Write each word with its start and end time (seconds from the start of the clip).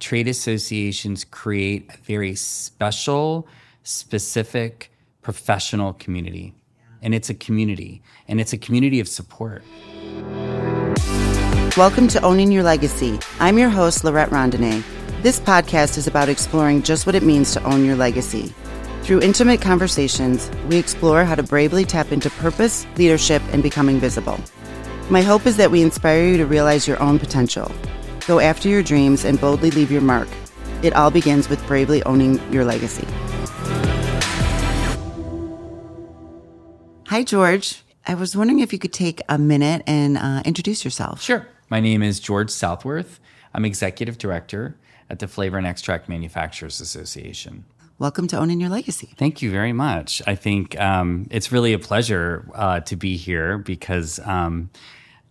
trade 0.00 0.26
associations 0.26 1.24
create 1.24 1.88
a 1.92 1.96
very 1.98 2.34
special, 2.34 3.46
specific, 3.82 4.90
professional 5.20 5.92
community. 5.92 6.54
And 7.02 7.14
it's 7.14 7.30
a 7.30 7.34
community, 7.34 8.02
and 8.26 8.40
it's 8.40 8.52
a 8.52 8.58
community 8.58 8.98
of 8.98 9.08
support. 9.08 9.62
Welcome 11.76 12.08
to 12.08 12.20
Owning 12.22 12.50
Your 12.50 12.62
Legacy. 12.62 13.18
I'm 13.38 13.58
your 13.58 13.68
host, 13.68 14.02
Laurette 14.02 14.30
Rondenet. 14.30 14.82
This 15.22 15.38
podcast 15.38 15.98
is 15.98 16.06
about 16.06 16.28
exploring 16.30 16.82
just 16.82 17.06
what 17.06 17.14
it 17.14 17.22
means 17.22 17.52
to 17.52 17.62
own 17.64 17.84
your 17.84 17.96
legacy. 17.96 18.54
Through 19.02 19.20
intimate 19.20 19.60
conversations, 19.60 20.50
we 20.68 20.76
explore 20.76 21.24
how 21.24 21.34
to 21.34 21.42
bravely 21.42 21.84
tap 21.84 22.10
into 22.10 22.30
purpose, 22.30 22.86
leadership, 22.96 23.42
and 23.52 23.62
becoming 23.62 24.00
visible. 24.00 24.40
My 25.10 25.22
hope 25.22 25.46
is 25.46 25.56
that 25.58 25.70
we 25.70 25.82
inspire 25.82 26.24
you 26.24 26.36
to 26.38 26.46
realize 26.46 26.88
your 26.88 27.00
own 27.02 27.18
potential. 27.18 27.70
Go 28.30 28.38
after 28.38 28.68
your 28.68 28.84
dreams 28.84 29.24
and 29.24 29.40
boldly 29.40 29.72
leave 29.72 29.90
your 29.90 30.02
mark. 30.02 30.28
It 30.84 30.92
all 30.92 31.10
begins 31.10 31.48
with 31.48 31.66
bravely 31.66 32.00
owning 32.04 32.38
your 32.52 32.64
legacy. 32.64 33.04
Hi, 37.08 37.24
George. 37.24 37.82
I 38.06 38.14
was 38.14 38.36
wondering 38.36 38.60
if 38.60 38.72
you 38.72 38.78
could 38.78 38.92
take 38.92 39.20
a 39.28 39.36
minute 39.36 39.82
and 39.84 40.16
uh, 40.16 40.42
introduce 40.44 40.84
yourself. 40.84 41.20
Sure. 41.20 41.44
My 41.70 41.80
name 41.80 42.04
is 42.04 42.20
George 42.20 42.50
Southworth. 42.50 43.18
I'm 43.52 43.64
executive 43.64 44.16
director 44.16 44.76
at 45.10 45.18
the 45.18 45.26
Flavor 45.26 45.58
and 45.58 45.66
Extract 45.66 46.08
Manufacturers 46.08 46.80
Association. 46.80 47.64
Welcome 47.98 48.28
to 48.28 48.38
Owning 48.38 48.60
Your 48.60 48.70
Legacy. 48.70 49.12
Thank 49.16 49.42
you 49.42 49.50
very 49.50 49.72
much. 49.72 50.22
I 50.24 50.36
think 50.36 50.80
um, 50.80 51.26
it's 51.32 51.50
really 51.50 51.72
a 51.72 51.80
pleasure 51.80 52.48
uh, 52.54 52.78
to 52.78 52.94
be 52.94 53.16
here 53.16 53.58
because 53.58 54.20
um, 54.20 54.70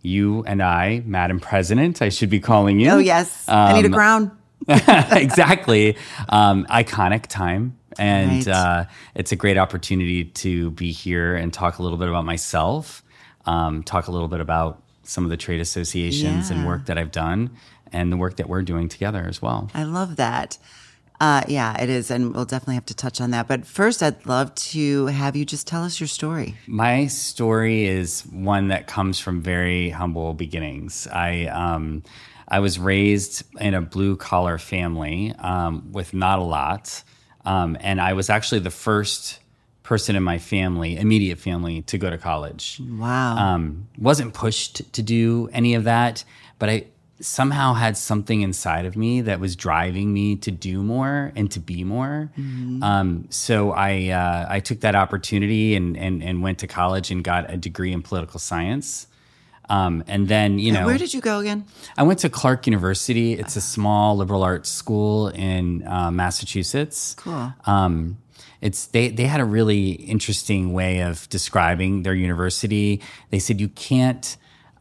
you 0.02 0.42
and 0.44 0.62
I, 0.62 1.02
Madam 1.04 1.40
President, 1.40 2.00
I 2.02 2.08
should 2.08 2.30
be 2.30 2.40
calling 2.40 2.80
you. 2.80 2.90
Oh, 2.90 2.98
yes. 2.98 3.44
I 3.48 3.74
need 3.74 3.84
a 3.84 3.88
Um, 3.88 3.92
crown. 3.94 4.38
exactly. 4.68 5.96
Um, 6.28 6.66
iconic 6.70 7.26
time. 7.26 7.76
And 7.98 8.46
Right. 8.46 8.48
uh, 8.48 8.84
it's 9.14 9.32
a 9.32 9.36
great 9.36 9.58
opportunity 9.58 10.24
to 10.24 10.70
be 10.70 10.92
here 10.92 11.34
and 11.34 11.52
talk 11.52 11.78
a 11.78 11.82
little 11.82 11.98
bit 11.98 12.08
about 12.08 12.24
myself, 12.24 13.02
um, 13.46 13.82
talk 13.82 14.06
a 14.08 14.12
little 14.12 14.28
bit 14.28 14.40
about 14.40 14.82
some 15.02 15.24
of 15.24 15.30
the 15.30 15.36
trade 15.36 15.60
associations 15.60 16.50
and 16.50 16.66
work 16.66 16.86
that 16.86 16.96
I've 16.96 17.10
done 17.10 17.50
and 17.92 18.12
the 18.12 18.16
work 18.16 18.36
that 18.36 18.48
we're 18.48 18.62
doing 18.62 18.88
together 18.88 19.26
as 19.28 19.42
well. 19.42 19.68
I 19.74 19.82
love 19.82 20.16
that. 20.16 20.56
Uh, 21.20 21.42
yeah, 21.48 21.80
it 21.80 21.90
is. 21.90 22.10
And 22.10 22.34
we'll 22.34 22.46
definitely 22.46 22.76
have 22.76 22.86
to 22.86 22.94
touch 22.94 23.20
on 23.20 23.30
that. 23.32 23.46
But 23.46 23.66
first, 23.66 24.02
I'd 24.02 24.24
love 24.24 24.54
to 24.54 25.06
have 25.06 25.36
you 25.36 25.44
just 25.44 25.66
tell 25.66 25.84
us 25.84 26.00
your 26.00 26.06
story. 26.06 26.56
My 26.66 27.06
story 27.08 27.84
is 27.84 28.22
one 28.22 28.68
that 28.68 28.86
comes 28.86 29.20
from 29.20 29.42
very 29.42 29.90
humble 29.90 30.32
beginnings. 30.32 31.06
I 31.06 31.44
um, 31.46 32.02
I 32.48 32.60
was 32.60 32.78
raised 32.78 33.44
in 33.60 33.74
a 33.74 33.82
blue 33.82 34.16
collar 34.16 34.56
family 34.58 35.34
um, 35.38 35.92
with 35.92 36.14
not 36.14 36.38
a 36.38 36.42
lot, 36.42 37.04
um, 37.44 37.76
and 37.80 38.00
I 38.00 38.14
was 38.14 38.30
actually 38.30 38.60
the 38.60 38.70
first 38.70 39.38
person 39.82 40.16
in 40.16 40.22
my 40.22 40.38
family, 40.38 40.96
immediate 40.96 41.38
family, 41.38 41.82
to 41.82 41.98
go 41.98 42.08
to 42.08 42.16
college. 42.16 42.80
Wow. 42.80 43.36
Um, 43.36 43.88
wasn't 43.98 44.34
pushed 44.34 44.92
to 44.92 45.02
do 45.02 45.48
any 45.52 45.74
of 45.74 45.84
that, 45.84 46.24
but 46.58 46.70
I 46.70 46.86
somehow 47.20 47.74
had 47.74 47.96
something 47.96 48.40
inside 48.42 48.86
of 48.86 48.96
me 48.96 49.20
that 49.20 49.40
was 49.40 49.54
driving 49.54 50.12
me 50.12 50.36
to 50.36 50.50
do 50.50 50.82
more 50.82 51.32
and 51.36 51.50
to 51.50 51.60
be 51.60 51.84
more. 51.84 52.30
Um, 52.82 53.26
so 53.30 53.72
I 53.72 54.08
uh, 54.08 54.46
I 54.48 54.60
took 54.60 54.80
that 54.80 54.94
opportunity 54.94 55.74
and, 55.74 55.96
and 55.96 56.22
and 56.22 56.42
went 56.42 56.58
to 56.60 56.66
college 56.66 57.10
and 57.10 57.22
got 57.22 57.52
a 57.52 57.56
degree 57.56 57.92
in 57.92 58.02
political 58.02 58.40
science. 58.40 59.06
Um, 59.68 60.02
and 60.08 60.26
then 60.26 60.58
you 60.58 60.72
know 60.72 60.86
Where 60.86 60.98
did 60.98 61.14
you 61.14 61.20
go 61.20 61.38
again? 61.38 61.64
I 61.96 62.02
went 62.02 62.18
to 62.20 62.28
Clark 62.28 62.66
University. 62.66 63.34
It's 63.34 63.54
a 63.54 63.60
small 63.60 64.16
liberal 64.16 64.42
arts 64.42 64.68
school 64.68 65.28
in 65.28 65.86
uh, 65.86 66.10
Massachusetts. 66.10 67.14
Cool. 67.18 67.52
Um, 67.66 68.18
it's 68.60 68.86
they 68.86 69.08
they 69.08 69.26
had 69.26 69.40
a 69.40 69.44
really 69.44 69.92
interesting 69.92 70.72
way 70.72 71.00
of 71.00 71.28
describing 71.28 72.02
their 72.02 72.14
university. 72.14 73.00
They 73.30 73.38
said 73.38 73.60
you 73.60 73.68
can't 73.68 74.36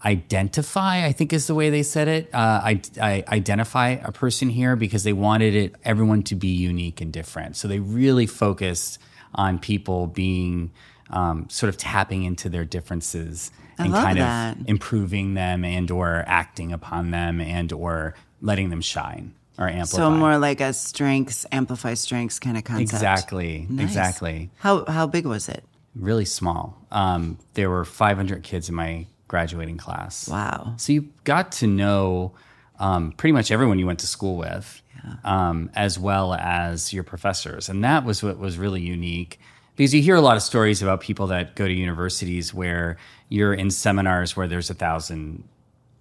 identify. 0.06 1.06
I 1.06 1.12
think 1.12 1.34
is 1.34 1.48
the 1.48 1.56
way 1.56 1.70
they 1.70 1.84
said 1.84 2.08
it. 2.08 2.34
Uh, 2.34 2.38
I, 2.64 2.82
I 3.02 3.24
identify 3.28 3.90
a 3.90 4.12
person 4.12 4.50
here 4.50 4.76
because 4.76 5.04
they 5.04 5.14
wanted 5.14 5.56
it 5.56 5.76
everyone 5.84 6.24
to 6.24 6.36
be 6.36 6.48
unique 6.50 7.02
and 7.02 7.12
different. 7.12 7.56
So 7.56 7.68
they 7.68 7.80
really 7.80 8.26
focused 8.26 9.00
on 9.36 9.60
people 9.60 10.08
being 10.08 10.72
um, 11.10 11.48
sort 11.50 11.70
of 11.70 11.78
tapping 11.78 12.24
into 12.24 12.50
their 12.50 12.66
differences 12.66 13.52
I 13.78 13.86
and 13.86 13.94
kind 13.94 14.20
that. 14.20 14.58
of 14.58 14.70
improving 14.70 15.34
them 15.34 15.64
and 15.66 15.90
or 15.92 16.24
acting 16.28 16.72
upon 16.72 17.12
them 17.12 17.42
and 17.42 17.72
or 17.74 18.16
letting 18.42 18.70
them 18.70 18.82
shine 18.82 19.34
or 19.58 19.68
amplify. 19.68 19.98
So 19.98 20.12
more 20.12 20.38
like 20.38 20.62
a 20.62 20.74
strengths, 20.74 21.46
amplify 21.52 21.94
strengths 21.96 22.40
kind 22.40 22.58
of 22.58 22.64
concept. 22.64 22.94
exactly, 22.94 23.68
Nice. 23.70 23.86
exactly. 23.86 24.50
How 24.58 24.86
how 24.86 25.08
big 25.08 25.26
was 25.26 25.50
it? 25.50 25.64
Really 25.96 26.26
small. 26.26 26.78
Um, 26.92 27.38
there 27.56 27.70
were 27.70 27.84
500 27.84 28.44
kids 28.44 28.70
in 28.70 28.76
my 28.76 29.08
graduating 29.30 29.78
class. 29.78 30.28
Wow. 30.28 30.74
So 30.76 30.92
you 30.92 31.08
got 31.24 31.54
to 31.54 31.68
know 31.68 32.34
um, 32.80 33.14
pretty 33.14 33.32
much 33.32 33.52
everyone 33.52 33.80
you 33.80 33.86
went 33.86 34.00
to 34.00 34.08
school 34.08 34.36
with, 34.36 34.82
um, 35.24 35.72
as 35.76 35.98
well 35.98 36.34
as 36.34 36.92
your 36.92 37.04
professors, 37.04 37.70
and 37.70 37.82
that 37.86 38.04
was 38.04 38.22
what 38.22 38.38
was 38.38 38.58
really 38.58 38.82
unique. 38.82 39.40
Because 39.78 39.94
you 39.94 40.02
hear 40.02 40.16
a 40.16 40.22
lot 40.22 40.36
of 40.36 40.44
stories 40.44 40.82
about 40.82 41.00
people 41.00 41.28
that 41.28 41.56
go 41.56 41.66
to 41.66 41.74
universities 41.74 42.54
where 42.54 42.98
you're 43.30 43.54
in 43.54 43.72
seminars 43.72 44.36
where 44.36 44.48
there's 44.48 44.70
a 44.70 44.74
thousand. 44.74 45.46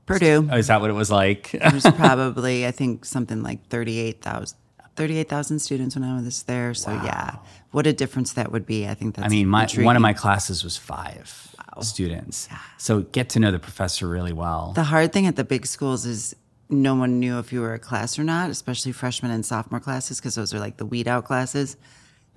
Purdue. 0.07 0.49
Oh, 0.51 0.57
is 0.57 0.67
that 0.67 0.81
what 0.81 0.91
it 0.91 0.95
was 0.95 1.11
like? 1.11 1.51
There's 1.53 1.83
probably 1.95 2.67
I 2.67 2.73
think 2.73 3.05
something 3.05 3.43
like 3.43 3.69
38,000 3.69 4.57
38,000 4.97 5.61
students 5.61 5.95
when 5.95 6.03
I 6.03 6.21
was 6.21 6.43
there. 6.43 6.75
So 6.75 6.91
yeah, 6.91 7.37
what 7.71 7.87
a 7.87 7.93
difference 7.93 8.33
that 8.33 8.51
would 8.51 8.67
be. 8.67 8.89
I 8.89 8.95
think 8.95 9.15
that's 9.15 9.27
I 9.27 9.29
mean, 9.29 9.47
my 9.47 9.69
one 9.77 9.95
of 9.95 10.03
my 10.03 10.13
classes 10.13 10.65
was 10.65 10.77
five 10.77 11.48
students, 11.83 12.49
so 12.79 13.03
get 13.03 13.29
to 13.31 13.41
know 13.41 13.51
the 13.51 13.59
professor 13.59 14.09
really 14.09 14.33
well. 14.33 14.73
The 14.75 14.85
hard 14.85 15.13
thing 15.13 15.27
at 15.27 15.37
the 15.37 15.45
big 15.45 15.67
schools 15.67 16.05
is 16.07 16.35
no 16.71 16.95
one 16.95 17.19
knew 17.19 17.39
if 17.39 17.53
you 17.53 17.61
were 17.61 17.75
a 17.75 17.79
class 17.79 18.19
or 18.19 18.25
not, 18.25 18.51
especially 18.51 18.93
freshman 18.93 19.31
and 19.31 19.45
sophomore 19.45 19.81
classes, 19.81 20.21
because 20.21 20.35
those 20.35 20.53
are 20.53 20.59
like 20.59 20.77
the 20.77 20.85
weed 20.87 21.09
out 21.09 21.25
classes. 21.25 21.77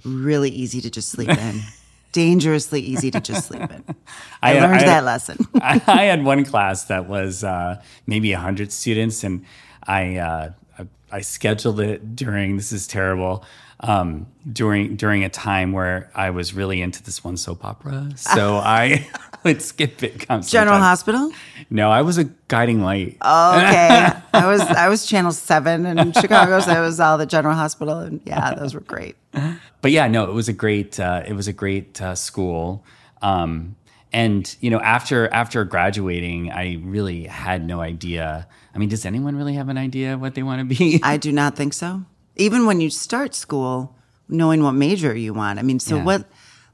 Really 0.06 0.50
easy 0.50 0.82
to 0.82 0.90
just 0.90 1.10
sleep 1.10 1.30
in. 1.30 1.60
Dangerously 2.14 2.82
easy 2.82 3.10
to 3.12 3.22
just 3.22 3.48
sleep 3.48 3.62
in. 3.62 3.84
I, 4.42 4.58
I- 4.58 4.60
learned 4.62 4.82
I- 4.82 4.86
that 4.86 5.04
lesson. 5.06 5.38
I, 5.56 5.82
I 5.88 6.04
had 6.04 6.24
one 6.26 6.44
class 6.46 6.86
that 6.86 7.08
was 7.08 7.44
uh, 7.44 7.82
maybe 8.06 8.32
hundred 8.34 8.72
students, 8.72 9.24
and 9.24 9.46
I, 9.88 10.18
uh, 10.18 10.52
I 11.12 11.22
scheduled 11.22 11.80
it 11.80 12.16
during. 12.16 12.58
This 12.58 12.72
is 12.72 12.88
terrible. 12.88 13.44
Um, 13.84 14.28
during 14.52 14.96
during 14.96 15.24
a 15.24 15.30
time 15.30 15.72
where 15.72 16.12
I 16.14 16.30
was 16.30 16.54
really 16.54 16.82
into 16.82 17.02
this 17.02 17.24
one 17.24 17.36
soap 17.36 17.66
opera, 17.66 18.12
so 18.16 18.58
I 18.64 19.08
would 19.44 19.62
skip 19.62 20.04
it. 20.04 20.28
Come 20.28 20.44
General 20.44 20.76
sometimes. 20.76 20.84
Hospital. 20.84 21.32
No, 21.72 21.90
I 21.90 22.04
was 22.04 22.20
a 22.20 22.26
guiding 22.48 22.82
light. 22.84 23.18
Oh, 23.22 23.58
okay. 23.58 24.12
I 24.34 24.46
was 24.46 24.62
I 24.62 24.88
was 24.88 25.08
Channel 25.08 25.32
Seven 25.32 25.86
in 25.86 26.12
Chicago, 26.14 26.60
so 26.60 26.72
it 26.72 26.86
was 26.86 27.00
all 27.00 27.18
the 27.18 27.26
General 27.26 27.56
Hospital, 27.56 28.00
and 28.00 28.22
yeah, 28.24 28.54
those 28.54 28.76
were 28.76 28.82
great. 28.82 29.16
but 29.82 29.92
yeah, 29.92 30.08
no, 30.08 30.26
it 30.26 30.34
was 30.34 30.48
a 30.48 30.54
great 30.54 31.00
uh, 31.00 31.24
it 31.28 31.34
was 31.34 31.48
a 31.48 31.54
great 31.54 32.00
uh, 32.02 32.14
school. 32.14 32.86
Um, 33.24 33.76
and 34.14 34.56
you 34.60 34.70
know, 34.70 34.80
after 34.80 35.28
after 35.34 35.64
graduating, 35.66 36.52
I 36.52 36.80
really 36.84 37.24
had 37.26 37.66
no 37.66 37.80
idea. 37.82 38.48
I 38.74 38.78
mean, 38.78 38.90
does 38.90 39.06
anyone 39.06 39.36
really 39.36 39.54
have 39.56 39.70
an 39.70 39.78
idea 39.78 40.18
what 40.18 40.36
they 40.36 40.44
want 40.44 40.60
to 40.60 40.66
be? 40.78 41.00
I 41.04 41.18
do 41.18 41.32
not 41.32 41.56
think 41.56 41.74
so. 41.74 42.04
Even 42.36 42.66
when 42.66 42.82
you 42.82 42.90
start 42.90 43.36
school, 43.36 43.96
knowing 44.28 44.64
what 44.64 44.74
major 44.74 45.16
you 45.16 45.34
want. 45.34 45.60
I 45.60 45.62
mean, 45.62 45.80
so 45.80 45.98
Yeah. 45.98 46.04
what 46.04 46.26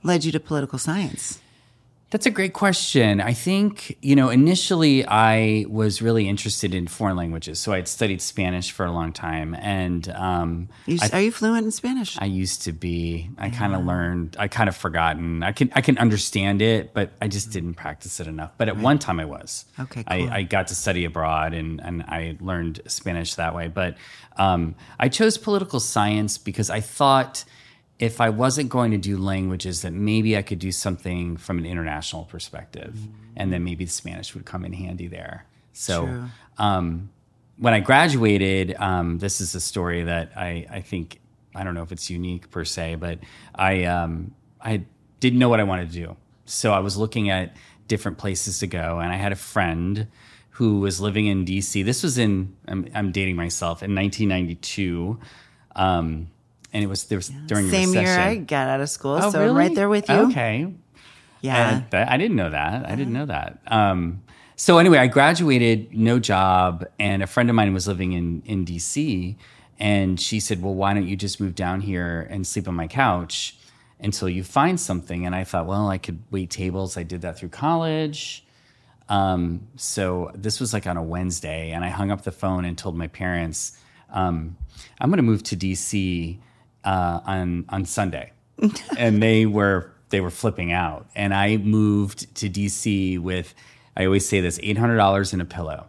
led 0.03 0.23
you 0.25 0.31
to 0.31 0.39
political 0.39 0.79
science? 0.79 1.39
That's 2.09 2.25
a 2.25 2.31
great 2.31 2.53
question. 2.53 3.19
I 3.19 3.33
think, 3.33 3.97
you 4.01 4.15
know, 4.15 4.29
initially 4.29 5.05
I 5.05 5.65
was 5.67 6.01
really 6.01 6.29
interested 6.29 6.73
in 6.73 6.87
foreign 6.87 7.17
languages. 7.17 7.59
So 7.59 7.73
I'd 7.73 7.89
studied 7.89 8.21
Spanish 8.21 8.71
for 8.71 8.85
a 8.85 8.91
long 8.93 9.11
time. 9.11 9.53
And 9.55 10.07
um, 10.09 10.69
You, 10.85 10.99
are 11.11 11.19
you 11.19 11.33
fluent 11.33 11.65
in 11.65 11.71
Spanish? 11.71 12.17
I 12.17 12.25
used 12.25 12.61
to 12.61 12.71
be. 12.71 13.29
I 13.37 13.49
kind 13.49 13.75
of 13.75 13.83
learned, 13.83 14.37
I 14.39 14.47
kind 14.47 14.69
of 14.69 14.75
forgotten. 14.77 15.43
I 15.43 15.51
can, 15.51 15.69
I 15.75 15.81
can 15.81 15.97
understand 15.97 16.61
it, 16.61 16.93
but 16.93 17.11
I 17.21 17.27
just 17.27 17.51
didn't 17.51 17.73
practice 17.73 18.21
it 18.21 18.27
enough. 18.27 18.51
But 18.57 18.69
at 18.69 18.77
one 18.77 18.99
time 18.99 19.19
I 19.19 19.25
was. 19.25 19.65
Okay, 19.77 20.03
cool. 20.03 20.29
I, 20.29 20.37
I 20.37 20.43
got 20.43 20.67
to 20.67 20.75
study 20.75 21.03
abroad 21.03 21.53
and, 21.53 21.81
and 21.81 22.03
I 22.03 22.37
learned 22.39 22.83
Spanish 22.87 23.35
that 23.35 23.53
way. 23.53 23.67
But 23.67 23.97
um, 24.37 24.75
I 24.97 25.09
chose 25.09 25.37
political 25.37 25.81
science 25.81 26.37
because 26.37 26.69
I 26.69 26.79
thought 26.79 27.43
if 27.99 28.21
I 28.21 28.29
wasn't 28.29 28.69
going 28.69 28.91
to 28.91 28.97
do 28.97 29.17
languages, 29.17 29.81
that 29.81 29.93
maybe 29.93 30.37
I 30.37 30.41
could 30.41 30.59
do 30.59 30.71
something 30.71 31.37
from 31.37 31.57
an 31.57 31.65
international 31.65 32.25
perspective, 32.25 32.95
and 33.35 33.51
then 33.51 33.63
maybe 33.63 33.85
the 33.85 33.91
Spanish 33.91 34.35
would 34.35 34.45
come 34.45 34.63
in 34.65 34.73
handy 34.73 35.07
there. 35.07 35.45
So, 35.73 36.05
um, 36.57 37.09
when 37.57 37.73
I 37.73 37.79
graduated, 37.79 38.75
um, 38.77 39.17
this 39.17 39.41
is 39.41 39.55
a 39.55 39.59
story 39.59 40.03
that 40.03 40.31
I, 40.35 40.67
I 40.69 40.81
think 40.81 41.19
I 41.55 41.63
don't 41.63 41.73
know 41.73 41.81
if 41.81 41.91
it's 41.91 42.09
unique 42.09 42.51
per 42.51 42.63
se, 42.65 42.95
but 42.95 43.19
I 43.55 43.85
um, 43.85 44.35
I 44.61 44.83
didn't 45.19 45.39
know 45.39 45.49
what 45.49 45.59
I 45.59 45.63
wanted 45.63 45.91
to 45.91 45.95
do, 45.95 46.17
so 46.45 46.73
I 46.73 46.79
was 46.79 46.97
looking 46.97 47.31
at 47.31 47.55
different 47.87 48.19
places 48.19 48.59
to 48.59 48.67
go, 48.67 48.99
and 48.99 49.11
I 49.11 49.15
had 49.15 49.31
a 49.31 49.35
friend 49.35 50.07
who 50.51 50.79
was 50.79 51.01
living 51.01 51.25
in 51.25 51.45
DC. 51.45 51.83
This 51.83 52.03
was 52.03 52.19
in 52.19 52.55
I'm, 52.67 52.87
I'm 52.93 53.11
dating 53.11 53.35
myself 53.35 53.81
in 53.81 53.95
1992. 53.95 55.19
Um, 55.75 56.27
and 56.77 56.83
it 56.83 56.87
was 56.87 57.05
there 57.05 57.17
was 57.17 57.29
during 57.47 57.67
Same 57.71 57.91
year. 57.91 58.19
I 58.19 58.35
got 58.35 58.67
out 58.69 58.81
of 58.81 58.89
school, 58.89 59.17
Oh, 59.19 59.31
so 59.31 59.49
I'm 59.49 59.55
right 59.55 59.73
there 59.73 59.89
with 59.89 60.07
you. 60.07 60.15
Okay, 60.29 60.71
Yeah. 61.41 61.83
and 61.91 62.09
I 62.09 62.17
didn't 62.17 62.35
know 62.37 62.51
that. 62.51 62.85
I 62.87 62.93
didn't 62.95 63.13
know 63.13 63.25
that. 63.25 63.57
Um, 63.65 64.21
so 64.55 64.77
anyway, 64.77 64.99
I 64.99 65.07
graduated, 65.07 65.97
no 65.97 66.19
job, 66.19 66.85
and 66.99 67.23
a 67.23 67.27
friend 67.27 67.49
of 67.49 67.55
mine 67.55 67.73
was 67.73 67.87
living 67.87 68.13
in 68.13 68.43
in 68.45 68.63
DC, 68.63 69.35
and 69.79 70.19
she 70.19 70.39
said, 70.39 70.61
"Well, 70.61 70.75
why 70.75 70.93
don't 70.93 71.07
you 71.07 71.15
just 71.15 71.41
move 71.41 71.55
down 71.55 71.81
here 71.81 72.27
and 72.29 72.45
sleep 72.45 72.67
on 72.67 72.75
my 72.75 72.87
couch 72.87 73.57
until 73.99 74.29
you 74.29 74.43
find 74.43 74.79
something?" 74.79 75.25
And 75.25 75.33
I 75.35 75.43
thought, 75.43 75.65
well, 75.65 75.87
I 75.89 75.97
could 75.97 76.19
wait 76.29 76.51
tables. 76.51 76.95
I 76.95 77.01
did 77.03 77.21
that 77.21 77.39
through 77.39 77.49
college. 77.49 78.45
Um, 79.09 79.67
so 79.77 80.31
this 80.35 80.59
was 80.59 80.73
like 80.73 80.85
on 80.85 80.97
a 80.97 81.03
Wednesday, 81.03 81.71
and 81.71 81.83
I 81.83 81.89
hung 81.89 82.11
up 82.11 82.21
the 82.23 82.31
phone 82.31 82.65
and 82.65 82.77
told 82.77 82.95
my 82.95 83.07
parents, 83.07 83.77
um, 84.11 84.57
"I'm 84.99 85.09
going 85.09 85.17
to 85.17 85.23
move 85.31 85.43
to 85.43 85.55
DC 85.55 86.39
uh, 86.91 87.19
on 87.33 87.65
on 87.69 87.85
Sunday," 87.85 88.31
and 88.97 89.21
they 89.21 89.45
were 89.45 89.91
they 90.09 90.21
were 90.21 90.31
flipping 90.31 90.71
out. 90.71 91.05
And 91.15 91.33
I 91.33 91.57
moved 91.57 92.33
to 92.35 92.49
DC 92.49 93.19
with 93.19 93.53
I 93.97 94.05
always 94.05 94.27
say 94.27 94.39
this 94.41 94.59
eight 94.63 94.77
hundred 94.77 94.97
dollars 94.97 95.33
in 95.33 95.41
a 95.41 95.45
pillow, 95.45 95.87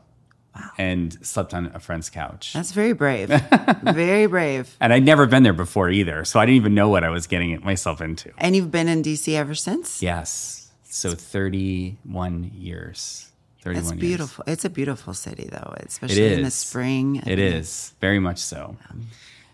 and 0.76 1.14
slept 1.26 1.54
on 1.54 1.70
a 1.74 1.78
friend's 1.80 2.10
couch. 2.10 2.52
That's 2.54 2.72
very 2.72 2.92
brave. 2.94 3.28
very 3.82 4.26
brave. 4.26 4.76
and 4.80 4.92
I'd 4.92 5.04
never 5.04 5.26
been 5.26 5.42
there 5.44 5.52
before 5.66 5.88
either, 5.90 6.24
so 6.24 6.40
I 6.40 6.46
didn't 6.46 6.56
even 6.56 6.74
know 6.74 6.88
what 6.88 7.04
I 7.04 7.10
was 7.10 7.26
getting 7.26 7.62
myself 7.64 8.00
into. 8.00 8.32
And 8.38 8.56
you've 8.56 8.70
been 8.72 8.88
in 8.88 9.02
DC 9.02 9.34
ever 9.34 9.54
since? 9.54 10.02
Yes, 10.02 10.70
so 10.84 11.14
thirty 11.14 11.96
one 12.04 12.50
years. 12.54 13.24
Thirty 13.62 13.78
It's 13.80 13.88
one. 13.88 13.98
beautiful. 13.98 14.44
It's 14.46 14.64
a 14.64 14.70
beautiful 14.70 15.14
city, 15.14 15.48
though, 15.50 15.74
especially 15.86 16.32
in 16.34 16.42
the 16.42 16.50
spring. 16.50 17.22
It 17.26 17.38
is 17.38 17.92
very 18.00 18.20
much 18.20 18.38
so. 18.38 18.76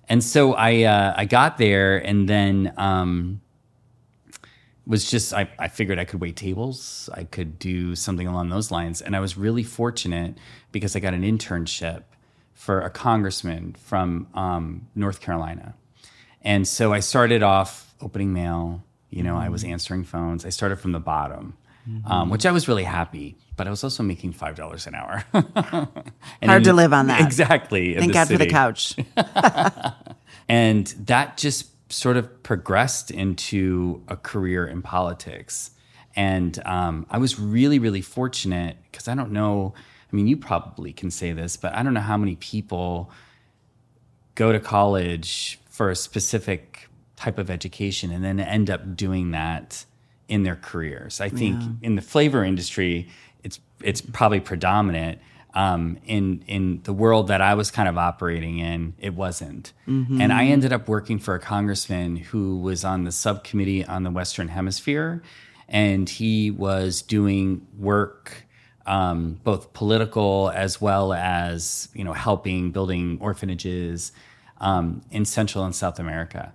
And 0.09 0.23
so 0.23 0.55
I 0.55 0.83
uh, 0.83 1.15
I 1.17 1.25
got 1.25 1.59
there 1.59 1.97
and 1.99 2.29
then 2.29 2.73
um, 2.77 3.41
was 4.87 5.11
just 5.11 5.33
I, 5.33 5.49
I 5.59 5.69
figured 5.69 5.99
I 5.99 6.05
could 6.05 6.21
wait 6.21 6.37
tables. 6.37 7.09
I 7.15 7.25
could 7.25 7.59
do 7.59 7.95
something 7.95 8.27
along 8.27 8.51
those 8.51 8.71
lines. 8.71 9.01
And 9.01 9.17
I 9.17 9.21
was 9.21 9.37
really 9.37 9.63
fortunate 9.63 10.37
because 10.73 10.95
I 10.95 11.01
got 11.01 11.15
an 11.15 11.23
internship 11.23 12.03
for 12.53 12.81
a 12.81 12.91
congressman 12.91 13.75
from 13.79 14.29
um, 14.35 14.89
North 14.95 15.21
Carolina. 15.21 15.75
And 16.43 16.69
so 16.69 16.93
I 16.93 17.01
started 17.01 17.43
off 17.43 17.95
opening 18.01 18.33
mail. 18.33 18.83
You 19.11 19.23
know, 19.23 19.37
I 19.37 19.49
was 19.49 19.65
answering 19.65 20.05
phones. 20.05 20.45
I 20.45 20.51
started 20.51 20.77
from 20.77 20.93
the 20.93 21.01
bottom, 21.01 21.57
um, 22.07 22.31
which 22.31 22.45
I 22.45 22.51
was 22.51 22.69
really 22.69 22.85
happy. 22.85 23.37
But 23.57 23.67
I 23.67 23.71
was 23.71 23.85
also 23.85 24.03
making 24.03 24.33
five 24.33 24.57
dollars 24.57 24.87
an 24.87 24.95
hour. 24.95 25.25
And 26.41 26.51
Hard 26.51 26.63
in- 26.63 26.65
to 26.65 26.73
live 26.73 26.93
on 26.93 27.07
that. 27.07 27.21
Exactly. 27.21 27.95
Thank 27.95 28.13
God 28.13 28.29
for 28.29 28.37
the 28.37 28.47
couch. 28.47 28.97
And 30.49 30.87
that 31.07 31.39
just 31.39 31.71
sort 31.93 32.17
of 32.17 32.43
progressed 32.43 33.11
into 33.11 34.03
a 34.09 34.17
career 34.17 34.67
in 34.67 34.83
politics. 34.83 35.71
And 36.17 36.61
um, 36.67 37.07
I 37.11 37.19
was 37.19 37.41
really, 37.41 37.79
really 37.79 38.03
fortunate 38.03 38.77
because 38.91 39.09
I 39.09 39.15
don't 39.15 39.33
know, 39.33 39.75
I 40.13 40.17
mean, 40.17 40.27
you 40.27 40.37
probably 40.37 40.93
can 40.93 41.11
say 41.11 41.33
this, 41.33 41.57
but 41.57 41.75
I 41.75 41.83
don't 41.83 41.95
know 41.95 42.01
how 42.01 42.17
many 42.17 42.37
people 42.37 43.11
go 44.35 44.53
to 44.53 44.61
college 44.61 45.59
for 45.69 45.91
a 45.91 45.97
specific 45.97 46.89
type 47.17 47.39
of 47.39 47.51
education 47.51 48.11
and 48.11 48.25
then 48.25 48.39
end 48.39 48.71
up 48.71 48.97
doing 48.97 49.31
that 49.31 49.85
in 50.29 50.43
their 50.43 50.57
careers. 50.57 51.21
I 51.21 51.29
think 51.29 51.61
in 51.83 51.97
the 51.97 52.03
flavor 52.03 52.45
industry, 52.45 53.09
it's 53.45 53.61
it's 53.81 54.01
probably 54.01 54.41
predominant. 54.41 55.21
Um, 55.55 55.99
in 56.05 56.43
in 56.49 56.81
the 56.83 56.93
world 56.93 57.29
that 57.29 57.41
I 57.41 57.55
was 57.55 57.71
kind 57.71 57.89
of 57.89 57.97
operating 57.97 58.59
in, 58.59 58.95
it 58.99 59.15
wasn't. 59.15 59.73
And 60.21 60.33
I 60.33 60.47
ended 60.47 60.73
up 60.73 60.89
working 60.89 61.21
for 61.21 61.37
a 61.37 61.39
congressman 61.39 62.17
who 62.17 62.59
was 62.59 62.85
on 62.85 63.05
the 63.05 63.13
subcommittee 63.13 63.85
on 63.85 64.03
the 64.03 64.11
Western 64.11 64.49
Hemisphere, 64.49 65.23
and 65.69 66.09
he 66.09 66.51
was 66.51 67.03
doing 67.03 67.69
work 67.79 68.45
um, 68.87 69.41
both 69.45 69.73
political 69.73 70.51
as 70.55 70.81
well 70.81 71.13
as 71.13 71.89
you 71.95 72.05
know 72.05 72.13
helping 72.13 72.73
building 72.73 73.19
orphanages 73.21 74.13
um, 74.61 75.03
in 75.11 75.25
Central 75.25 75.65
and 75.65 75.75
South 75.75 75.99
America. 75.99 76.53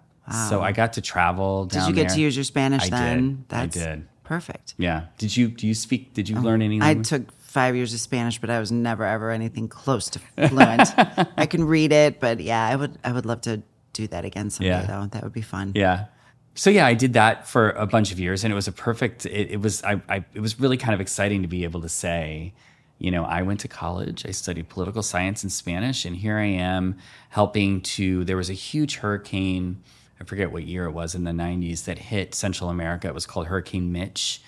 So 0.49 0.61
I 0.61 0.73
got 0.73 0.93
to 0.93 1.01
travel. 1.01 1.65
Did 1.65 1.87
you 1.87 1.93
get 1.93 2.09
there. 2.09 2.17
to 2.17 2.21
use 2.21 2.37
your 2.37 2.43
Spanish 2.43 2.83
I 2.85 2.89
then? 2.89 3.45
Did. 3.49 3.57
I 3.57 3.65
did. 3.65 4.07
Perfect. 4.29 4.75
Yeah. 4.77 5.07
Did 5.17 5.35
you 5.35 5.47
do 5.47 5.65
you 5.65 5.73
speak? 5.73 6.13
Did 6.13 6.29
you 6.29 6.37
oh, 6.37 6.41
learn 6.41 6.61
any? 6.61 6.79
I 6.79 6.93
took 6.93 7.31
five 7.41 7.75
years 7.75 7.95
of 7.95 7.99
Spanish, 7.99 8.39
but 8.39 8.51
I 8.51 8.59
was 8.59 8.71
never 8.71 9.03
ever 9.03 9.31
anything 9.31 9.67
close 9.67 10.07
to 10.11 10.19
fluent. 10.19 10.87
I 11.35 11.47
can 11.47 11.63
read 11.63 11.91
it, 11.91 12.19
but 12.19 12.39
yeah, 12.39 12.63
I 12.63 12.75
would 12.75 12.99
I 13.03 13.11
would 13.11 13.25
love 13.25 13.41
to 13.41 13.63
do 13.93 14.05
that 14.09 14.25
again 14.25 14.51
someday 14.51 14.69
Yeah. 14.69 14.85
though. 14.85 15.07
That 15.07 15.23
would 15.23 15.33
be 15.33 15.41
fun. 15.41 15.71
Yeah. 15.73 16.05
So 16.53 16.69
yeah, 16.69 16.85
I 16.85 16.93
did 16.93 17.13
that 17.13 17.47
for 17.47 17.71
a 17.71 17.87
bunch 17.87 18.11
of 18.11 18.19
years, 18.19 18.43
and 18.43 18.53
it 18.53 18.55
was 18.55 18.67
a 18.67 18.71
perfect. 18.71 19.25
It, 19.25 19.49
it 19.49 19.61
was 19.61 19.83
I, 19.83 19.99
I. 20.07 20.23
It 20.35 20.41
was 20.41 20.59
really 20.59 20.77
kind 20.77 20.93
of 20.93 21.01
exciting 21.01 21.41
to 21.41 21.47
be 21.47 21.63
able 21.63 21.81
to 21.81 21.89
say, 21.89 22.53
you 22.99 23.09
know, 23.09 23.23
I 23.25 23.41
went 23.41 23.61
to 23.61 23.67
college. 23.67 24.27
I 24.27 24.31
studied 24.31 24.69
political 24.69 25.01
science 25.01 25.41
and 25.41 25.51
Spanish, 25.51 26.05
and 26.05 26.15
here 26.15 26.37
I 26.37 26.45
am 26.45 26.99
helping 27.29 27.81
to. 27.97 28.25
There 28.25 28.37
was 28.37 28.51
a 28.51 28.53
huge 28.53 28.97
hurricane. 28.97 29.81
I 30.19 30.25
forget 30.25 30.51
what 30.51 30.63
year 30.63 30.85
it 30.85 30.91
was 30.91 31.15
in 31.15 31.23
the 31.23 31.31
90s 31.31 31.85
that 31.85 31.97
hit 31.97 32.35
Central 32.35 32.69
America. 32.69 33.07
It 33.07 33.13
was 33.13 33.25
called 33.25 33.47
Hurricane 33.47 33.91
Mitch. 33.91 34.41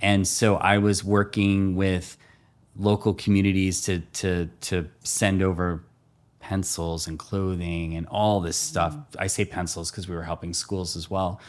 And 0.00 0.26
so 0.28 0.56
I 0.56 0.78
was 0.78 1.02
working 1.02 1.74
with 1.74 2.16
local 2.78 3.14
communities 3.14 3.80
to 3.82 4.00
to 4.00 4.48
to 4.60 4.88
send 5.02 5.42
over 5.42 5.82
pencils 6.38 7.08
and 7.08 7.18
clothing 7.18 7.94
and 7.94 8.06
all 8.06 8.40
this 8.40 8.56
stuff. 8.56 8.96
I 9.18 9.26
say 9.26 9.44
pencils 9.44 9.90
because 9.90 10.08
we 10.08 10.14
were 10.14 10.22
helping 10.22 10.54
schools 10.54 10.96
as 10.96 11.10
well, 11.10 11.40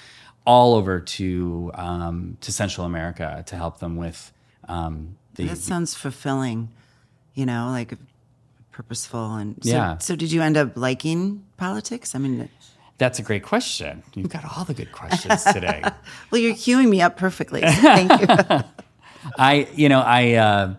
all 0.45 0.73
over 0.73 0.99
to 0.99 1.71
um, 1.75 2.37
to 2.41 2.51
Central 2.51 2.85
America 2.87 3.43
to 3.45 3.55
help 3.55 3.79
them 3.79 3.97
with 3.97 4.31
um, 4.67 5.17
the. 5.35 5.45
That 5.45 5.57
sounds 5.57 5.93
fulfilling, 5.93 6.69
you 7.35 7.45
know, 7.45 7.67
like 7.69 7.93
purposeful 8.71 9.35
and 9.35 9.63
so, 9.63 9.69
Yeah. 9.69 9.97
So 9.99 10.15
did 10.15 10.31
you 10.31 10.41
end 10.41 10.57
up 10.57 10.75
liking 10.75 11.43
politics? 11.57 12.15
I 12.15 12.19
mean, 12.19 12.49
That's 12.97 13.19
a 13.19 13.21
great 13.21 13.43
question. 13.43 14.03
You've 14.15 14.29
got 14.29 14.43
all 14.57 14.65
the 14.65 14.73
good 14.73 14.91
questions 14.91 15.43
today. 15.43 15.83
well, 16.31 16.41
you're 16.41 16.55
queuing 16.55 16.89
me 16.89 17.01
up 17.01 17.17
perfectly. 17.17 17.61
So 17.61 17.67
thank 17.67 18.11
you. 18.21 18.27
I, 19.37 19.67
you 19.75 19.89
know, 19.89 19.99
I, 19.99 20.33
uh, 20.33 20.73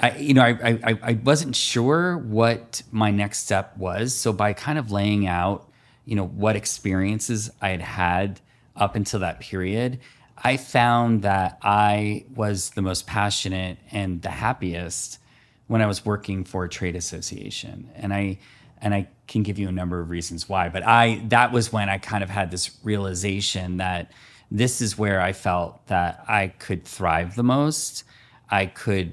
I, 0.00 0.16
you 0.16 0.34
know, 0.34 0.42
I, 0.42 0.78
I, 0.84 0.98
I 1.02 1.12
wasn't 1.24 1.56
sure 1.56 2.18
what 2.18 2.82
my 2.90 3.10
next 3.10 3.40
step 3.40 3.76
was. 3.76 4.14
So 4.14 4.32
by 4.32 4.52
kind 4.52 4.78
of 4.78 4.92
laying 4.92 5.26
out, 5.26 5.68
you 6.04 6.14
know, 6.14 6.26
what 6.26 6.56
experiences 6.56 7.50
I 7.60 7.70
had 7.70 7.82
had 7.82 8.40
up 8.76 8.94
until 8.94 9.20
that 9.20 9.40
period, 9.40 9.98
I 10.38 10.56
found 10.56 11.22
that 11.22 11.58
I 11.62 12.24
was 12.34 12.70
the 12.70 12.82
most 12.82 13.06
passionate 13.06 13.78
and 13.90 14.22
the 14.22 14.30
happiest 14.30 15.18
when 15.66 15.82
I 15.82 15.86
was 15.86 16.04
working 16.04 16.44
for 16.44 16.64
a 16.64 16.68
trade 16.68 16.96
association. 16.96 17.90
And 17.94 18.12
I, 18.12 18.38
and 18.80 18.94
I 18.94 19.08
can 19.26 19.42
give 19.42 19.58
you 19.58 19.68
a 19.68 19.72
number 19.72 20.00
of 20.00 20.10
reasons 20.10 20.48
why, 20.48 20.68
but 20.68 20.86
I, 20.86 21.22
that 21.28 21.52
was 21.52 21.72
when 21.72 21.88
I 21.88 21.98
kind 21.98 22.24
of 22.24 22.30
had 22.30 22.50
this 22.50 22.70
realization 22.82 23.76
that 23.76 24.10
this 24.50 24.80
is 24.80 24.98
where 24.98 25.20
I 25.20 25.32
felt 25.32 25.86
that 25.86 26.24
I 26.26 26.48
could 26.48 26.84
thrive 26.84 27.36
the 27.36 27.44
most. 27.44 28.04
I 28.50 28.66
could 28.66 29.12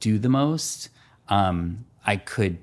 do 0.00 0.18
the 0.18 0.28
most. 0.28 0.90
Um, 1.28 1.86
I 2.06 2.16
could 2.16 2.58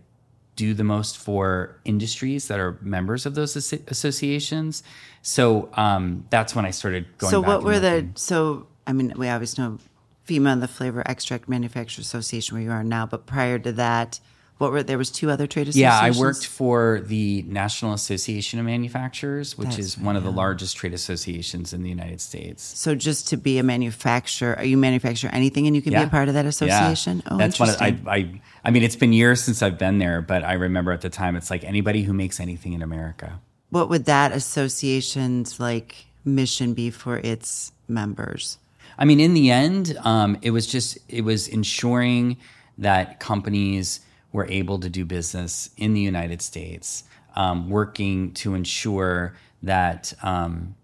do 0.56 0.74
the 0.74 0.84
most 0.84 1.18
for 1.18 1.80
industries 1.86 2.48
that 2.48 2.60
are 2.60 2.78
members 2.82 3.26
of 3.26 3.36
those 3.36 3.58
asso- 3.58 3.80
associations. 3.88 4.84
So 5.22 5.70
um, 5.74 6.26
that's 6.30 6.56
when 6.56 6.66
I 6.66 6.72
started 6.72 7.08
going. 7.18 7.32
so 7.32 7.42
what 7.42 7.64
were 7.64 7.80
the 7.80 8.08
so 8.16 8.68
I 8.86 8.94
mean 8.94 9.14
we 9.18 9.28
obviously 9.28 9.64
know 9.64 9.80
FEMA 10.28 10.54
and 10.54 10.62
the 10.62 10.68
Flavor 10.68 11.04
Extract 11.06 11.50
Manufacturers 11.50 12.06
Association 12.06 12.56
where 12.56 12.64
you 12.64 12.72
are 12.72 12.84
now, 12.84 13.06
but 13.06 13.26
prior 13.26 13.58
to 13.60 13.72
that, 13.74 14.20
what 14.62 14.72
were 14.72 14.84
there 14.84 15.00
was 15.00 15.10
two 15.10 15.32
other 15.32 15.48
trade 15.48 15.68
associations. 15.68 15.80
Yeah. 15.82 16.00
I 16.00 16.12
worked 16.12 16.46
for 16.46 17.02
the 17.06 17.42
National 17.48 17.94
Association 17.94 18.60
of 18.60 18.66
Manufacturers, 18.66 19.58
which 19.58 19.70
That's 19.70 19.80
is 19.80 19.98
right, 19.98 20.06
one 20.06 20.16
of 20.16 20.24
the 20.24 20.30
yeah. 20.30 20.36
largest 20.36 20.78
trade 20.78 20.94
associations 20.94 21.74
in 21.74 21.82
the 21.82 21.90
United 21.90 22.22
States. 22.22 22.62
So 22.78 22.94
just 22.94 23.28
to 23.30 23.38
be 23.38 23.58
a 23.58 23.64
manufacturer, 23.64 24.56
are 24.56 24.64
you 24.64 24.78
manufacture 24.78 25.30
anything 25.34 25.66
and 25.66 25.76
you 25.76 25.82
can 25.82 25.94
be 25.94 26.00
a 26.00 26.08
part 26.08 26.28
of 26.28 26.36
that 26.36 26.46
association? 26.46 27.24
Yeah. 27.26 27.34
Oh, 27.34 27.38
that's 27.38 27.60
one. 27.60 27.70
Of, 27.70 27.82
I. 27.82 27.98
I, 28.06 28.42
I 28.64 28.70
mean, 28.70 28.84
it's 28.84 28.96
been 28.96 29.14
years 29.14 29.42
since 29.42 29.64
I've 29.64 29.80
been 29.80 29.98
there, 29.98 30.22
but 30.22 30.44
I 30.44 30.54
remember 30.54 30.92
at 30.92 31.02
the 31.02 31.10
time, 31.10 31.36
it's 31.36 31.50
like 31.50 31.64
anybody 31.64 32.04
who 32.04 32.14
makes 32.14 32.40
anything 32.40 32.74
in 32.74 32.84
America. 32.84 33.40
what 33.72 33.90
would 33.90 34.06
that 34.06 34.32
association's 34.32 35.60
like 35.60 36.06
mission 36.24 36.76
be 36.76 36.92
for 36.92 37.18
its 37.18 37.72
members? 37.88 38.60
I 39.00 39.06
mean, 39.06 39.20
in 39.20 39.34
the 39.34 39.50
end, 39.50 39.98
um, 40.04 40.38
it 40.44 40.52
was 40.52 40.68
just 40.68 41.00
it 41.10 41.22
was 41.22 41.48
ensuring 41.48 42.38
that 42.78 43.20
companies 43.20 44.02
were 44.32 44.46
able 44.48 44.80
to 44.80 44.90
do 44.90 45.06
business 45.06 45.70
in 45.78 45.94
the 45.94 46.02
United 46.02 46.42
States, 46.42 47.04
um, 47.36 47.70
working 47.70 48.34
to 48.34 48.54
ensure 48.56 49.34
that 49.64 50.14
um, 50.24 50.76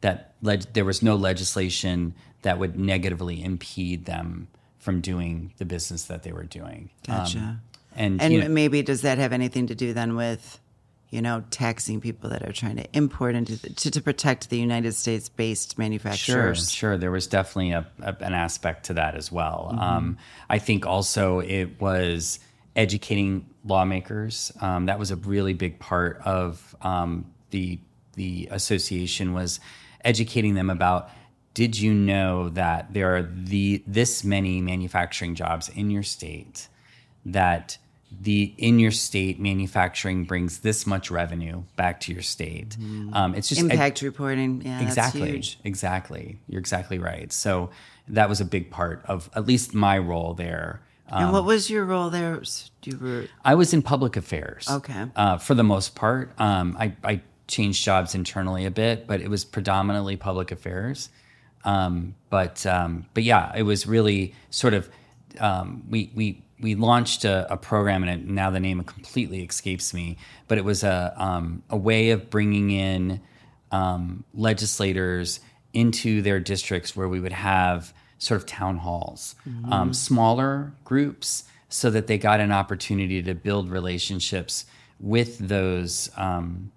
that 0.00 0.34
leg- 0.42 0.72
there 0.72 0.84
was 0.84 1.02
no 1.02 1.16
legislation 1.16 2.14
that 2.42 2.58
would 2.58 2.78
negatively 2.78 3.42
impede 3.42 4.04
them 4.04 4.48
from 4.78 5.00
doing 5.00 5.52
the 5.58 5.64
business 5.64 6.04
that 6.04 6.22
they 6.22 6.32
were 6.32 6.44
doing. 6.44 6.90
Um, 7.08 7.16
Gotcha. 7.16 7.60
and 7.96 8.22
And 8.22 8.32
you 8.32 8.40
know, 8.40 8.48
maybe 8.48 8.82
does 8.82 9.02
that 9.02 9.18
have 9.18 9.32
anything 9.32 9.66
to 9.66 9.74
do 9.74 9.92
then 9.92 10.14
with, 10.14 10.60
you 11.10 11.20
know, 11.22 11.42
taxing 11.50 12.00
people 12.00 12.30
that 12.30 12.42
are 12.42 12.52
trying 12.52 12.76
to 12.76 12.86
import 12.92 13.34
into 13.34 13.56
the, 13.56 13.70
to, 13.70 13.90
to 13.90 14.00
protect 14.00 14.48
the 14.48 14.58
United 14.58 14.92
States 14.92 15.28
based 15.28 15.76
manufacturers. 15.76 16.70
Sure, 16.70 16.90
sure. 16.90 16.98
There 16.98 17.10
was 17.10 17.26
definitely 17.26 17.72
a, 17.72 17.86
a, 18.00 18.16
an 18.20 18.32
aspect 18.32 18.86
to 18.86 18.94
that 18.94 19.16
as 19.16 19.32
well. 19.32 19.70
Mm-hmm. 19.72 19.82
Um, 19.82 20.18
I 20.48 20.58
think 20.58 20.86
also 20.86 21.40
it 21.40 21.80
was 21.80 22.38
educating 22.76 23.46
lawmakers. 23.64 24.52
Um, 24.60 24.86
that 24.86 24.98
was 24.98 25.10
a 25.10 25.16
really 25.16 25.54
big 25.54 25.78
part 25.78 26.20
of 26.24 26.76
um, 26.82 27.32
the 27.50 27.78
the 28.14 28.48
association 28.50 29.32
was 29.32 29.58
educating 30.04 30.54
them 30.54 30.70
about. 30.70 31.10
Did 31.54 31.78
you 31.78 31.94
know 31.94 32.50
that 32.50 32.92
there 32.92 33.16
are 33.16 33.22
the 33.22 33.82
this 33.86 34.22
many 34.22 34.60
manufacturing 34.60 35.34
jobs 35.34 35.68
in 35.70 35.90
your 35.90 36.02
state? 36.02 36.68
That 37.24 37.78
the 38.20 38.54
in 38.56 38.78
your 38.78 38.92
state 38.92 39.40
manufacturing 39.40 40.24
brings 40.24 40.58
this 40.60 40.86
much 40.86 41.10
revenue 41.10 41.62
back 41.74 41.98
to 42.00 42.12
your 42.12 42.22
state. 42.22 42.76
Um, 43.12 43.34
it's 43.34 43.48
just 43.48 43.60
ed- 43.62 43.72
Impact 43.72 44.02
reporting. 44.02 44.62
Yeah, 44.64 44.80
exactly 44.80 45.20
that's 45.22 45.32
huge. 45.32 45.58
exactly 45.64 46.38
you're 46.48 46.60
exactly 46.60 46.98
right 46.98 47.32
so 47.32 47.70
that 48.08 48.28
was 48.28 48.40
a 48.40 48.44
big 48.44 48.70
part 48.70 49.02
of 49.06 49.28
at 49.34 49.46
least 49.46 49.74
my 49.74 49.98
role 49.98 50.34
there 50.34 50.80
and 51.08 51.32
what 51.32 51.44
was 51.44 51.70
your 51.70 51.84
role 51.84 52.10
there? 52.10 52.42
You 52.84 52.98
were 52.98 53.26
i 53.44 53.54
was 53.54 53.72
in 53.74 53.82
public 53.82 54.16
affairs 54.16 54.66
Okay. 54.70 55.06
uh, 55.16 55.38
for 55.38 55.54
the 55.54 55.64
most 55.64 55.94
part 55.94 56.32
um, 56.38 56.76
I, 56.78 56.94
I 57.02 57.20
changed 57.48 57.84
jobs 57.84 58.14
internally 58.14 58.64
a 58.64 58.70
bit 58.70 59.06
but 59.06 59.20
it 59.20 59.28
was 59.28 59.44
predominantly 59.44 60.16
public 60.16 60.50
affairs 60.52 61.08
um, 61.64 62.14
but 62.30 62.64
um, 62.66 63.06
but 63.14 63.24
yeah 63.24 63.52
it 63.56 63.62
was 63.64 63.86
really 63.86 64.34
sort 64.50 64.74
of 64.74 64.88
um, 65.40 65.82
we 65.90 66.10
we 66.14 66.42
we 66.60 66.74
launched 66.74 67.24
a, 67.24 67.52
a 67.52 67.56
program 67.56 68.02
and 68.04 68.22
it, 68.22 68.28
now 68.28 68.50
the 68.50 68.60
name 68.60 68.82
completely 68.84 69.42
escapes 69.44 69.92
me 69.92 70.16
but 70.48 70.58
it 70.58 70.64
was 70.64 70.84
a 70.84 71.12
um, 71.16 71.62
a 71.70 71.76
way 71.76 72.10
of 72.10 72.30
bringing 72.30 72.70
in 72.70 73.20
um, 73.72 74.24
legislators 74.32 75.40
into 75.72 76.22
their 76.22 76.40
districts 76.40 76.96
where 76.96 77.08
we 77.08 77.20
would 77.20 77.32
have 77.32 77.92
sort 78.18 78.40
of 78.40 78.46
town 78.46 78.78
halls, 78.78 79.34
um, 79.70 79.92
smaller 79.92 80.72
groups, 80.84 81.44
so 81.68 81.90
that 81.90 82.06
they 82.06 82.18
got 82.18 82.40
an 82.40 82.52
opportunity 82.52 83.22
to 83.22 83.34
build 83.34 83.70
relationships 83.70 84.66
with 85.00 85.38
those 85.38 86.10
um, 86.16 86.72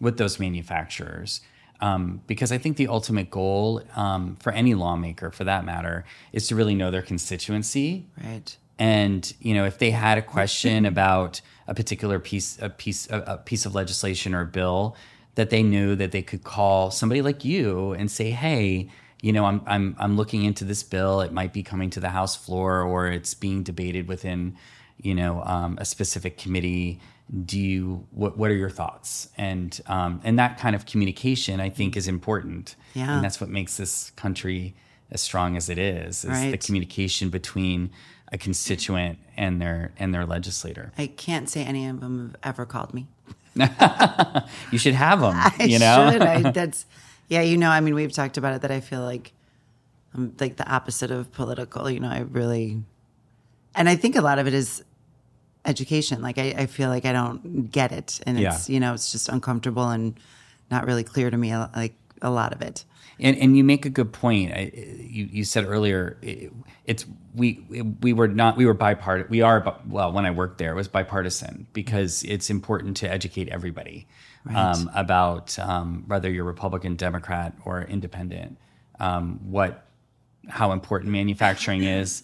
with 0.00 0.18
those 0.18 0.38
manufacturers. 0.38 1.40
Um, 1.82 2.20
because 2.26 2.52
I 2.52 2.58
think 2.58 2.76
the 2.76 2.88
ultimate 2.88 3.30
goal 3.30 3.82
um, 3.96 4.36
for 4.36 4.52
any 4.52 4.74
lawmaker, 4.74 5.30
for 5.30 5.44
that 5.44 5.64
matter, 5.64 6.04
is 6.32 6.46
to 6.48 6.54
really 6.54 6.74
know 6.74 6.90
their 6.90 7.02
constituency 7.02 8.06
right. 8.22 8.56
and 8.78 9.32
you 9.40 9.54
know 9.54 9.64
if 9.64 9.78
they 9.78 9.90
had 9.90 10.18
a 10.18 10.22
question 10.22 10.84
about 10.94 11.40
a 11.66 11.74
particular 11.74 12.18
piece 12.18 12.58
a 12.60 12.68
piece 12.68 13.08
a, 13.10 13.20
a 13.26 13.36
piece 13.38 13.64
of 13.64 13.74
legislation 13.74 14.34
or 14.34 14.44
bill 14.44 14.94
that 15.36 15.50
they 15.50 15.62
knew 15.62 15.94
that 15.94 16.12
they 16.12 16.22
could 16.22 16.44
call 16.44 16.90
somebody 16.90 17.22
like 17.22 17.44
you 17.44 17.92
and 17.92 18.10
say 18.10 18.30
hey 18.30 18.90
you 19.22 19.32
know 19.32 19.44
I'm 19.44 19.60
I'm 19.66 19.96
I'm 19.98 20.16
looking 20.16 20.44
into 20.44 20.64
this 20.64 20.82
bill 20.82 21.20
it 21.20 21.32
might 21.32 21.52
be 21.52 21.62
coming 21.62 21.90
to 21.90 22.00
the 22.00 22.08
house 22.10 22.36
floor 22.36 22.82
or 22.82 23.08
it's 23.08 23.34
being 23.34 23.62
debated 23.62 24.08
within 24.08 24.56
you 25.00 25.14
know 25.14 25.42
um, 25.44 25.76
a 25.80 25.84
specific 25.84 26.38
committee 26.38 27.00
do 27.44 27.58
you 27.58 28.06
what 28.10 28.36
what 28.36 28.50
are 28.50 28.56
your 28.56 28.70
thoughts 28.70 29.28
and 29.36 29.80
um, 29.86 30.20
and 30.24 30.38
that 30.38 30.58
kind 30.58 30.74
of 30.74 30.86
communication 30.86 31.60
I 31.60 31.70
think 31.70 31.96
is 31.96 32.08
important 32.08 32.76
Yeah. 32.94 33.14
and 33.14 33.24
that's 33.24 33.40
what 33.40 33.50
makes 33.50 33.76
this 33.76 34.10
country 34.16 34.74
as 35.10 35.20
strong 35.20 35.56
as 35.56 35.68
it 35.68 35.78
is 35.78 36.24
is 36.24 36.40
the 36.52 36.56
communication 36.58 37.30
between 37.30 37.90
a 38.32 38.38
constituent 38.38 39.18
and 39.36 39.60
their 39.60 39.92
and 39.98 40.14
their 40.14 40.24
legislator. 40.24 40.92
I 40.96 41.08
can't 41.08 41.48
say 41.48 41.64
any 41.64 41.88
of 41.88 42.00
them 42.00 42.28
have 42.28 42.36
ever 42.44 42.64
called 42.64 42.94
me. 42.94 43.08
You 44.70 44.78
should 44.78 44.94
have 44.94 45.20
them. 45.20 45.34
I 45.36 45.64
you 45.64 45.78
know, 45.80 46.10
should. 46.12 46.22
I, 46.22 46.50
that's 46.52 46.86
yeah. 47.30 47.40
You 47.40 47.56
know, 47.56 47.70
I 47.70 47.80
mean, 47.80 47.94
we've 47.94 48.12
talked 48.12 48.36
about 48.36 48.52
it. 48.54 48.60
That 48.62 48.70
I 48.70 48.80
feel 48.80 49.00
like 49.00 49.32
I'm 50.14 50.34
like 50.38 50.56
the 50.56 50.70
opposite 50.70 51.10
of 51.10 51.32
political. 51.32 51.88
You 51.88 52.00
know, 52.00 52.10
I 52.10 52.18
really, 52.20 52.82
and 53.74 53.88
I 53.88 53.96
think 53.96 54.16
a 54.16 54.20
lot 54.20 54.38
of 54.38 54.46
it 54.46 54.52
is 54.52 54.84
education. 55.64 56.20
Like 56.20 56.36
I, 56.38 56.54
I 56.58 56.66
feel 56.66 56.90
like 56.90 57.06
I 57.06 57.12
don't 57.12 57.70
get 57.70 57.92
it, 57.92 58.20
and 58.26 58.38
it's 58.38 58.68
Yeah. 58.68 58.74
you 58.74 58.80
know, 58.80 58.92
it's 58.94 59.10
just 59.12 59.28
uncomfortable 59.30 59.88
and 59.88 60.18
not 60.70 60.86
really 60.86 61.04
clear 61.04 61.30
to 61.30 61.36
me. 61.36 61.52
Uh, 61.52 61.68
like 61.74 61.94
a 62.22 62.30
lot 62.30 62.52
of 62.52 62.60
it. 62.62 62.84
and 63.18 63.36
and 63.38 63.56
you 63.56 63.64
make 63.64 63.86
a 63.86 63.90
good 63.90 64.12
point. 64.12 64.52
I, 64.52 64.70
you 64.74 65.24
you 65.30 65.44
said 65.44 65.64
earlier 65.64 66.18
it, 66.22 66.52
it's 66.84 67.06
we 67.34 67.64
we 68.02 68.12
were 68.12 68.28
not 68.28 68.56
we 68.56 68.66
were 68.66 68.74
bipartisan. 68.74 69.30
We 69.30 69.40
are 69.42 69.78
well 69.88 70.12
when 70.12 70.26
I 70.26 70.30
worked 70.30 70.58
there 70.58 70.72
it 70.72 70.74
was 70.74 70.88
bipartisan 70.88 71.66
because 71.72 72.22
it's 72.24 72.50
important 72.50 72.96
to 72.98 73.10
educate 73.10 73.48
everybody 73.48 74.06
um, 74.54 74.90
about 74.94 75.58
um, 75.58 76.04
whether 76.06 76.30
you're 76.30 76.44
Republican, 76.44 76.96
Democrat, 76.96 77.54
or 77.64 77.82
Independent. 77.82 78.58
Um, 78.98 79.40
what 79.50 79.86
how 80.48 80.72
important 80.72 81.12
manufacturing 81.12 81.82
is. 81.84 82.22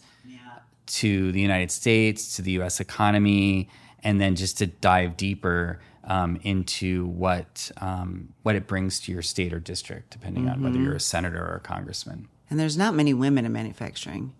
to 0.87 1.33
the 1.33 1.41
United 1.41 1.71
States, 1.73 2.37
to 2.37 2.43
the 2.43 2.53
U.S. 2.53 2.79
economy, 2.81 3.69
and 4.05 4.21
then 4.21 4.37
just 4.37 4.59
to 4.59 4.67
dive 4.67 5.17
deeper 5.17 5.81
um, 6.05 6.39
into 6.45 7.07
what 7.07 7.71
um, 7.79 8.33
what 8.45 8.55
it 8.55 8.67
brings 8.69 9.01
to 9.01 9.13
your 9.13 9.23
state 9.23 9.53
or 9.53 9.59
district, 9.59 10.11
depending 10.11 10.49
on 10.49 10.63
whether 10.63 10.79
you're 10.79 10.95
a 10.95 11.01
senator 11.01 11.43
or 11.45 11.57
a 11.57 11.61
congressman. 11.61 12.29
And 12.49 12.61
there's 12.61 12.77
not 12.79 12.95
many 12.95 13.13
women 13.15 13.45
in 13.45 13.53
manufacturing, 13.53 14.33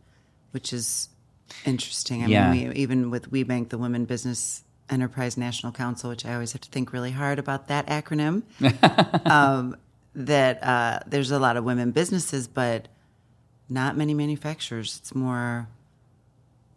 which 0.53 0.73
is 0.73 1.09
interesting. 1.65 2.23
I 2.23 2.27
Yeah. 2.29 2.53
mean, 2.53 2.69
we, 2.69 2.75
even 2.77 3.11
with 3.11 3.31
WBENC, 3.33 3.71
the 3.71 3.79
Women 3.79 4.05
Business 4.05 4.63
Enterprise 4.89 5.37
National 5.37 5.73
Council, 5.73 6.11
which 6.11 6.25
I 6.25 6.35
always 6.35 6.53
have 6.53 6.61
to 6.63 6.71
think 6.71 6.93
really 6.93 7.11
hard 7.11 7.39
about 7.39 7.69
that 7.69 7.87
acronym, 7.87 8.43
um, 9.31 9.77
that 10.15 10.63
uh, 10.63 11.01
there's 11.07 11.31
a 11.31 11.39
lot 11.39 11.57
of 11.57 11.65
women 11.65 11.91
businesses, 11.91 12.47
but 12.47 12.89
not 13.69 13.97
many 13.97 14.15
manufacturers. 14.15 14.99
It's 15.01 15.15
more 15.15 15.69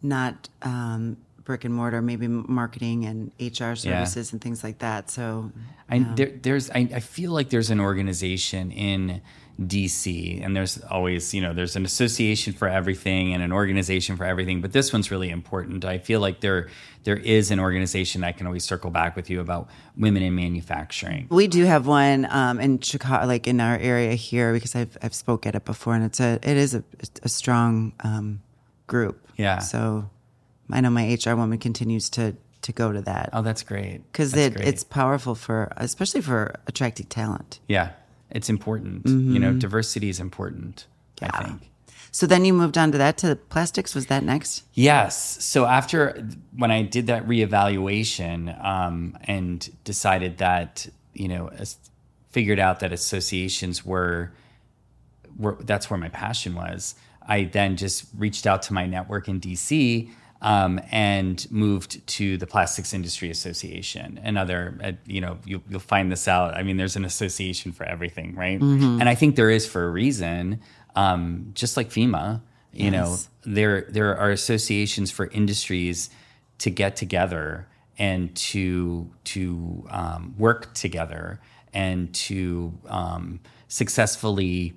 not 0.02 0.48
um, 0.62 1.16
brick 1.44 1.64
and 1.64 1.74
mortar, 1.74 2.02
maybe 2.02 2.28
marketing 2.28 3.04
and 3.06 3.32
HR 3.40 3.74
services 3.74 4.32
and 4.32 4.40
things 4.40 4.64
like 4.64 4.78
that. 4.78 5.10
So 5.10 5.50
I, 5.88 5.98
there, 5.98 6.30
there's, 6.42 6.70
I, 6.70 6.88
I 6.94 7.00
feel 7.00 7.32
like 7.32 7.50
there's 7.50 7.70
an 7.70 7.80
organization 7.80 8.70
in 8.72 9.20
DC, 9.60 10.42
and 10.44 10.56
there's 10.56 10.80
always, 10.84 11.34
you 11.34 11.40
know, 11.40 11.52
there's 11.52 11.76
an 11.76 11.84
association 11.84 12.52
for 12.52 12.66
everything 12.68 13.34
and 13.34 13.42
an 13.42 13.52
organization 13.52 14.16
for 14.16 14.24
everything. 14.24 14.60
But 14.60 14.72
this 14.72 14.92
one's 14.92 15.10
really 15.10 15.28
important. 15.30 15.84
I 15.84 15.98
feel 15.98 16.20
like 16.20 16.40
there, 16.40 16.68
there 17.04 17.16
is 17.16 17.50
an 17.50 17.60
organization 17.60 18.24
I 18.24 18.32
can 18.32 18.46
always 18.46 18.64
circle 18.64 18.90
back 18.90 19.16
with 19.16 19.28
you 19.28 19.40
about 19.40 19.68
women 19.96 20.22
in 20.22 20.34
manufacturing. 20.34 21.26
We 21.30 21.46
do 21.46 21.64
have 21.64 21.86
one 21.86 22.26
um, 22.30 22.58
in 22.60 22.80
Chicago, 22.80 23.26
like 23.26 23.46
in 23.46 23.60
our 23.60 23.76
area 23.76 24.14
here, 24.14 24.52
because 24.52 24.74
I've 24.74 24.96
I've 25.02 25.14
spoke 25.14 25.46
at 25.46 25.54
it 25.54 25.64
before, 25.64 25.94
and 25.94 26.04
it's 26.04 26.20
a 26.20 26.38
it 26.42 26.56
is 26.56 26.74
a, 26.74 26.82
a 27.22 27.28
strong 27.28 27.92
um, 28.00 28.40
group. 28.86 29.26
Yeah. 29.36 29.58
So 29.58 30.08
I 30.70 30.80
know 30.80 30.90
my 30.90 31.18
HR 31.22 31.34
woman 31.36 31.58
continues 31.58 32.08
to 32.10 32.34
to 32.62 32.72
go 32.72 32.92
to 32.92 33.00
that 33.00 33.30
Oh, 33.32 33.40
that's 33.40 33.62
great. 33.62 34.02
because 34.12 34.34
it, 34.34 34.54
great. 34.54 34.68
it's 34.68 34.84
powerful 34.84 35.34
for 35.34 35.72
especially 35.78 36.20
for 36.20 36.54
attracting 36.66 37.06
talent. 37.06 37.58
Yeah, 37.68 37.92
it's 38.30 38.48
important. 38.48 39.06
You 39.06 39.38
know, 39.38 39.52
diversity 39.52 40.08
is 40.08 40.20
important. 40.20 40.86
I 41.22 41.44
think. 41.44 41.70
So 42.12 42.26
then 42.26 42.44
you 42.44 42.52
moved 42.52 42.76
on 42.76 42.90
to 42.92 42.98
that 42.98 43.18
to 43.18 43.36
plastics. 43.36 43.94
Was 43.94 44.06
that 44.06 44.24
next? 44.24 44.64
Yes. 44.74 45.44
So 45.44 45.66
after 45.66 46.26
when 46.56 46.70
I 46.70 46.82
did 46.82 47.06
that 47.06 47.26
reevaluation 47.26 48.62
um, 48.64 49.16
and 49.24 49.68
decided 49.84 50.38
that 50.38 50.88
you 51.14 51.28
know 51.28 51.50
figured 52.30 52.58
out 52.58 52.80
that 52.80 52.92
associations 52.92 53.84
were 53.84 54.32
were 55.36 55.56
that's 55.60 55.90
where 55.90 55.98
my 55.98 56.08
passion 56.08 56.54
was. 56.54 56.94
I 57.26 57.44
then 57.44 57.76
just 57.76 58.06
reached 58.16 58.46
out 58.46 58.62
to 58.62 58.72
my 58.72 58.86
network 58.86 59.28
in 59.28 59.40
DC 59.40 60.10
um, 60.42 60.80
and 60.90 61.50
moved 61.50 62.06
to 62.06 62.36
the 62.38 62.46
Plastics 62.46 62.94
Industry 62.94 63.30
Association. 63.30 64.18
And 64.22 64.38
other, 64.38 64.78
uh, 64.82 64.92
you 65.06 65.20
know, 65.20 65.38
you, 65.44 65.62
you'll 65.68 65.80
find 65.80 66.10
this 66.10 66.26
out. 66.28 66.56
I 66.56 66.62
mean, 66.62 66.76
there's 66.76 66.96
an 66.96 67.04
association 67.04 67.72
for 67.72 67.84
everything, 67.84 68.34
right? 68.34 68.60
And 69.00 69.08
I 69.08 69.14
think 69.14 69.36
there 69.36 69.50
is 69.50 69.66
for 69.66 69.84
a 69.84 69.90
reason. 69.90 70.60
Um, 70.96 71.50
just 71.54 71.76
like 71.76 71.90
FEMA, 71.90 72.40
you 72.72 72.90
know, 72.90 73.16
there 73.42 73.86
there 73.90 74.16
are 74.16 74.30
associations 74.30 75.10
for 75.10 75.26
industries 75.26 76.08
to 76.58 76.70
get 76.70 76.96
together 76.96 77.66
and 77.98 78.34
to 78.34 79.10
to 79.24 79.86
um, 79.90 80.34
work 80.38 80.72
together 80.74 81.40
and 81.74 82.12
to 82.14 82.72
um, 82.88 83.40
successfully 83.68 84.74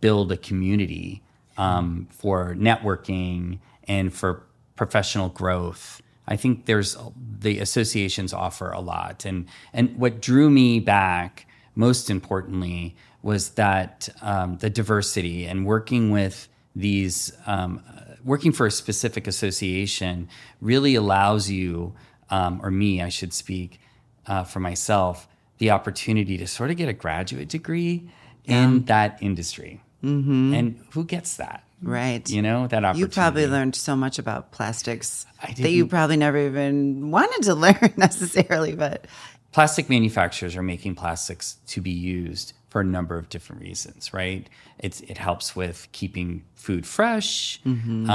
build 0.00 0.32
a 0.32 0.36
community 0.36 1.22
um, 1.56 2.06
for 2.10 2.54
networking 2.54 3.58
and 3.86 4.12
for 4.12 4.44
professional 4.76 5.28
growth. 5.28 6.00
I 6.26 6.36
think 6.36 6.66
there's 6.66 6.96
the 7.40 7.58
associations 7.58 8.32
offer 8.32 8.70
a 8.70 8.80
lot, 8.80 9.24
and 9.24 9.46
and 9.72 9.96
what 9.98 10.20
drew 10.20 10.50
me 10.50 10.80
back 10.80 11.46
most 11.74 12.10
importantly 12.10 12.96
was 13.22 13.50
that 13.50 14.08
um, 14.22 14.58
the 14.58 14.70
diversity 14.70 15.46
and 15.46 15.66
working 15.66 16.10
with 16.10 16.48
these 16.74 17.32
um, 17.46 17.82
working 18.24 18.52
for 18.52 18.66
a 18.66 18.70
specific 18.70 19.26
association 19.26 20.28
really 20.60 20.94
allows 20.94 21.50
you, 21.50 21.94
um, 22.30 22.60
or 22.62 22.70
me, 22.70 23.02
I 23.02 23.10
should 23.10 23.32
speak 23.32 23.80
uh, 24.26 24.44
for 24.44 24.60
myself, 24.60 25.28
the 25.58 25.70
opportunity 25.70 26.38
to 26.38 26.46
sort 26.46 26.70
of 26.70 26.76
get 26.76 26.88
a 26.88 26.92
graduate 26.94 27.48
degree 27.48 28.08
in 28.44 28.84
that 28.86 29.18
industry. 29.22 29.82
Mm-hmm. 30.02 30.54
And 30.54 30.84
who 30.92 31.04
gets 31.04 31.36
that? 31.36 31.63
Right. 31.84 32.28
You 32.28 32.42
know, 32.42 32.66
that 32.66 32.84
opportunity. 32.84 33.00
You 33.00 33.08
probably 33.08 33.46
learned 33.46 33.76
so 33.76 33.94
much 33.94 34.18
about 34.18 34.52
plastics 34.52 35.26
that 35.58 35.70
you 35.70 35.86
probably 35.86 36.16
never 36.16 36.38
even 36.38 37.10
wanted 37.10 37.42
to 37.44 37.54
learn 37.64 37.92
necessarily, 37.96 38.74
but 38.74 39.06
plastic 39.52 39.88
manufacturers 39.88 40.56
are 40.56 40.62
making 40.62 40.94
plastics 40.96 41.56
to 41.68 41.80
be 41.80 41.90
used 41.90 42.52
for 42.70 42.80
a 42.80 42.84
number 42.84 43.16
of 43.16 43.28
different 43.28 43.62
reasons, 43.62 44.12
right? 44.12 44.48
It's 44.80 45.00
it 45.02 45.18
helps 45.18 45.54
with 45.54 45.86
keeping 45.92 46.44
food 46.54 46.86
fresh. 46.86 47.60
Um, 47.64 48.08
l- 48.08 48.10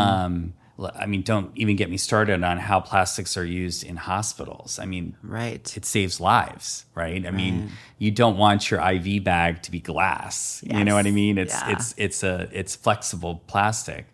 I 0.96 1.06
mean, 1.06 1.24
don't 1.24 1.52
even 1.56 1.76
get 1.76 1.90
me 1.90 1.98
started 1.98 2.44
on 2.44 2.58
how 2.58 2.80
plastics 2.80 3.36
are 3.38 3.46
used 3.46 3.84
in 3.84 3.98
hospitals. 3.98 4.80
I 4.80 4.86
mean, 4.86 5.18
right. 5.24 5.76
it 5.76 5.86
saves 5.86 6.20
lives, 6.20 6.86
right? 6.96 7.26
I 7.26 7.32
mean, 7.32 7.72
you 7.98 8.12
don't 8.12 8.38
want 8.38 8.72
your 8.72 8.80
IV 8.82 9.24
bag 9.24 9.62
to 9.64 9.72
be 9.72 9.80
glass. 9.80 10.64
You 10.66 10.84
know 10.84 10.96
what 10.96 11.06
I 11.06 11.12
mean? 11.12 11.38
It's 11.38 11.54
Yeah. 11.54 11.72
it's 11.72 11.94
it's 11.98 12.24
a 12.24 12.50
it's 12.52 12.76
flexible 12.76 13.44
plastic. 13.48 14.08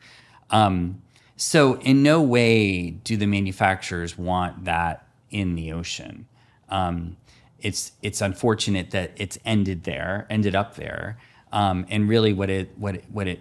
Um, 0.50 1.02
so 1.38 1.76
in 1.80 2.02
no 2.02 2.22
way 2.22 2.92
do 2.92 3.18
the 3.18 3.28
manufacturers 3.28 4.18
want 4.18 4.66
that 4.66 5.08
in 5.30 5.56
the 5.56 5.74
ocean. 5.74 6.28
Um, 6.70 7.18
it's 7.60 7.92
it's 8.02 8.22
unfortunate 8.22 8.92
that 8.92 9.12
it's 9.16 9.38
ended 9.46 9.84
there, 9.84 10.28
ended 10.30 10.56
up 10.56 10.76
there, 10.76 11.18
um, 11.52 11.86
and 11.90 12.08
really 12.08 12.34
what 12.34 12.50
it 12.50 12.78
what 12.78 12.96
it, 12.96 13.06
what 13.12 13.28
it 13.28 13.40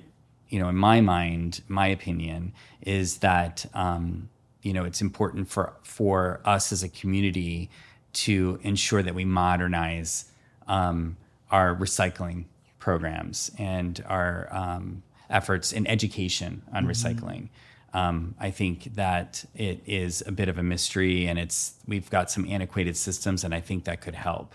you 0.54 0.60
know 0.60 0.68
in 0.68 0.76
my 0.76 1.00
mind, 1.00 1.62
my 1.66 1.88
opinion 1.88 2.52
is 2.80 3.18
that 3.18 3.66
um, 3.74 4.28
you 4.62 4.72
know 4.72 4.84
it's 4.84 5.00
important 5.00 5.48
for 5.48 5.72
for 5.82 6.40
us 6.44 6.70
as 6.70 6.84
a 6.84 6.88
community 6.88 7.70
to 8.12 8.60
ensure 8.62 9.02
that 9.02 9.16
we 9.16 9.24
modernize 9.24 10.26
um, 10.68 11.16
our 11.50 11.74
recycling 11.74 12.44
programs 12.78 13.50
and 13.58 14.04
our 14.06 14.46
um, 14.52 15.02
efforts 15.28 15.72
in 15.72 15.88
education 15.88 16.62
on 16.72 16.86
recycling. 16.86 17.48
Um, 17.92 18.36
I 18.38 18.52
think 18.52 18.94
that 18.94 19.44
it 19.56 19.82
is 19.86 20.22
a 20.24 20.30
bit 20.30 20.48
of 20.48 20.56
a 20.56 20.62
mystery, 20.62 21.26
and 21.26 21.36
it's 21.36 21.74
we've 21.88 22.08
got 22.10 22.30
some 22.30 22.46
antiquated 22.48 22.96
systems, 22.96 23.42
and 23.42 23.52
I 23.52 23.60
think 23.60 23.86
that 23.86 24.00
could 24.00 24.14
help 24.14 24.54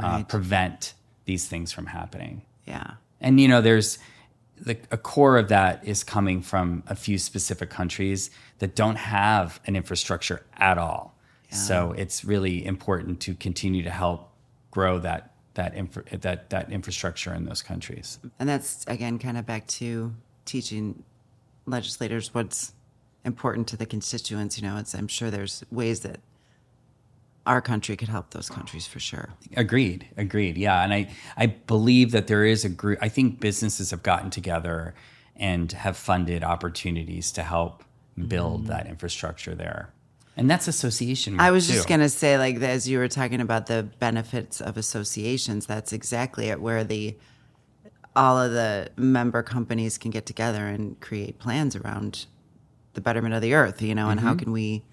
uh, 0.00 0.24
prevent 0.24 0.94
these 1.26 1.46
things 1.46 1.72
from 1.72 1.84
happening. 1.84 2.40
Yeah. 2.64 2.92
And 3.20 3.38
you 3.38 3.48
know, 3.48 3.60
there's 3.60 3.98
the 4.60 4.78
a 4.90 4.96
core 4.96 5.36
of 5.38 5.48
that 5.48 5.86
is 5.86 6.02
coming 6.04 6.42
from 6.42 6.82
a 6.86 6.96
few 6.96 7.18
specific 7.18 7.70
countries 7.70 8.30
that 8.58 8.74
don't 8.74 8.96
have 8.96 9.60
an 9.66 9.76
infrastructure 9.76 10.44
at 10.56 10.78
all. 10.78 11.14
So 11.50 11.94
it's 11.96 12.24
really 12.24 12.66
important 12.66 13.20
to 13.20 13.34
continue 13.34 13.82
to 13.82 13.90
help 13.90 14.30
grow 14.70 14.98
that 14.98 15.32
that 15.54 15.74
infra, 15.74 16.02
that 16.18 16.50
that 16.50 16.70
infrastructure 16.70 17.32
in 17.32 17.46
those 17.46 17.62
countries. 17.62 18.18
And 18.38 18.48
that's 18.48 18.84
again 18.86 19.18
kind 19.18 19.38
of 19.38 19.46
back 19.46 19.66
to 19.68 20.12
teaching 20.44 21.02
legislators 21.64 22.34
what's 22.34 22.72
important 23.24 23.68
to 23.68 23.76
the 23.76 23.86
constituents. 23.86 24.58
You 24.60 24.68
know, 24.68 24.76
it's 24.76 24.94
I'm 24.94 25.08
sure 25.08 25.30
there's 25.30 25.64
ways 25.70 26.00
that 26.00 26.20
our 27.46 27.60
country 27.60 27.96
could 27.96 28.08
help 28.08 28.30
those 28.30 28.50
countries 28.50 28.86
for 28.86 28.98
sure. 28.98 29.30
Agreed. 29.56 30.06
Agreed. 30.16 30.58
Yeah, 30.58 30.82
and 30.82 30.92
I 30.92 31.08
I 31.36 31.46
believe 31.46 32.10
that 32.10 32.26
there 32.26 32.44
is 32.44 32.64
a 32.64 32.68
group. 32.68 32.98
I 33.00 33.08
think 33.08 33.40
businesses 33.40 33.90
have 33.92 34.02
gotten 34.02 34.30
together 34.30 34.94
and 35.36 35.70
have 35.72 35.96
funded 35.96 36.42
opportunities 36.42 37.30
to 37.32 37.42
help 37.42 37.84
build 38.28 38.62
mm-hmm. 38.62 38.70
that 38.70 38.86
infrastructure 38.86 39.54
there, 39.54 39.90
and 40.36 40.50
that's 40.50 40.66
association. 40.68 41.38
I 41.40 41.50
was 41.52 41.68
just 41.68 41.88
gonna 41.88 42.08
say, 42.08 42.36
like 42.36 42.56
as 42.56 42.88
you 42.88 42.98
were 42.98 43.08
talking 43.08 43.40
about 43.40 43.66
the 43.66 43.88
benefits 43.98 44.60
of 44.60 44.76
associations, 44.76 45.66
that's 45.66 45.92
exactly 45.92 46.48
it. 46.48 46.60
Where 46.60 46.84
the 46.84 47.16
all 48.16 48.40
of 48.40 48.52
the 48.52 48.90
member 48.96 49.42
companies 49.42 49.98
can 49.98 50.10
get 50.10 50.26
together 50.26 50.66
and 50.66 50.98
create 51.00 51.38
plans 51.38 51.76
around 51.76 52.26
the 52.94 53.00
betterment 53.00 53.34
of 53.34 53.42
the 53.42 53.54
earth. 53.54 53.80
You 53.82 53.94
know, 53.94 54.10
and 54.10 54.18
how 54.18 54.30
mm-hmm. 54.30 54.38
can 54.38 54.52
we 54.52 54.84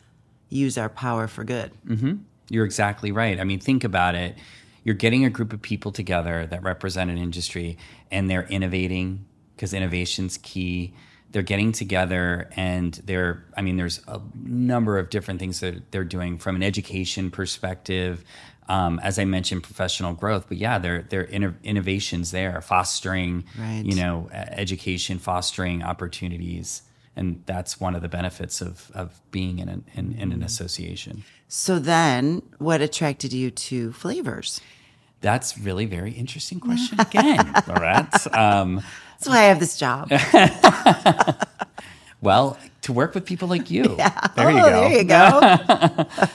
use 0.50 0.78
our 0.78 0.90
power 0.90 1.28
for 1.28 1.44
good? 1.44 1.72
Mm-hmm. 1.88 2.16
You're 2.50 2.66
exactly 2.66 3.12
right. 3.12 3.40
I 3.40 3.44
mean, 3.44 3.60
think 3.60 3.84
about 3.84 4.16
it. 4.16 4.36
You're 4.84 4.96
getting 4.96 5.24
a 5.26 5.30
group 5.30 5.54
of 5.54 5.62
people 5.62 5.92
together 5.92 6.46
that 6.48 6.62
represent 6.64 7.10
an 7.10 7.18
industry 7.18 7.78
and 8.12 8.30
they're 8.30 8.44
innovating 8.48 9.26
because 9.56 9.74
innovation's 9.74 10.38
key. 10.40 10.94
They're 11.32 11.42
getting 11.42 11.72
together 11.72 12.50
and 12.56 12.94
they're, 13.06 13.44
I 13.58 13.62
mean, 13.62 13.78
there's 13.78 14.02
a 14.08 14.20
number 14.44 14.98
of 15.00 15.10
different 15.10 15.40
things 15.40 15.62
that 15.62 15.92
they're 15.92 16.04
doing 16.04 16.38
from 16.38 16.56
an 16.56 16.64
education 16.64 17.32
perspective. 17.32 18.24
Um, 18.70 19.00
as 19.04 19.20
I 19.20 19.26
mentioned, 19.26 19.64
professional 19.64 20.14
growth, 20.14 20.46
but 20.48 20.58
yeah, 20.58 20.80
there 20.80 21.02
there 21.10 21.22
are 21.22 21.28
inno- 21.28 21.56
innovations 21.64 22.32
there, 22.32 22.62
fostering, 22.62 23.44
Right. 23.60 23.84
you 23.86 23.96
know, 23.96 24.30
education, 24.32 25.20
fostering 25.20 25.84
opportunities, 25.84 26.84
and 27.16 27.44
that's 27.46 27.80
one 27.80 27.96
of 27.96 28.02
the 28.02 28.10
benefits 28.10 28.62
of 28.62 28.92
of 28.94 29.22
being 29.32 29.60
in 29.60 29.70
an 29.70 29.86
in, 29.94 30.14
in 30.14 30.32
an 30.32 30.44
association. 30.44 31.24
So 31.48 31.80
then, 31.80 32.42
what 32.58 32.82
attracted 32.82 33.34
you 33.34 33.52
to 33.52 33.92
flavors? 33.94 34.62
That's 35.22 35.58
really 35.58 35.86
very 35.86 36.12
interesting 36.12 36.60
question 36.60 37.00
again, 37.00 37.38
Laurette. 37.68 38.38
Um, 38.38 38.84
That's 39.14 39.30
why 39.30 39.38
I 39.38 39.44
have 39.44 39.60
this 39.62 39.78
job. 39.78 40.12
well, 42.22 42.58
to 42.82 42.92
work 42.92 43.16
with 43.16 43.26
people 43.26 43.48
like 43.48 43.72
you. 43.72 43.84
There 44.36 44.48
oh, 44.48 44.50
you 44.50 44.58
go. 44.58 44.70
there 44.70 44.98
you 44.98 45.04
go. 45.06 46.30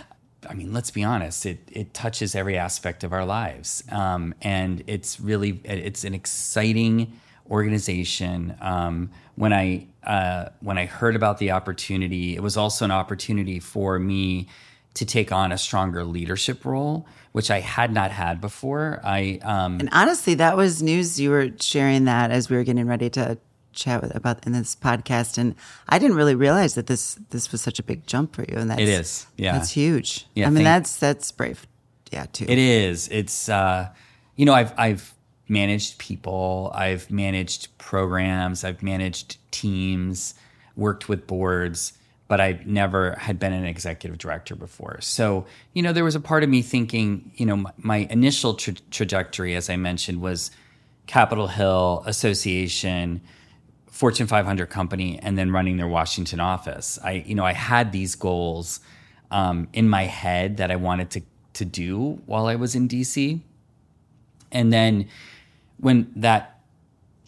I 0.48 0.54
mean, 0.54 0.72
let's 0.72 0.90
be 0.90 1.04
honest. 1.04 1.44
It 1.44 1.58
it 1.70 1.92
touches 1.92 2.34
every 2.34 2.56
aspect 2.56 3.04
of 3.04 3.12
our 3.12 3.24
lives, 3.24 3.82
um, 3.90 4.34
and 4.40 4.82
it's 4.86 5.20
really 5.20 5.60
it's 5.64 6.04
an 6.04 6.14
exciting 6.14 7.12
organization. 7.50 8.56
Um, 8.60 9.10
when 9.38 9.52
I 9.52 9.86
uh, 10.04 10.48
when 10.60 10.78
I 10.78 10.86
heard 10.86 11.14
about 11.14 11.38
the 11.38 11.52
opportunity, 11.52 12.34
it 12.34 12.42
was 12.42 12.56
also 12.56 12.84
an 12.84 12.90
opportunity 12.90 13.60
for 13.60 13.98
me 13.98 14.48
to 14.94 15.04
take 15.04 15.30
on 15.30 15.52
a 15.52 15.58
stronger 15.58 16.04
leadership 16.04 16.64
role, 16.64 17.06
which 17.32 17.50
I 17.50 17.60
had 17.60 17.92
not 17.92 18.10
had 18.10 18.40
before. 18.40 19.00
I 19.04 19.38
um, 19.42 19.78
And 19.78 19.88
honestly, 19.92 20.34
that 20.34 20.56
was 20.56 20.82
news 20.82 21.20
you 21.20 21.30
were 21.30 21.50
sharing 21.60 22.04
that 22.06 22.30
as 22.30 22.50
we 22.50 22.56
were 22.56 22.64
getting 22.64 22.86
ready 22.86 23.10
to 23.10 23.38
chat 23.72 24.02
with, 24.02 24.14
about 24.16 24.44
in 24.44 24.52
this 24.52 24.74
podcast, 24.74 25.38
and 25.38 25.54
I 25.88 26.00
didn't 26.00 26.16
really 26.16 26.34
realize 26.34 26.74
that 26.74 26.88
this 26.88 27.14
this 27.30 27.52
was 27.52 27.60
such 27.60 27.78
a 27.78 27.82
big 27.82 28.06
jump 28.06 28.34
for 28.34 28.42
you. 28.42 28.56
And 28.56 28.70
that's, 28.70 28.80
It 28.80 28.88
is, 28.88 29.26
yeah. 29.36 29.52
that's 29.52 29.70
huge. 29.70 30.26
Yeah, 30.34 30.46
I 30.46 30.50
mean 30.50 30.64
thank- 30.64 30.64
that's 30.64 30.96
that's 30.96 31.30
brave. 31.30 31.66
Yeah, 32.10 32.26
too. 32.32 32.46
It 32.48 32.58
is. 32.58 33.08
It's 33.08 33.48
uh, 33.48 33.90
you 34.34 34.46
know, 34.46 34.54
I've 34.54 34.72
I've 34.78 35.14
managed 35.48 35.98
people, 35.98 36.70
I've 36.74 37.10
managed 37.10 37.76
programs, 37.78 38.64
I've 38.64 38.82
managed 38.82 39.38
teams, 39.50 40.34
worked 40.76 41.08
with 41.08 41.26
boards, 41.26 41.92
but 42.28 42.40
I 42.40 42.60
never 42.66 43.12
had 43.12 43.38
been 43.38 43.52
an 43.52 43.64
executive 43.64 44.18
director 44.18 44.54
before. 44.54 45.00
So, 45.00 45.46
you 45.72 45.82
know, 45.82 45.92
there 45.92 46.04
was 46.04 46.14
a 46.14 46.20
part 46.20 46.42
of 46.44 46.50
me 46.50 46.60
thinking, 46.60 47.32
you 47.36 47.46
know, 47.46 47.56
my, 47.56 47.72
my 47.78 47.96
initial 48.10 48.54
tra- 48.54 48.74
trajectory, 48.90 49.56
as 49.56 49.70
I 49.70 49.76
mentioned, 49.76 50.20
was 50.20 50.50
Capitol 51.06 51.46
Hill 51.48 52.02
Association, 52.06 53.22
Fortune 53.86 54.26
500 54.26 54.66
company, 54.66 55.18
and 55.20 55.38
then 55.38 55.50
running 55.50 55.78
their 55.78 55.88
Washington 55.88 56.38
office. 56.38 56.98
I, 57.02 57.24
you 57.26 57.34
know, 57.34 57.44
I 57.44 57.54
had 57.54 57.92
these 57.92 58.14
goals 58.14 58.80
um, 59.30 59.68
in 59.72 59.88
my 59.88 60.04
head 60.04 60.58
that 60.58 60.70
I 60.70 60.76
wanted 60.76 61.10
to 61.10 61.22
to 61.54 61.64
do 61.64 62.20
while 62.26 62.46
I 62.46 62.54
was 62.54 62.76
in 62.76 62.88
DC, 62.88 63.40
and 64.52 64.72
then 64.72 65.08
when 65.78 66.10
that 66.16 66.60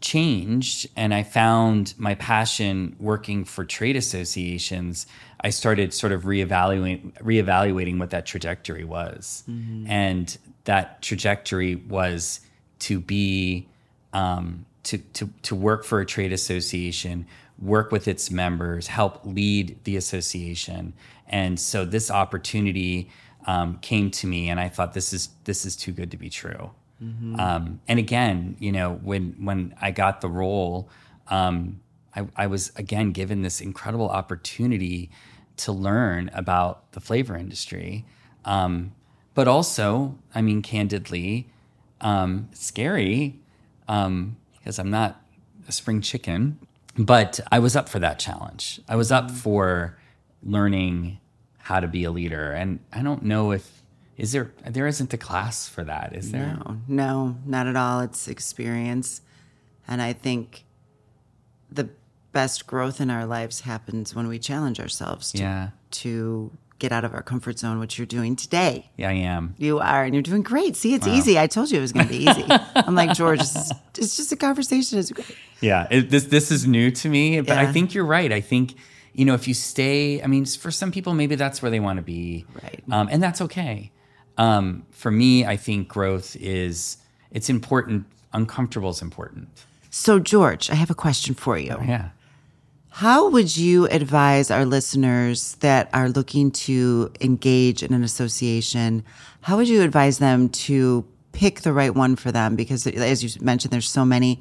changed 0.01 0.89
and 0.97 1.13
I 1.13 1.23
found 1.23 1.95
my 1.99 2.15
passion 2.15 2.97
working 2.99 3.45
for 3.45 3.65
trade 3.65 3.97
associations, 3.97 5.07
I 5.43 5.51
started 5.51 5.93
sort 5.93 6.13
of 6.13 6.23
reevaluating 6.23 7.13
reevaluating 7.23 7.99
what 7.99 8.11
that 8.11 8.27
trajectory 8.27 8.85
was. 8.85 9.45
And 9.89 10.39
that 10.65 11.03
trajectory 11.03 11.77
was 11.77 12.41
to 12.81 13.01
be 13.01 13.69
um, 14.13 14.65
to, 14.85 14.99
to 14.99 15.29
to 15.43 15.55
work 15.55 15.85
for 15.85 16.01
a 16.01 16.07
trade 16.07 16.33
association, 16.33 17.27
work 17.59 17.93
with 17.93 18.09
its 18.09 18.31
members, 18.31 18.87
help 18.87 19.21
lead 19.25 19.79
the 19.85 19.97
association. 19.97 20.95
And 21.29 21.61
so 21.61 21.85
this 21.85 22.11
opportunity 22.11 23.11
um, 23.47 23.79
came 23.79 24.11
to 24.13 24.27
me, 24.27 24.49
and 24.49 24.59
I 24.59 24.69
thought 24.69 24.95
this 24.95 25.13
is 25.13 25.29
this 25.45 25.65
is 25.65 25.77
too 25.77 25.93
good 25.93 26.11
to 26.11 26.17
be 26.17 26.31
true. 26.31 26.71
Um, 27.01 27.81
and 27.89 27.99
again, 27.99 28.57
you 28.59 28.73
know, 28.73 29.01
when 29.03 29.35
when 29.45 29.75
I 29.81 29.91
got 29.91 30.21
the 30.21 30.29
role, 30.29 30.91
um, 31.29 31.81
I, 32.15 32.27
I 32.37 32.47
was 32.47 32.73
again 32.77 33.13
given 33.13 33.41
this 33.43 33.61
incredible 33.61 34.11
opportunity 34.11 35.11
to 35.59 35.73
learn 35.73 36.31
about 36.35 36.93
the 36.93 37.01
flavor 37.01 37.37
industry, 37.37 38.05
um, 38.45 38.93
but 39.35 39.49
also, 39.49 40.19
I 40.35 40.43
mean, 40.43 40.61
candidly, 40.63 41.49
um, 42.01 42.49
scary 42.53 43.41
because 43.87 44.79
I'm 44.79 44.91
not 44.91 45.23
a 45.69 45.73
spring 45.73 46.01
chicken. 46.03 46.59
but 46.99 47.41
I 47.51 47.59
was 47.61 47.77
up 47.77 47.89
for 47.89 47.99
that 48.01 48.19
challenge. 48.19 48.81
I 48.89 48.97
was 48.97 49.11
up 49.13 49.31
for 49.31 49.97
learning 50.43 51.19
how 51.59 51.81
to 51.81 51.87
be 51.89 52.05
a 52.05 52.11
leader, 52.11 52.53
and 52.53 52.81
I 52.93 53.03
don't 53.03 53.23
know 53.23 53.53
if 53.53 53.80
is 54.21 54.33
there 54.33 54.53
there 54.69 54.87
isn't 54.87 55.13
a 55.13 55.19
class 55.19 55.69
for 55.69 55.83
that, 55.85 56.15
is 56.15 56.31
there? 56.31 56.57
No, 56.65 56.77
no, 56.87 57.37
not 57.47 57.67
at 57.67 57.77
all. 57.77 58.01
It's 58.01 58.29
experience. 58.29 59.23
And 59.89 60.01
I 60.01 60.13
think 60.13 60.65
the 61.73 61.89
best 62.33 62.67
growth 62.67 63.01
in 63.01 63.11
our 63.11 63.27
lives 63.27 63.61
happens 63.63 64.15
when 64.15 64.29
we 64.29 64.39
challenge 64.39 64.79
ourselves 64.79 65.33
to, 65.33 65.39
Yeah. 65.39 65.69
to 66.03 66.53
get 66.79 66.93
out 66.93 67.05
of 67.05 67.13
our 67.13 67.23
comfort 67.23 67.59
zone, 67.59 67.79
which 67.81 67.99
you're 67.99 68.07
doing 68.07 68.37
today. 68.37 68.91
Yeah, 68.97 69.09
I 69.11 69.13
am. 69.15 69.55
You 69.59 69.81
are, 69.81 70.05
and 70.05 70.15
you're 70.15 70.23
doing 70.23 70.43
great. 70.43 70.77
See, 70.77 70.95
it's 70.95 71.07
easy. 71.07 71.39
I 71.39 71.47
told 71.47 71.71
you 71.71 71.79
it 71.79 71.83
was 71.83 71.93
going 71.93 72.07
to 72.07 72.13
be 72.13 72.25
easy. 72.31 72.45
I'm 72.75 72.95
like, 72.95 73.13
George, 73.15 73.41
it's, 73.41 73.53
just- 73.53 73.73
it's 73.99 74.17
just 74.17 74.33
a 74.33 74.37
conversation. 74.37 74.99
It's 74.99 75.11
great. 75.13 75.35
Yeah, 75.61 75.87
it, 75.91 76.09
this 76.11 76.25
this 76.25 76.51
is 76.51 76.67
new 76.67 76.91
to 76.93 77.09
me, 77.09 77.41
but 77.43 77.59
I 77.59 77.71
think 77.73 77.93
you're 77.95 78.07
right. 78.07 78.33
I 78.33 78.41
think 78.41 78.75
you 79.13 79.25
know 79.27 79.35
if 79.35 79.47
you 79.49 79.53
stay, 79.55 80.23
I 80.23 80.27
mean, 80.27 80.47
for 80.47 80.71
some 80.71 80.91
people 80.91 81.13
maybe 81.15 81.35
that's 81.35 81.61
where 81.61 81.71
they 81.71 81.81
want 81.81 81.99
to 81.99 82.03
be, 82.03 82.47
Right. 82.63 82.83
Um, 82.91 83.09
and 83.11 83.23
that's 83.23 83.41
okay. 83.43 83.91
Um, 84.41 84.87
for 84.91 85.11
me, 85.11 85.45
I 85.45 85.57
think 85.59 85.87
growth 85.87 86.35
is 86.41 86.97
it's 87.31 87.51
important. 87.51 88.07
Uncomfortable 88.33 88.89
is 88.89 89.03
important. 89.03 89.49
So, 89.91 90.19
George, 90.19 90.71
I 90.71 90.75
have 90.75 90.89
a 90.89 90.95
question 90.95 91.35
for 91.35 91.59
you. 91.59 91.77
Yeah. 91.85 92.09
How 92.89 93.29
would 93.29 93.55
you 93.57 93.87
advise 93.89 94.51
our 94.51 94.65
listeners 94.65 95.57
that 95.57 95.91
are 95.93 96.09
looking 96.09 96.51
to 96.53 97.13
engage 97.21 97.83
in 97.83 97.93
an 97.93 98.03
association? 98.03 99.05
How 99.43 99.59
would 99.59 99.69
you 99.69 99.83
advise 99.83 100.19
them 100.19 100.49
to 100.49 101.05
pick 101.33 101.61
the 101.61 101.73
right 101.73 101.95
one 101.95 102.17
for 102.17 102.33
them? 102.33 102.57
Because, 102.57 102.87
as 102.87 103.23
you 103.23 103.31
mentioned, 103.45 103.73
there's 103.73 103.91
so 103.91 104.07
many, 104.07 104.41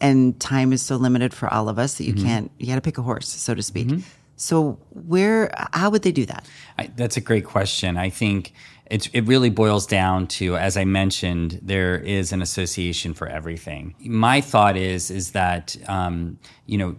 and 0.00 0.38
time 0.38 0.72
is 0.72 0.80
so 0.80 0.94
limited 0.94 1.34
for 1.34 1.52
all 1.52 1.68
of 1.68 1.76
us 1.76 1.94
that 1.94 2.04
you 2.04 2.14
can't. 2.14 2.52
You 2.58 2.68
got 2.68 2.76
to 2.76 2.80
pick 2.80 2.98
a 2.98 3.02
horse, 3.02 3.28
so 3.28 3.54
to 3.54 3.62
speak. 3.64 3.88
So, 4.36 4.78
where? 4.90 5.50
How 5.72 5.90
would 5.90 6.02
they 6.02 6.12
do 6.12 6.24
that? 6.26 6.46
I, 6.78 6.86
that's 6.96 7.16
a 7.16 7.20
great 7.20 7.44
question. 7.44 7.96
I 7.96 8.10
think 8.10 8.52
it's, 8.90 9.06
it 9.12 9.22
really 9.22 9.50
boils 9.50 9.86
down 9.86 10.26
to, 10.26 10.56
as 10.56 10.76
I 10.76 10.84
mentioned, 10.84 11.60
there 11.62 11.96
is 11.96 12.32
an 12.32 12.42
association 12.42 13.14
for 13.14 13.28
everything. 13.28 13.94
My 14.00 14.40
thought 14.40 14.76
is 14.76 15.10
is 15.10 15.30
that 15.30 15.76
um, 15.88 16.38
you 16.66 16.76
know, 16.76 16.96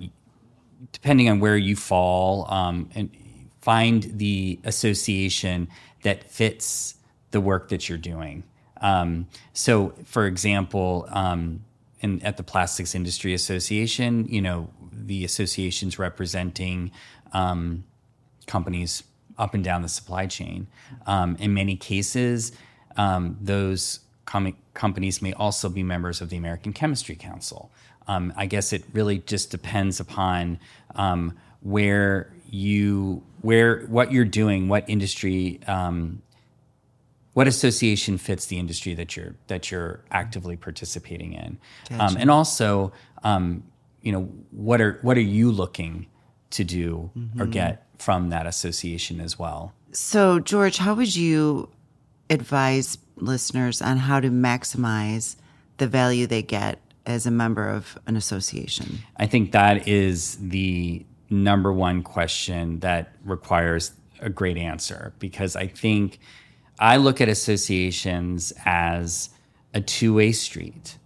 depending 0.92 1.30
on 1.30 1.40
where 1.40 1.58
you 1.58 1.76
fall, 1.76 2.52
um, 2.52 2.90
and 2.96 3.10
find 3.62 4.04
the 4.14 4.60
association 4.64 5.68
that 6.04 6.30
fits 6.32 6.96
the 7.32 7.42
work 7.42 7.70
that 7.70 7.88
you're 7.88 7.98
doing. 7.98 8.44
Um, 8.82 9.28
so, 9.54 9.94
for 10.06 10.26
example, 10.26 11.08
um, 11.12 11.64
in, 12.00 12.22
at 12.24 12.38
the 12.38 12.44
Plastics 12.44 12.96
Industry 12.96 13.34
Association, 13.34 14.28
you 14.28 14.42
know, 14.42 14.70
the 14.92 15.24
associations 15.24 16.00
representing 16.00 16.92
um, 17.34 17.84
companies 18.48 19.04
up 19.38 19.54
and 19.54 19.64
down 19.64 19.82
the 19.82 19.90
supply 19.90 20.28
chain. 20.28 20.68
Um, 21.06 21.36
in 21.40 21.54
many 21.54 21.76
cases, 21.76 22.52
um, 22.98 23.38
those 23.42 24.00
com- 24.26 24.56
companies 24.74 25.22
may 25.22 25.34
also 25.34 25.70
be 25.70 25.84
members 25.84 26.22
of 26.22 26.30
the 26.30 26.38
American 26.38 26.74
Chemistry 26.74 27.16
Council. 27.16 27.72
Um, 28.08 28.34
I 28.36 28.46
guess 28.46 28.74
it 28.74 28.84
really 28.94 29.20
just 29.20 29.52
depends 29.52 30.00
upon 30.00 30.60
um, 30.96 31.38
where 31.62 32.34
you 32.50 33.24
where 33.42 33.82
what 33.88 34.12
you're 34.12 34.26
doing, 34.26 34.68
what 34.68 34.90
industry, 34.90 35.60
um, 35.68 36.22
what 37.34 37.48
association 37.48 38.18
fits 38.18 38.48
the 38.48 38.60
industry 38.60 38.94
that 38.96 39.16
you're 39.16 39.36
that 39.48 39.72
you're 39.72 40.02
actively 40.12 40.58
participating 40.58 41.34
in, 41.34 41.58
um, 42.00 42.18
and 42.18 42.30
also, 42.30 42.92
um, 43.24 43.64
you 44.02 44.12
know, 44.12 44.24
what 44.52 44.82
are 44.82 45.00
what 45.02 45.16
are 45.16 45.22
you 45.22 45.52
looking 45.52 46.08
to 46.52 46.64
do 46.64 47.12
or 47.40 47.46
get 47.46 47.86
from 47.98 48.30
that 48.30 48.46
association 48.46 49.20
as 49.20 49.38
well? 49.38 49.74
So, 49.92 50.40
George, 50.40 50.78
how 50.78 50.94
would 50.94 51.16
you 51.16 51.70
advise 52.30 52.98
listeners 53.18 53.82
on 53.82 53.98
how 53.98 54.20
to 54.20 54.30
maximize 54.30 55.36
the 55.78 55.88
value 55.88 56.28
they 56.28 56.42
get 56.42 56.80
as 57.06 57.26
a 57.26 57.32
member 57.32 57.68
of 57.68 57.98
an 58.08 58.16
association? 58.16 59.00
I 59.18 59.28
think 59.28 59.52
that 59.52 59.88
is 59.88 60.38
the 60.38 61.06
number 61.30 61.72
one 61.72 62.04
question 62.04 62.80
that 62.80 63.14
requires 63.24 63.92
a 64.20 64.30
great 64.30 64.58
answer 64.58 65.14
because 65.20 65.56
I 65.56 65.68
think 65.68 66.20
I 66.80 66.98
look 66.98 67.22
at 67.22 67.30
associations 67.30 68.54
as 68.66 69.30
a 69.74 69.82
two 69.82 70.14
way 70.14 70.32
street. 70.32 70.98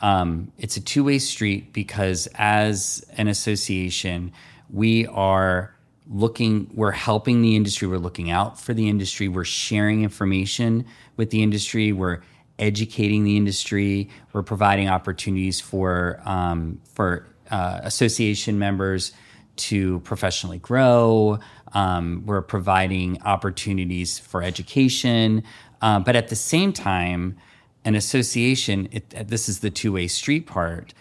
Um, 0.00 0.52
it's 0.58 0.76
a 0.76 0.80
two 0.80 1.04
way 1.04 1.18
street 1.18 1.72
because 1.72 2.28
as 2.34 3.04
an 3.16 3.28
association, 3.28 4.32
we 4.70 5.06
are 5.06 5.74
looking, 6.10 6.70
we're 6.74 6.90
helping 6.92 7.42
the 7.42 7.54
industry, 7.56 7.86
we're 7.86 7.98
looking 7.98 8.30
out 8.30 8.60
for 8.60 8.74
the 8.74 8.88
industry, 8.88 9.28
we're 9.28 9.44
sharing 9.44 10.02
information 10.02 10.86
with 11.16 11.30
the 11.30 11.42
industry, 11.42 11.92
we're 11.92 12.22
educating 12.58 13.24
the 13.24 13.36
industry, 13.36 14.08
we're 14.32 14.42
providing 14.42 14.88
opportunities 14.88 15.60
for 15.60 16.20
um, 16.24 16.80
for 16.92 17.26
uh, 17.50 17.80
association 17.82 18.58
members 18.58 19.12
to 19.56 20.00
professionally 20.00 20.58
grow. 20.58 21.38
Um, 21.72 22.22
we're 22.24 22.42
providing 22.42 23.20
opportunities 23.22 24.18
for 24.18 24.42
education, 24.42 25.42
uh, 25.82 26.00
but 26.00 26.16
at 26.16 26.28
the 26.28 26.36
same 26.36 26.72
time, 26.72 27.36
an 27.84 27.94
association. 27.94 28.88
It, 28.92 29.28
this 29.28 29.48
is 29.48 29.60
the 29.60 29.70
two 29.70 29.92
way 29.92 30.06
street 30.08 30.46
part. 30.46 30.94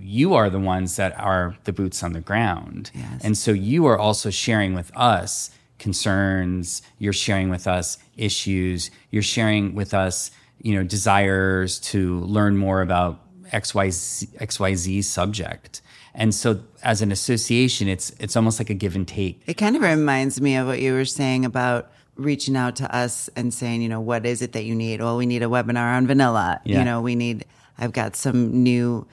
You 0.00 0.34
are 0.34 0.50
the 0.50 0.58
ones 0.58 0.96
that 0.96 1.18
are 1.18 1.56
the 1.64 1.72
boots 1.72 2.02
on 2.02 2.12
the 2.12 2.20
ground, 2.20 2.90
Yes. 2.94 3.20
and 3.22 3.38
so 3.38 3.52
you 3.52 3.86
are 3.86 3.98
also 3.98 4.28
sharing 4.30 4.74
with 4.74 4.90
us 4.96 5.50
concerns. 5.78 6.82
You're 6.98 7.12
sharing 7.12 7.50
with 7.50 7.66
us 7.66 7.98
issues. 8.16 8.90
You're 9.10 9.22
sharing 9.22 9.74
with 9.74 9.94
us, 9.94 10.30
you 10.60 10.74
know, 10.74 10.82
desires 10.82 11.78
to 11.80 12.20
learn 12.20 12.56
more 12.56 12.82
about 12.82 13.20
XYZ, 13.52 14.26
XYZ 14.38 15.04
subject. 15.04 15.82
And 16.14 16.34
so 16.34 16.60
as 16.82 17.02
an 17.02 17.12
association, 17.12 17.86
it's 17.88 18.10
it's 18.18 18.36
almost 18.36 18.58
like 18.58 18.70
a 18.70 18.74
give 18.74 18.96
and 18.96 19.06
take. 19.06 19.42
It 19.46 19.54
kind 19.54 19.76
of 19.76 19.82
reminds 19.82 20.40
me 20.40 20.56
of 20.56 20.66
what 20.66 20.80
you 20.80 20.92
were 20.92 21.04
saying 21.04 21.44
about 21.44 21.90
reaching 22.16 22.56
out 22.56 22.76
to 22.76 22.94
us 22.94 23.30
and 23.36 23.54
saying, 23.54 23.80
you 23.82 23.88
know, 23.88 24.00
what 24.00 24.26
is 24.26 24.42
it 24.42 24.52
that 24.52 24.64
you 24.64 24.74
need? 24.74 25.00
Well, 25.00 25.16
we 25.16 25.26
need 25.26 25.42
a 25.42 25.46
webinar 25.46 25.96
on 25.96 26.06
vanilla. 26.06 26.60
Yeah. 26.64 26.80
You 26.80 26.84
know, 26.84 27.00
we 27.00 27.14
need, 27.14 27.46
I've 27.78 27.92
got 27.92 28.14
some 28.16 28.62
new 28.62 29.06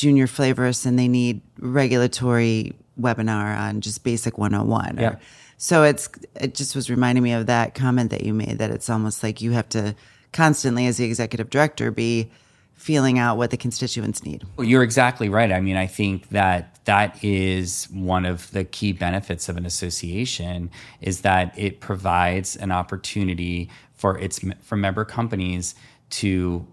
junior 0.00 0.26
flavorists 0.26 0.86
and 0.86 0.98
they 0.98 1.08
need 1.08 1.42
regulatory 1.58 2.72
webinar 2.98 3.56
on 3.58 3.80
just 3.82 4.02
basic 4.02 4.38
101. 4.38 4.98
or- 4.98 5.02
Yeah. 5.02 5.16
so 5.58 5.82
it's, 5.82 6.08
it 6.40 6.54
just 6.54 6.74
was 6.74 6.88
reminding 6.88 7.22
me 7.22 7.32
of 7.32 7.46
that 7.46 7.74
comment 7.74 8.10
that 8.10 8.22
you 8.24 8.32
made 8.32 8.58
that 8.58 8.70
it's 8.70 8.88
almost 8.88 9.22
like 9.22 9.42
you 9.42 9.52
have 9.52 9.68
to 9.70 9.94
constantly, 10.32 10.86
as 10.86 10.96
the 10.96 11.04
executive 11.04 11.50
director, 11.50 11.90
be 11.90 12.30
feeling 12.74 13.18
out 13.18 13.36
what 13.36 13.50
the 13.50 13.58
constituents 13.58 14.24
need. 14.24 14.42
Well, 14.56 14.66
You're 14.66 14.82
exactly 14.82 15.28
right. 15.28 15.52
I 15.52 15.60
mean, 15.60 15.76
I 15.76 15.86
think 15.86 16.30
that 16.30 16.78
that 16.86 17.22
is 17.22 17.84
one 17.92 18.24
of 18.24 18.50
the 18.52 18.64
key 18.64 18.92
benefits 18.92 19.50
of 19.50 19.58
an 19.58 19.66
association 19.66 20.70
is 21.02 21.20
that 21.20 21.52
it 21.58 21.80
provides 21.80 22.56
an 22.56 22.72
opportunity 22.72 23.68
for 23.94 24.16
its 24.18 24.40
for 24.62 24.76
member 24.76 25.04
companies 25.04 25.74
to 26.10 26.66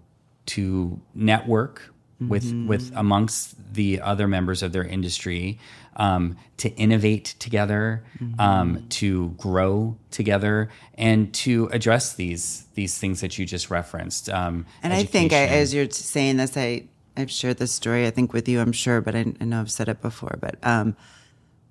to 0.46 0.98
network 1.14 1.94
with 2.20 2.52
with 2.66 2.92
amongst 2.96 3.74
the 3.74 4.02
other 4.02 4.28
members 4.28 4.64
of 4.64 4.72
their 4.72 4.84
industry, 4.84 5.60
um, 5.98 6.36
to 6.58 6.70
innovate 6.70 7.36
together, 7.40 8.04
um, 8.40 8.86
to 8.90 9.30
grow 9.38 9.98
together, 10.10 10.70
and 10.96 11.32
to 11.34 11.70
address 11.72 12.16
these 12.16 12.66
these 12.74 12.98
things 12.98 13.22
that 13.22 13.38
you 13.38 13.46
just 13.46 13.70
referenced. 13.70 14.30
Um, 14.30 14.66
And 14.82 14.94
I 14.94 15.04
think 15.04 15.32
I, 15.32 15.46
as 15.46 15.74
you're 15.74 15.90
saying 15.90 16.38
this, 16.38 16.58
I 16.58 16.86
I've 17.16 17.32
shared 17.32 17.58
this 17.58 17.72
story 17.72 18.08
I 18.08 18.12
think 18.12 18.34
with 18.34 18.48
you, 18.48 18.60
I'm 18.62 18.72
sure, 18.72 19.02
but 19.02 19.16
I, 19.16 19.34
I 19.40 19.46
know 19.46 19.60
I've 19.60 19.72
said 19.72 19.90
it 19.90 20.02
before. 20.02 20.38
But 20.40 20.56
um, 20.64 20.96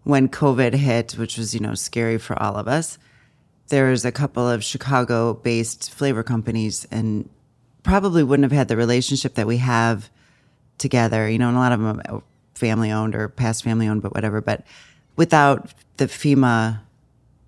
when 0.04 0.28
COVID 0.28 0.74
hit, 0.74 1.12
which 1.12 1.38
was 1.38 1.54
you 1.54 1.60
know 1.60 1.74
scary 1.74 2.18
for 2.18 2.40
all 2.40 2.54
of 2.56 2.68
us, 2.68 2.98
there 3.68 3.90
was 3.90 4.04
a 4.04 4.12
couple 4.12 4.48
of 4.48 4.62
Chicago-based 4.62 5.90
flavor 5.90 6.22
companies, 6.22 6.86
and 6.92 7.28
probably 7.82 8.22
wouldn't 8.22 8.44
have 8.44 8.56
had 8.56 8.68
the 8.68 8.76
relationship 8.76 9.34
that 9.34 9.46
we 9.48 9.56
have 9.56 10.08
together. 10.78 11.28
You 11.28 11.38
know, 11.38 11.48
and 11.48 11.56
a 11.56 11.60
lot 11.60 11.72
of 11.72 11.80
them 11.80 12.02
are 12.08 12.22
family 12.54 12.90
owned 12.90 13.14
or 13.14 13.28
past 13.28 13.64
family 13.64 13.88
owned, 13.88 14.02
but 14.02 14.14
whatever. 14.14 14.40
But 14.40 14.64
without 15.16 15.72
the 15.96 16.06
FEMA 16.06 16.80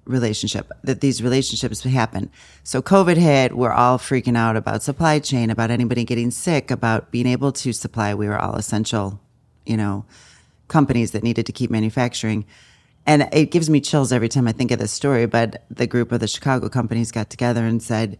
relationship 0.09 0.73
that 0.83 1.01
these 1.01 1.23
relationships 1.23 1.85
would 1.85 1.93
happen. 1.93 2.31
So 2.65 2.81
COVID 2.81 3.17
hit, 3.17 3.57
we're 3.57 3.73
all 3.73 3.99
freaking 3.99 4.37
out 4.37 4.57
about 4.57 4.83
supply 4.83 5.19
chain, 5.19 5.51
about 5.51 5.71
anybody 5.71 6.05
getting 6.05 6.31
sick, 6.31 6.71
about 6.71 7.11
being 7.11 7.27
able 7.27 7.53
to 7.53 7.73
supply. 7.73 8.15
We 8.15 8.27
were 8.27 8.39
all 8.39 8.57
essential, 8.57 9.21
you 9.67 9.77
know, 9.77 10.07
companies 10.67 11.11
that 11.13 11.23
needed 11.23 11.47
to 11.47 11.53
keep 11.53 11.71
manufacturing. 11.71 12.47
And 13.07 13.29
it 13.33 13.51
gives 13.51 13.71
me 13.71 13.81
chills 13.81 14.13
every 14.13 14.29
time 14.29 14.49
I 14.49 14.53
think 14.53 14.71
of 14.71 14.79
this 14.79 14.93
story. 14.93 15.27
But 15.27 15.63
the 15.71 15.87
group 15.87 16.11
of 16.11 16.21
the 16.21 16.27
Chicago 16.27 16.69
companies 16.69 17.13
got 17.13 17.31
together 17.31 17.65
and 17.65 17.83
said, 17.83 18.19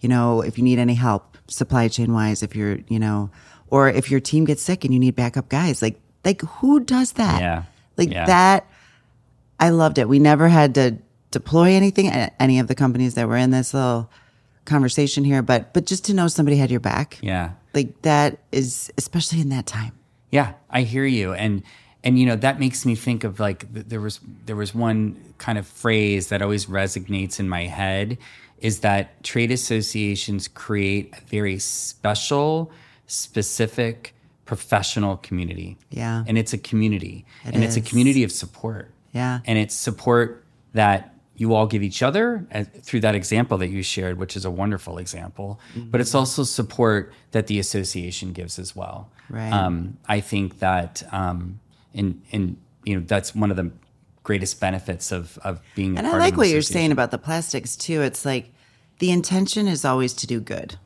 you 0.00 0.08
know, 0.08 0.40
if 0.40 0.58
you 0.58 0.64
need 0.64 0.78
any 0.78 0.94
help 0.94 1.38
supply 1.48 1.88
chain 1.88 2.12
wise, 2.12 2.42
if 2.42 2.56
you're, 2.56 2.78
you 2.88 2.98
know, 2.98 3.30
or 3.68 3.88
if 3.88 4.10
your 4.10 4.20
team 4.20 4.44
gets 4.44 4.62
sick 4.62 4.84
and 4.84 4.92
you 4.94 5.00
need 5.00 5.14
backup 5.16 5.48
guys, 5.48 5.82
like 5.82 6.00
Like 6.24 6.42
who 6.42 6.80
does 6.80 7.12
that? 7.12 7.40
Yeah. 7.40 7.62
Like 7.96 8.10
Yeah. 8.12 8.26
that 8.26 8.66
I 9.60 9.70
loved 9.70 9.98
it. 9.98 10.08
We 10.08 10.18
never 10.18 10.48
had 10.48 10.74
to 10.74 10.96
deploy 11.30 11.70
anything 11.72 12.08
at 12.08 12.34
any 12.38 12.58
of 12.58 12.66
the 12.66 12.74
companies 12.74 13.14
that 13.14 13.26
were 13.28 13.36
in 13.36 13.50
this 13.50 13.72
little 13.74 14.10
conversation 14.64 15.24
here, 15.24 15.42
but 15.42 15.72
but 15.72 15.86
just 15.86 16.04
to 16.06 16.14
know 16.14 16.28
somebody 16.28 16.56
had 16.56 16.70
your 16.70 16.80
back. 16.80 17.18
Yeah. 17.22 17.50
Like 17.74 18.02
that 18.02 18.38
is 18.52 18.92
especially 18.98 19.40
in 19.40 19.48
that 19.50 19.66
time. 19.66 19.92
Yeah, 20.32 20.54
I 20.70 20.82
hear 20.82 21.04
you, 21.04 21.32
and 21.32 21.62
and 22.02 22.18
you 22.18 22.26
know 22.26 22.36
that 22.36 22.58
makes 22.58 22.84
me 22.84 22.94
think 22.96 23.22
of 23.24 23.38
like 23.38 23.72
th- 23.72 23.86
there 23.86 24.00
was 24.00 24.20
there 24.46 24.56
was 24.56 24.74
one 24.74 25.16
kind 25.38 25.58
of 25.58 25.66
phrase 25.66 26.28
that 26.28 26.42
always 26.42 26.66
resonates 26.66 27.38
in 27.38 27.48
my 27.48 27.66
head 27.66 28.18
is 28.58 28.80
that 28.80 29.22
trade 29.22 29.50
associations 29.52 30.48
create 30.48 31.14
a 31.16 31.20
very 31.26 31.58
special, 31.58 32.70
specific, 33.06 34.14
professional 34.44 35.16
community. 35.16 35.76
Yeah. 35.90 36.24
and 36.26 36.38
it's 36.38 36.52
a 36.52 36.58
community, 36.58 37.24
It 37.44 37.54
and 37.54 37.64
it's 37.64 37.76
a 37.76 37.80
community 37.80 38.22
of 38.24 38.32
support. 38.32 38.90
Yeah. 39.12 39.40
and 39.46 39.58
it's 39.58 39.74
support 39.74 40.44
that 40.74 41.14
you 41.36 41.54
all 41.54 41.66
give 41.66 41.82
each 41.82 42.02
other 42.02 42.46
uh, 42.52 42.64
through 42.82 43.00
that 43.00 43.14
example 43.14 43.58
that 43.58 43.68
you 43.68 43.82
shared, 43.82 44.18
which 44.18 44.36
is 44.36 44.44
a 44.44 44.50
wonderful 44.50 44.98
example. 44.98 45.60
But 45.74 46.00
it's 46.00 46.14
also 46.14 46.44
support 46.44 47.12
that 47.32 47.46
the 47.46 47.58
association 47.58 48.32
gives 48.32 48.58
as 48.58 48.74
well. 48.76 49.10
Right. 49.28 49.52
Um, 49.52 49.98
I 50.08 50.20
think 50.20 50.58
that, 50.60 51.02
um, 51.12 51.60
in 51.92 52.22
in 52.30 52.56
you 52.84 52.96
know, 52.96 53.04
that's 53.06 53.34
one 53.34 53.50
of 53.50 53.56
the 53.56 53.70
greatest 54.22 54.60
benefits 54.60 55.12
of 55.12 55.38
of 55.44 55.60
being. 55.74 55.96
A 55.96 55.98
And 55.98 56.06
I 56.06 56.18
like 56.18 56.36
what 56.36 56.48
you're 56.48 56.62
saying 56.62 56.92
about 56.92 57.10
the 57.10 57.18
plastics 57.18 57.76
too. 57.76 58.02
It's 58.02 58.24
like 58.24 58.52
the 58.98 59.10
intention 59.10 59.68
is 59.68 59.84
always 59.84 60.14
to 60.14 60.26
do 60.26 60.40
good. 60.40 60.76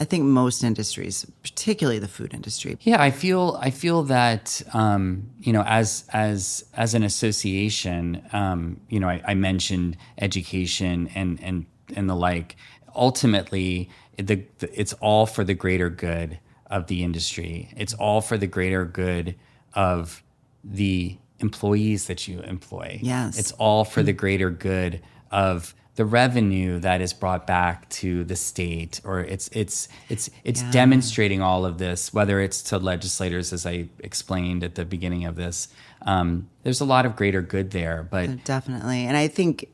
I 0.00 0.04
think 0.04 0.24
most 0.24 0.64
industries, 0.64 1.26
particularly 1.42 1.98
the 1.98 2.08
food 2.08 2.32
industry. 2.32 2.78
Yeah, 2.80 3.02
I 3.02 3.10
feel 3.10 3.58
I 3.60 3.68
feel 3.68 4.02
that 4.04 4.62
um, 4.72 5.30
you 5.38 5.52
know 5.52 5.62
as 5.62 6.04
as 6.12 6.64
as 6.74 6.94
an 6.94 7.02
association, 7.02 8.22
um, 8.32 8.80
you 8.88 8.98
know, 8.98 9.08
I, 9.08 9.22
I 9.26 9.34
mentioned 9.34 9.98
education 10.18 11.10
and 11.14 11.38
and 11.42 11.66
and 11.94 12.08
the 12.08 12.16
like. 12.16 12.56
Ultimately, 12.96 13.90
the, 14.16 14.42
the 14.58 14.80
it's 14.80 14.94
all 14.94 15.26
for 15.26 15.44
the 15.44 15.54
greater 15.54 15.90
good 15.90 16.40
of 16.66 16.86
the 16.86 17.04
industry. 17.04 17.68
It's 17.76 17.92
all 17.92 18.22
for 18.22 18.38
the 18.38 18.46
greater 18.46 18.86
good 18.86 19.36
of 19.74 20.22
the 20.64 21.18
employees 21.40 22.06
that 22.06 22.26
you 22.26 22.40
employ. 22.40 23.00
Yes. 23.02 23.38
it's 23.38 23.52
all 23.52 23.84
for 23.84 24.02
the 24.02 24.12
greater 24.12 24.50
good 24.50 25.00
of 25.30 25.74
the 26.00 26.06
revenue 26.06 26.78
that 26.78 27.02
is 27.02 27.12
brought 27.12 27.46
back 27.46 27.86
to 27.90 28.24
the 28.24 28.34
state 28.34 29.02
or 29.04 29.20
it's 29.20 29.48
it's 29.52 29.86
it's 30.08 30.30
it's 30.44 30.62
Yeah. 30.62 30.70
demonstrating 30.70 31.42
all 31.42 31.66
of 31.66 31.76
this 31.76 32.14
whether 32.14 32.40
it's 32.40 32.62
to 32.62 32.78
legislators 32.78 33.52
as 33.52 33.66
i 33.66 33.86
explained 33.98 34.64
at 34.64 34.76
the 34.76 34.86
beginning 34.86 35.26
of 35.26 35.36
this 35.36 35.68
um, 36.06 36.48
there's 36.62 36.80
a 36.80 36.86
lot 36.86 37.04
of 37.04 37.16
greater 37.16 37.42
good 37.42 37.72
there 37.72 38.02
but 38.02 38.44
Definitely. 38.44 39.00
And 39.04 39.14
I 39.14 39.28
think 39.28 39.68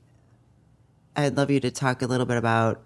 I'd 1.14 1.36
love 1.36 1.48
you 1.48 1.60
to 1.60 1.70
talk 1.70 2.02
a 2.02 2.08
little 2.08 2.26
bit 2.26 2.38
about, 2.38 2.82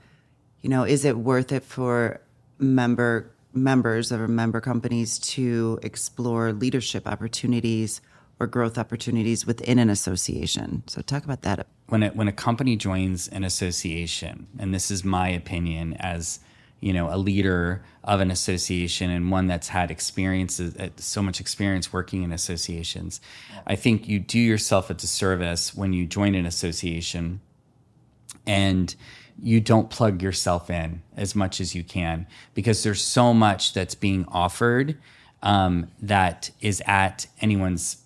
you 0.61 0.69
know, 0.69 0.85
is 0.85 1.07
it 1.07 1.17
worth 1.17 1.51
it 1.51 1.63
for 1.63 2.21
member 2.59 3.31
members 3.55 4.13
of 4.13 4.29
member 4.29 4.61
companies 4.61 5.19
to 5.19 5.79
explore 5.83 6.53
leadership 6.53 7.09
opportunities 7.09 8.03
or 8.41 8.47
growth 8.47 8.79
opportunities 8.79 9.47
within 9.47 9.79
an 9.79 9.91
association? 9.91 10.83
So 10.87 11.03
talk 11.03 11.25
about 11.25 11.43
that. 11.43 11.67
when 11.89 12.03
a, 12.03 12.09
when 12.09 12.27
a 12.27 12.33
company 12.33 12.75
joins 12.75 13.29
an 13.29 13.45
association, 13.45 14.47
and 14.59 14.75
this 14.75 14.91
is 14.91 15.05
my 15.05 15.29
opinion 15.29 15.95
as 16.01 16.41
you 16.81 16.95
know 16.95 17.15
a 17.15 17.19
leader 17.19 17.85
of 18.03 18.21
an 18.21 18.31
association 18.31 19.11
and 19.11 19.31
one 19.31 19.47
that's 19.47 19.69
had 19.69 19.91
experiences 19.91 20.75
uh, 20.77 20.89
so 20.97 21.23
much 21.23 21.39
experience 21.39 21.93
working 21.93 22.23
in 22.23 22.33
associations, 22.33 23.21
I 23.67 23.77
think 23.77 24.09
you 24.09 24.19
do 24.19 24.39
yourself 24.39 24.89
a 24.89 24.95
disservice 24.95 25.75
when 25.75 25.93
you 25.93 26.07
join 26.07 26.35
an 26.35 26.47
association 26.47 27.43
and 28.47 28.95
you 29.43 29.61
don't 29.61 29.91
plug 29.91 30.23
yourself 30.23 30.71
in 30.71 31.03
as 31.17 31.35
much 31.35 31.61
as 31.61 31.75
you 31.75 31.83
can 31.83 32.27
because 32.55 32.83
there's 32.83 33.03
so 33.03 33.33
much 33.33 33.73
that's 33.73 33.95
being 33.95 34.25
offered 34.29 34.99
um, 35.43 35.89
that 36.01 36.51
is 36.61 36.83
at 36.87 37.27
anyone's 37.41 38.00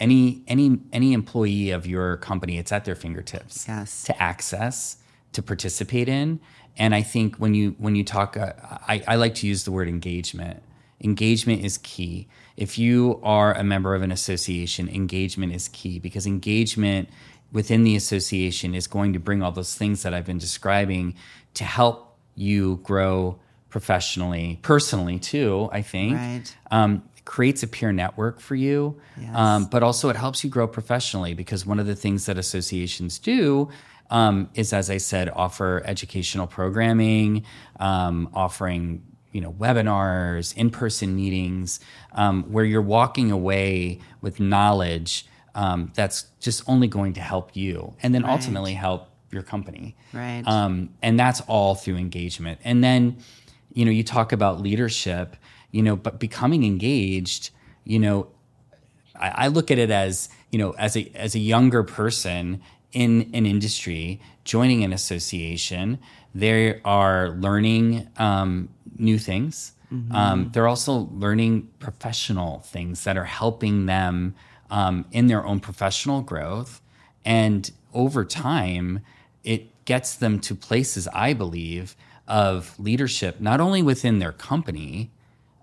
any 0.00 0.42
any 0.48 0.78
any 0.92 1.12
employee 1.12 1.70
of 1.70 1.86
your 1.86 2.16
company 2.16 2.58
it's 2.58 2.72
at 2.72 2.84
their 2.84 2.94
fingertips 2.96 3.66
Yes. 3.68 4.02
to 4.04 4.22
access 4.22 4.96
to 5.32 5.42
participate 5.42 6.08
in 6.08 6.40
and 6.76 6.94
i 6.94 7.02
think 7.02 7.36
when 7.36 7.54
you 7.54 7.74
when 7.78 7.94
you 7.94 8.02
talk 8.04 8.36
uh, 8.36 8.52
I, 8.88 9.02
I 9.06 9.16
like 9.16 9.34
to 9.36 9.46
use 9.46 9.64
the 9.64 9.70
word 9.72 9.88
engagement 9.88 10.62
engagement 11.02 11.64
is 11.64 11.78
key 11.78 12.28
if 12.56 12.78
you 12.78 13.20
are 13.22 13.54
a 13.54 13.62
member 13.64 13.94
of 13.94 14.02
an 14.02 14.12
association 14.12 14.88
engagement 14.88 15.52
is 15.54 15.68
key 15.68 15.98
because 15.98 16.26
engagement 16.26 17.08
within 17.52 17.84
the 17.84 17.96
association 17.96 18.74
is 18.74 18.86
going 18.86 19.12
to 19.12 19.18
bring 19.18 19.42
all 19.42 19.52
those 19.52 19.74
things 19.74 20.02
that 20.02 20.12
i've 20.14 20.26
been 20.26 20.38
describing 20.38 21.14
to 21.54 21.64
help 21.64 22.16
you 22.34 22.76
grow 22.82 23.38
professionally 23.70 24.58
personally 24.62 25.18
too 25.18 25.68
i 25.72 25.80
think 25.80 26.16
Right. 26.16 26.56
um, 26.70 27.02
creates 27.30 27.62
a 27.62 27.68
peer 27.68 27.92
network 27.92 28.40
for 28.40 28.56
you, 28.56 29.00
um, 29.34 29.66
but 29.66 29.84
also 29.84 30.08
it 30.08 30.16
helps 30.16 30.42
you 30.42 30.50
grow 30.50 30.66
professionally 30.66 31.32
because 31.32 31.64
one 31.64 31.78
of 31.78 31.86
the 31.86 31.94
things 31.94 32.26
that 32.26 32.36
associations 32.36 33.20
do 33.20 33.68
um, 34.10 34.50
is, 34.54 34.72
as 34.72 34.90
I 34.90 34.96
said, 34.96 35.28
offer 35.28 35.80
educational 35.84 36.48
programming, 36.48 37.44
um, 37.78 38.28
offering 38.34 39.04
you 39.30 39.40
know 39.40 39.52
webinars, 39.52 40.56
in-person 40.56 41.14
meetings, 41.14 41.78
um, 42.14 42.42
where 42.50 42.64
you're 42.64 42.82
walking 42.82 43.30
away 43.30 44.00
with 44.20 44.40
knowledge 44.40 45.24
um, 45.54 45.92
that's 45.94 46.24
just 46.40 46.68
only 46.68 46.88
going 46.88 47.12
to 47.12 47.20
help 47.20 47.54
you, 47.54 47.94
and 48.02 48.12
then 48.12 48.24
ultimately 48.24 48.74
help 48.74 49.08
your 49.30 49.44
company. 49.44 49.94
Right. 50.12 50.42
Um, 50.44 50.94
and 51.00 51.16
that's 51.16 51.42
all 51.42 51.76
through 51.76 51.98
engagement. 51.98 52.58
And 52.64 52.82
then, 52.82 53.18
you 53.72 53.84
know, 53.84 53.92
you 53.92 54.02
talk 54.02 54.32
about 54.32 54.60
leadership, 54.60 55.36
you 55.70 55.82
know, 55.82 55.96
but 55.96 56.18
becoming 56.18 56.64
engaged, 56.64 57.50
you 57.84 57.98
know, 57.98 58.28
I, 59.14 59.28
I 59.28 59.46
look 59.48 59.70
at 59.70 59.78
it 59.78 59.90
as, 59.90 60.28
you 60.50 60.58
know, 60.58 60.72
as 60.72 60.96
a 60.96 61.10
as 61.14 61.34
a 61.34 61.38
younger 61.38 61.82
person 61.82 62.60
in 62.92 63.30
an 63.34 63.46
industry 63.46 64.20
joining 64.44 64.82
an 64.82 64.92
association, 64.92 65.98
they 66.34 66.80
are 66.82 67.30
learning 67.30 68.08
um, 68.16 68.68
new 68.96 69.18
things. 69.18 69.72
Um, 70.12 70.50
they're 70.52 70.68
also 70.68 71.08
learning 71.12 71.68
professional 71.80 72.60
things 72.60 73.02
that 73.04 73.16
are 73.16 73.24
helping 73.24 73.86
them 73.86 74.34
um, 74.70 75.04
in 75.10 75.26
their 75.26 75.44
own 75.44 75.58
professional 75.58 76.20
growth. 76.22 76.80
And 77.24 77.70
over 77.92 78.24
time, 78.24 79.00
it 79.42 79.84
gets 79.84 80.14
them 80.14 80.38
to 80.40 80.54
places, 80.54 81.08
I 81.08 81.32
believe, 81.32 81.96
of 82.28 82.78
leadership, 82.78 83.40
not 83.40 83.60
only 83.60 83.82
within 83.82 84.20
their 84.20 84.32
company, 84.32 85.10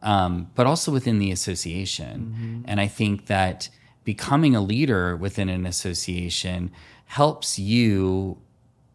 um, 0.07 0.49
but 0.55 0.65
also 0.65 0.89
within 0.89 1.19
the 1.19 1.31
association. 1.31 2.63
And 2.65 2.79
I 2.79 2.87
think 2.87 3.25
that 3.25 3.69
becoming 4.05 4.55
a 4.55 4.61
leader 4.61 5.17
within 5.17 5.49
an 5.49 5.65
association 5.65 6.71
helps 7.05 7.59
you 7.59 8.37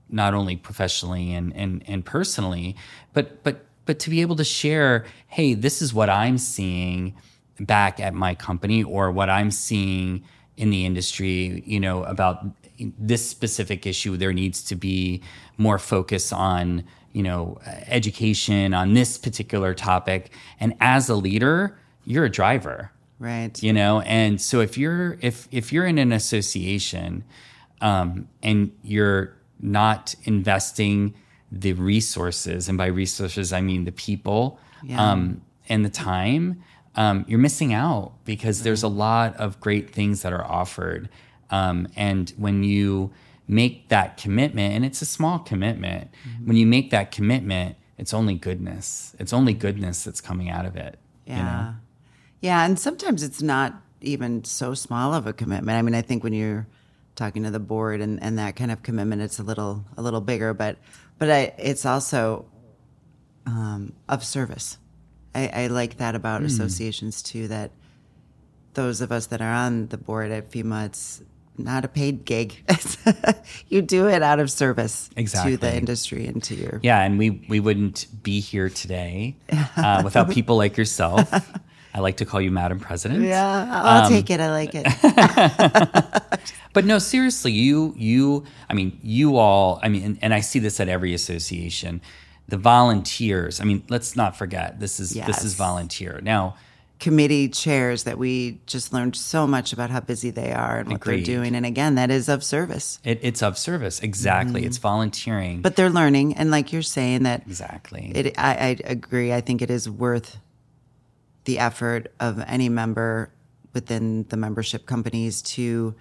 not 0.08 0.32
only 0.32 0.56
professionally 0.56 1.34
and, 1.34 1.54
and, 1.54 1.82
and 1.86 2.02
personally, 2.04 2.76
but 3.12 3.44
but 3.44 3.66
but 3.84 3.98
to 3.98 4.10
be 4.10 4.22
able 4.22 4.36
to 4.36 4.44
share, 4.44 5.04
hey, 5.26 5.52
this 5.54 5.82
is 5.82 5.92
what 5.92 6.08
I'm 6.08 6.38
seeing 6.38 7.14
back 7.60 8.00
at 8.00 8.14
my 8.14 8.34
company 8.34 8.82
or 8.82 9.10
what 9.10 9.28
I'm 9.28 9.50
seeing 9.50 10.24
in 10.56 10.70
the 10.70 10.86
industry, 10.86 11.62
you 11.66 11.80
know, 11.80 12.04
about 12.04 12.46
this 12.98 13.28
specific 13.28 13.86
issue. 13.86 14.16
There 14.16 14.32
needs 14.32 14.62
to 14.64 14.76
be 14.76 15.22
more 15.58 15.78
focus 15.78 16.32
on, 16.32 16.84
you 17.12 17.22
know, 17.22 17.58
education 17.86 18.74
on 18.74 18.94
this 18.94 19.18
particular 19.18 19.74
topic. 19.74 20.30
And 20.60 20.74
as 20.80 21.08
a 21.08 21.14
leader, 21.14 21.78
you're 22.04 22.24
a 22.24 22.30
driver 22.30 22.90
Right. 23.18 23.62
you 23.62 23.72
know 23.72 24.00
and 24.00 24.40
so 24.40 24.58
if 24.58 24.76
you're 24.76 25.16
if 25.20 25.46
if 25.52 25.72
you're 25.72 25.86
in 25.86 25.98
an 25.98 26.10
association 26.10 27.22
um, 27.80 28.26
and 28.42 28.72
you're 28.82 29.36
not 29.60 30.16
investing 30.24 31.14
the 31.52 31.72
resources 31.74 32.68
and 32.68 32.76
by 32.76 32.86
resources 32.86 33.52
i 33.52 33.60
mean 33.60 33.84
the 33.84 33.92
people 33.92 34.58
um, 34.98 35.40
and 35.68 35.84
the 35.84 35.90
time 35.90 36.64
um, 36.96 37.24
you're 37.28 37.38
missing 37.38 37.72
out 37.72 38.12
because 38.24 38.64
there's 38.64 38.82
a 38.82 38.88
lot 38.88 39.36
of 39.36 39.60
great 39.60 39.90
things 39.94 40.22
that 40.22 40.32
are 40.32 40.44
offered 40.44 41.08
um, 41.50 41.86
and 41.94 42.32
when 42.36 42.64
you 42.64 43.12
make 43.48 43.88
that 43.88 44.16
commitment 44.16 44.74
and 44.74 44.84
it's 44.84 45.02
a 45.02 45.06
small 45.06 45.38
commitment 45.38 46.10
when 46.44 46.56
you 46.56 46.66
make 46.66 46.90
that 46.90 47.10
commitment 47.10 47.76
it's 47.98 48.14
only 48.14 48.34
goodness 48.34 49.14
it's 49.18 49.32
only 49.32 49.52
goodness 49.52 50.04
that's 50.04 50.20
coming 50.20 50.48
out 50.50 50.64
of 50.64 50.76
it 50.76 50.98
Yeah. 51.26 51.36
you 51.36 51.42
know 51.42 51.74
Yeah. 52.40 52.64
And 52.64 52.78
sometimes 52.78 53.22
it's 53.22 53.42
not 53.42 53.80
even 54.00 54.42
so 54.44 54.74
small 54.74 55.14
of 55.14 55.26
a 55.28 55.32
commitment. 55.32 55.78
I 55.78 55.82
mean, 55.82 55.94
I 55.94 56.02
think 56.02 56.24
when 56.24 56.32
you're 56.32 56.66
talking 57.14 57.44
to 57.44 57.50
the 57.52 57.60
board 57.60 58.00
and, 58.00 58.20
and 58.20 58.36
that 58.38 58.56
kind 58.56 58.72
of 58.72 58.82
commitment, 58.82 59.22
it's 59.22 59.38
a 59.38 59.44
little 59.44 59.84
a 59.96 60.02
little 60.02 60.20
bigger, 60.20 60.52
but 60.54 60.76
but 61.18 61.30
I, 61.30 61.54
it's 61.58 61.84
also 61.86 62.46
um, 63.46 63.92
of 64.08 64.24
service. 64.24 64.78
I, 65.34 65.48
I 65.48 65.66
like 65.68 65.98
that 65.98 66.14
about 66.16 66.42
associations 66.42 67.22
too. 67.22 67.46
That 67.48 67.70
those 68.74 69.00
of 69.00 69.12
us 69.12 69.26
that 69.26 69.40
are 69.40 69.52
on 69.54 69.86
the 69.88 69.96
board 69.98 70.30
at 70.32 70.50
FEMA, 70.50 70.86
it's 70.86 71.22
not 71.58 71.84
a 71.84 71.88
paid 71.88 72.24
gig. 72.24 72.54
you 73.68 73.82
do 73.82 74.08
it 74.08 74.22
out 74.22 74.40
of 74.40 74.50
service 74.50 75.10
Exactly. 75.16 75.52
to 75.52 75.56
the 75.58 75.76
industry 75.76 76.26
and 76.26 76.42
to 76.44 76.54
your 76.54 76.80
Yeah, 76.82 77.02
and 77.02 77.18
we 77.18 77.44
we 77.48 77.60
wouldn't 77.60 78.06
be 78.22 78.40
here 78.40 78.68
today 78.68 79.36
uh, 79.76 80.00
without 80.04 80.30
people 80.36 80.56
like 80.56 80.76
yourself. 80.76 81.30
I 81.94 82.00
like 82.00 82.16
to 82.18 82.24
call 82.24 82.40
you 82.40 82.50
Madam 82.50 82.80
President. 82.80 83.22
Yeah, 83.22 83.68
I'll 83.70 84.06
Um, 84.06 84.12
take 84.12 84.30
it. 84.30 84.40
I 84.40 84.50
like 84.50 84.70
it. 84.74 86.40
But 86.74 86.86
no, 86.86 86.98
seriously, 86.98 87.52
you 87.52 87.92
you 87.98 88.44
I 88.70 88.72
mean, 88.74 88.98
you 89.02 89.36
all, 89.36 89.78
I 89.82 89.88
mean, 89.90 90.02
and, 90.04 90.18
and 90.22 90.32
I 90.34 90.40
see 90.40 90.58
this 90.58 90.80
at 90.80 90.88
every 90.88 91.12
association. 91.12 92.00
The 92.48 92.56
volunteers, 92.56 93.60
I 93.60 93.64
mean, 93.64 93.82
let's 93.90 94.16
not 94.16 94.36
forget 94.36 94.80
this 94.80 94.98
is 94.98 95.10
this 95.10 95.44
is 95.44 95.52
volunteer. 95.54 96.20
Now, 96.22 96.54
Committee 97.02 97.48
chairs 97.48 98.04
that 98.04 98.16
we 98.16 98.60
just 98.66 98.92
learned 98.92 99.16
so 99.16 99.44
much 99.46 99.72
about 99.72 99.90
how 99.90 99.98
busy 100.00 100.30
they 100.30 100.52
are 100.52 100.78
and 100.78 100.88
what 100.88 100.96
Agreed. 100.96 101.26
they're 101.26 101.34
doing. 101.36 101.56
And 101.56 101.66
again, 101.66 101.96
that 101.96 102.10
is 102.12 102.28
of 102.28 102.44
service. 102.44 103.00
it, 103.02 103.18
it's 103.22 103.42
of 103.42 103.58
service. 103.58 104.00
Exactly. 104.00 104.60
Mm-hmm. 104.60 104.68
It's 104.68 104.78
volunteering. 104.78 105.62
But 105.62 105.74
they're 105.74 105.90
learning. 105.90 106.36
And 106.36 106.52
like 106.52 106.72
you're 106.72 106.80
saying, 106.82 107.24
that 107.24 107.42
exactly. 107.44 108.12
it, 108.14 108.38
I, 108.38 108.52
I 108.54 108.76
agree. 108.84 109.32
I 109.32 109.40
think 109.40 109.62
it 109.62 109.70
is 109.70 109.90
worth 109.90 110.38
the 111.44 111.58
effort 111.58 112.12
of 112.20 112.38
any 112.46 112.68
member 112.68 113.32
within 113.74 114.24
the 114.28 114.36
membership 114.36 114.86
companies 114.86 115.42
to 115.42 115.94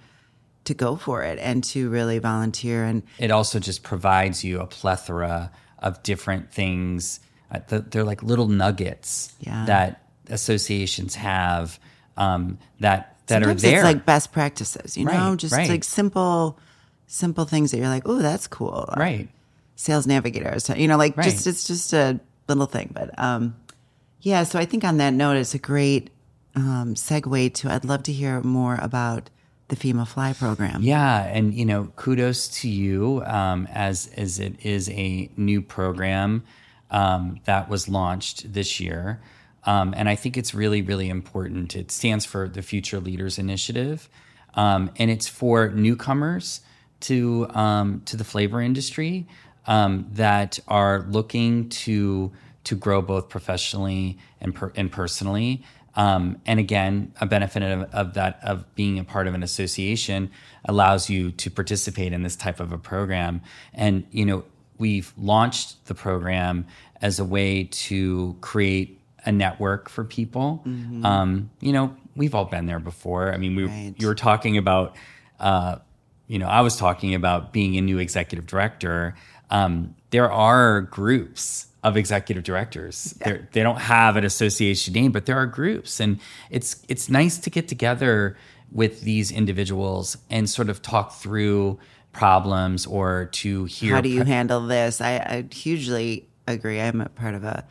to 0.65 0.75
go 0.75 0.95
for 0.95 1.23
it 1.23 1.39
and 1.39 1.63
to 1.63 1.89
really 1.89 2.19
volunteer 2.19 2.83
and 2.83 3.01
it 3.17 3.31
also 3.31 3.57
just 3.59 3.81
provides 3.81 4.43
you 4.43 4.59
a 4.59 4.67
plethora 4.67 5.51
of 5.79 6.03
different 6.03 6.51
things. 6.53 7.19
Uh, 7.49 7.59
they're 7.89 8.03
like 8.03 8.21
little 8.21 8.47
nuggets 8.47 9.33
Yeah. 9.39 9.65
that 9.65 10.03
associations 10.31 11.15
have 11.15 11.79
um, 12.17 12.57
that 12.79 13.17
that 13.27 13.43
sometimes 13.43 13.63
are 13.63 13.67
there. 13.67 13.77
it's 13.79 13.83
like 13.85 14.05
best 14.05 14.31
practices, 14.31 14.97
you 14.97 15.05
know, 15.05 15.11
Right, 15.11 15.37
just 15.39 15.53
right. 15.55 15.69
like 15.69 15.83
simple 15.83 16.57
simple 17.07 17.45
things 17.45 17.71
that 17.71 17.77
you're 17.77 17.87
like, 17.89 18.03
oh, 18.05 18.19
that's 18.19 18.47
cool. 18.47 18.89
right. 18.97 19.29
Sales 19.75 20.05
navigator, 20.07 20.55
I 20.69 20.75
you 20.75 20.87
know, 20.87 20.97
like 20.97 21.17
Right. 21.17 21.25
just 21.31 21.47
it's 21.47 21.65
just 21.67 21.93
a 21.93 22.19
little 22.47 22.65
thing. 22.67 22.91
But 22.93 23.17
um, 23.19 23.55
yeah, 24.21 24.43
so 24.43 24.59
I 24.59 24.65
think 24.65 24.83
on 24.83 24.97
that 24.97 25.13
note, 25.13 25.37
it's 25.37 25.53
a 25.55 25.59
great 25.59 26.09
um, 26.55 26.93
segue 26.95 27.53
to. 27.55 27.71
I'd 27.71 27.85
love 27.85 28.03
to 28.03 28.11
hear 28.11 28.41
more 28.41 28.77
about 28.81 29.29
the 29.69 29.75
FEMA 29.75 30.05
Fly 30.07 30.33
program. 30.33 30.81
Yeah, 30.83 31.23
and 31.23 31.53
you 31.53 31.65
know, 31.65 31.85
kudos 31.95 32.49
to 32.61 32.69
you 32.69 33.23
um, 33.25 33.67
as 33.71 34.11
as 34.17 34.37
it 34.39 34.63
is 34.65 34.89
a 34.89 35.29
new 35.37 35.61
program 35.61 36.43
um, 36.91 37.39
that 37.45 37.69
was 37.69 37.87
launched 37.89 38.51
this 38.53 38.79
year, 38.79 39.21
um, 39.65 39.93
and 39.95 40.09
I 40.09 40.15
think 40.15 40.37
it's 40.37 40.53
really 40.53 40.81
really 40.81 41.09
important. 41.09 41.75
It 41.75 41.91
stands 41.91 42.25
for 42.25 42.47
the 42.47 42.61
Future 42.61 42.99
Leaders 42.99 43.37
Initiative, 43.37 44.09
um, 44.55 44.91
and 44.97 45.09
it's 45.11 45.27
for 45.27 45.69
newcomers 45.69 46.61
to 47.01 47.47
um, 47.51 48.01
to 48.05 48.17
the 48.17 48.23
flavor 48.23 48.61
industry 48.61 49.27
um, 49.67 50.07
that 50.13 50.59
are 50.67 51.05
looking 51.09 51.69
to 51.69 52.31
to 52.63 52.75
grow 52.75 53.01
both 53.01 53.29
professionally 53.29 54.17
and 54.39 54.53
per, 54.53 54.71
and 54.75 54.91
personally. 54.91 55.63
Um, 55.95 56.39
and 56.45 56.59
again, 56.59 57.11
a 57.19 57.25
benefit 57.25 57.63
of, 57.63 57.93
of 57.93 58.13
that 58.13 58.39
of 58.43 58.73
being 58.75 58.97
a 58.99 59.03
part 59.03 59.27
of 59.27 59.33
an 59.33 59.43
association 59.43 60.31
allows 60.65 61.09
you 61.09 61.31
to 61.31 61.51
participate 61.51 62.13
in 62.13 62.23
this 62.23 62.35
type 62.35 62.59
of 62.59 62.71
a 62.71 62.77
program. 62.77 63.41
And 63.73 64.05
you 64.11 64.25
know, 64.25 64.43
we've 64.77 65.11
launched 65.17 65.85
the 65.85 65.95
program 65.95 66.65
as 67.01 67.19
a 67.19 67.25
way 67.25 67.65
to 67.65 68.37
create 68.41 69.00
a 69.25 69.31
network 69.31 69.89
for 69.89 70.03
people. 70.03 70.63
Um, 71.03 71.49
you 71.59 71.71
know, 71.73 71.95
we've 72.15 72.33
all 72.35 72.45
been 72.45 72.65
there 72.65 72.79
before. 72.79 73.33
I 73.33 73.37
mean, 73.37 73.55
we 73.55 73.65
Right. 73.65 73.93
you 73.97 74.07
were 74.07 74.15
talking 74.15 74.57
about. 74.57 74.95
Uh, 75.39 75.77
you 76.27 76.39
know, 76.39 76.47
I 76.47 76.61
was 76.61 76.77
talking 76.77 77.13
about 77.13 77.51
being 77.51 77.77
a 77.77 77.81
new 77.81 77.97
executive 77.99 78.47
director. 78.47 79.15
Um, 79.49 79.95
there 80.11 80.31
are 80.31 80.81
groups 80.81 81.67
of 81.83 81.97
executive 81.97 82.43
directors. 82.43 83.15
They're- 83.23 83.49
They 83.51 83.63
don't 83.63 83.79
have 83.81 84.15
an 84.15 84.23
association 84.23 84.93
name, 84.93 85.11
but 85.11 85.25
there 85.25 85.35
are 85.37 85.45
groups, 85.47 85.99
and 85.99 86.19
it's 86.49 86.77
it's 86.87 87.09
nice 87.09 87.37
to 87.39 87.49
get 87.49 87.67
together 87.67 88.37
with 88.71 89.01
these 89.01 89.29
individuals 89.31 90.17
and 90.29 90.49
sort 90.49 90.69
of 90.69 90.81
talk 90.81 91.13
through 91.13 91.77
problems 92.13 92.85
or 92.85 93.25
to 93.33 93.65
hear. 93.65 93.95
How 93.95 94.01
do 94.01 94.09
you 94.09 94.23
handle 94.23 94.65
this? 94.67 95.01
I, 95.01 95.15
I 95.17 95.45
hugely 95.53 96.27
agree. 96.47 96.79
I'm 96.79 97.01
a 97.01 97.09
part 97.09 97.35
of 97.35 97.43
a 97.43 97.65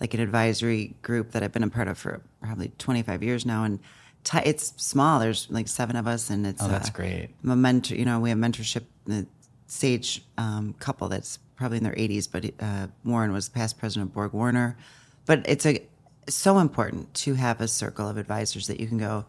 like 0.00 0.14
an 0.14 0.20
advisory 0.20 0.94
group 1.02 1.32
that 1.32 1.42
I've 1.42 1.52
been 1.52 1.62
a 1.64 1.68
part 1.70 1.88
of 1.88 1.98
for 1.98 2.20
probably 2.40 2.70
25 2.78 3.22
years 3.22 3.44
now, 3.46 3.64
and 3.64 3.78
ti 4.24 4.38
it's 4.44 4.72
small. 4.76 5.18
There's 5.20 5.48
like 5.50 5.68
seven 5.68 5.96
of 5.96 6.06
us, 6.06 6.30
and 6.30 6.46
it's 6.46 6.62
Oh, 6.62 6.68
that's 6.68 6.88
uh, 6.88 6.92
great. 6.92 7.30
A 7.48 7.56
mentor. 7.56 7.94
You 7.96 8.04
know, 8.04 8.20
we 8.20 8.30
have 8.30 8.38
mentorship. 8.38 8.84
The 9.06 9.26
Sage 9.66 10.22
um, 10.38 10.74
couple 10.78 11.08
that's 11.08 11.38
probably 11.56 11.76
in 11.78 11.84
their 11.84 11.92
80s, 11.94 12.26
but 12.30 12.50
uh, 12.60 12.86
Warren 13.04 13.32
was 13.32 13.48
past 13.50 13.78
president 13.78 14.10
of 14.10 14.14
Borg 14.14 14.32
Warner. 14.32 14.78
But 15.26 15.44
it's 15.46 15.66
a 15.66 15.82
so 16.28 16.58
important 16.58 17.12
to 17.14 17.34
have 17.34 17.60
a 17.60 17.68
circle 17.68 18.08
of 18.08 18.16
advisors 18.16 18.66
that 18.68 18.80
you 18.80 18.86
can 18.86 18.96
go. 18.98 19.26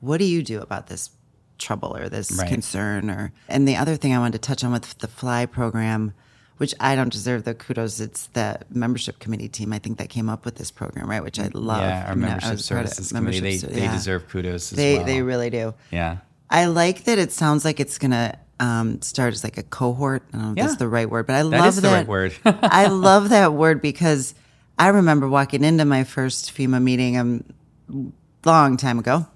What 0.00 0.18
do 0.18 0.24
you 0.24 0.42
do 0.42 0.60
about 0.60 0.86
this 0.86 1.10
trouble 1.58 1.94
or 1.96 2.08
this 2.08 2.30
Right. 2.32 2.48
concern? 2.48 3.10
Or 3.10 3.32
and 3.48 3.68
the 3.68 3.76
other 3.76 3.96
thing 3.96 4.14
I 4.14 4.18
wanted 4.18 4.40
to 4.42 4.46
touch 4.48 4.64
on 4.64 4.72
with 4.72 4.98
the 4.98 5.08
Fly 5.08 5.44
program, 5.46 6.14
which 6.62 6.74
I 6.78 6.94
don't 6.94 7.10
deserve 7.12 7.42
the 7.42 7.54
kudos. 7.54 7.98
It's 7.98 8.28
the 8.28 8.60
membership 8.70 9.18
committee 9.18 9.48
team. 9.48 9.72
I 9.72 9.80
think 9.80 9.98
that 9.98 10.08
came 10.10 10.28
up 10.28 10.44
with 10.44 10.54
this 10.54 10.70
program, 10.70 11.10
right? 11.10 11.20
Which 11.22 11.40
I 11.40 11.50
love. 11.52 11.80
yeah, 11.82 12.04
our 12.06 12.12
I 12.12 12.14
mean, 12.14 12.24
I 12.24 12.28
membership 12.28 12.52
of 12.52 12.60
services 12.60 13.10
committee. 13.10 13.40
They 13.40 13.48
membership- 13.56 13.70
they 13.70 13.82
yeah. 13.82 13.92
deserve 13.92 14.28
kudos 14.28 14.72
as 14.72 14.76
They 14.76 14.96
well. 14.98 15.04
they 15.06 15.22
really 15.22 15.50
do. 15.50 15.74
yeah. 15.90 16.18
I 16.48 16.66
like 16.66 17.02
that 17.04 17.18
it 17.18 17.32
sounds 17.32 17.64
like 17.64 17.80
it's 17.80 17.98
gonna 17.98 18.38
um, 18.60 19.02
start 19.02 19.32
as 19.34 19.42
like 19.42 19.58
a 19.58 19.64
cohort. 19.64 20.22
I 20.32 20.36
don't 20.36 20.42
know 20.46 20.50
if 20.52 20.56
Yeah. 20.58 20.66
that's 20.66 20.76
the 20.78 20.86
right 20.86 21.10
word, 21.10 21.26
but 21.26 21.34
I 21.34 21.42
That 21.42 21.50
love 21.50 21.82
that 21.82 21.92
right 21.92 22.06
word. 22.06 22.32
I 22.44 22.86
love 22.86 23.30
that 23.30 23.52
word 23.54 23.82
because 23.82 24.34
I 24.78 24.88
remember 24.88 25.28
walking 25.28 25.64
into 25.64 25.84
my 25.84 26.04
first 26.04 26.54
FEMA 26.54 26.80
meeting 26.80 27.16
a 27.18 28.48
long 28.48 28.76
time 28.76 29.00
ago, 29.00 29.26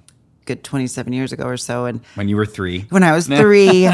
good 0.45 0.63
twenty 0.63 0.87
seven 0.87 1.13
years 1.13 1.33
ago 1.33 1.43
or 1.45 1.57
so, 1.57 1.87
and 1.87 2.03
When 2.15 2.29
you 2.29 2.37
were 2.37 2.47
three. 2.47 2.83
when 2.91 3.03
I 3.03 3.13
was 3.17 3.27
three, 3.43 3.89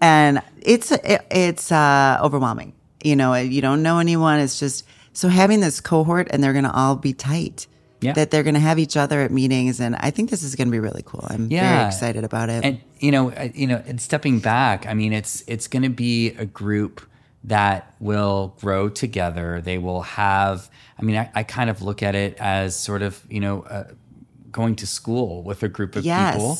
and 0.00 0.42
it's 0.62 0.92
it, 0.92 1.22
it's 1.30 1.70
uh, 1.72 2.18
overwhelming. 2.22 2.72
You 3.02 3.16
know, 3.16 3.34
you 3.34 3.60
don't 3.60 3.82
know 3.82 3.98
anyone. 3.98 4.40
It's 4.40 4.58
just 4.58 4.86
so 5.12 5.28
having 5.28 5.60
this 5.60 5.80
cohort, 5.80 6.28
and 6.30 6.42
they're 6.42 6.52
going 6.52 6.64
to 6.64 6.72
all 6.72 6.96
be 6.96 7.12
tight. 7.12 7.66
Yeah. 8.02 8.14
That 8.14 8.30
they're 8.30 8.42
going 8.42 8.54
to 8.54 8.60
have 8.60 8.78
each 8.78 8.96
other 8.96 9.20
at 9.20 9.30
meetings, 9.30 9.78
and 9.78 9.94
I 9.96 10.10
think 10.10 10.30
this 10.30 10.42
is 10.42 10.54
going 10.54 10.68
to 10.68 10.72
be 10.72 10.78
really 10.80 11.02
cool. 11.04 11.26
I'm 11.28 11.50
very 11.50 11.86
excited 11.86 12.24
about 12.24 12.48
it. 12.48 12.64
And 12.64 12.80
you 12.98 13.10
know, 13.10 13.30
you 13.52 13.66
know, 13.66 13.82
and 13.86 14.00
stepping 14.00 14.38
back, 14.40 14.86
I 14.86 14.94
mean, 14.94 15.12
it's 15.12 15.44
it's 15.46 15.68
going 15.68 15.82
to 15.82 15.90
be 15.90 16.30
a 16.30 16.46
group 16.46 17.02
that 17.44 17.94
will 18.00 18.54
grow 18.58 18.88
together. 18.88 19.60
They 19.60 19.76
will 19.76 20.00
have. 20.00 20.70
I 20.98 21.02
mean, 21.02 21.16
I, 21.16 21.30
I 21.34 21.42
kind 21.42 21.68
of 21.68 21.82
look 21.82 22.02
at 22.02 22.14
it 22.14 22.38
as 22.38 22.74
sort 22.74 23.02
of 23.02 23.22
you 23.28 23.40
know 23.40 23.62
uh, 23.64 23.84
going 24.50 24.76
to 24.76 24.86
school 24.86 25.42
with 25.42 25.62
a 25.62 25.68
group 25.68 25.94
of 25.94 26.02
Yes. 26.06 26.34
people, 26.34 26.58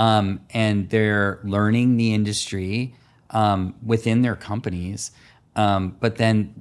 um, 0.00 0.40
and 0.48 0.88
they're 0.88 1.38
learning 1.44 1.98
the 1.98 2.14
industry 2.14 2.94
um, 3.30 3.74
within 3.84 4.22
their 4.22 4.34
companies. 4.34 5.10
Um, 5.56 5.94
but 6.00 6.16
then 6.16 6.54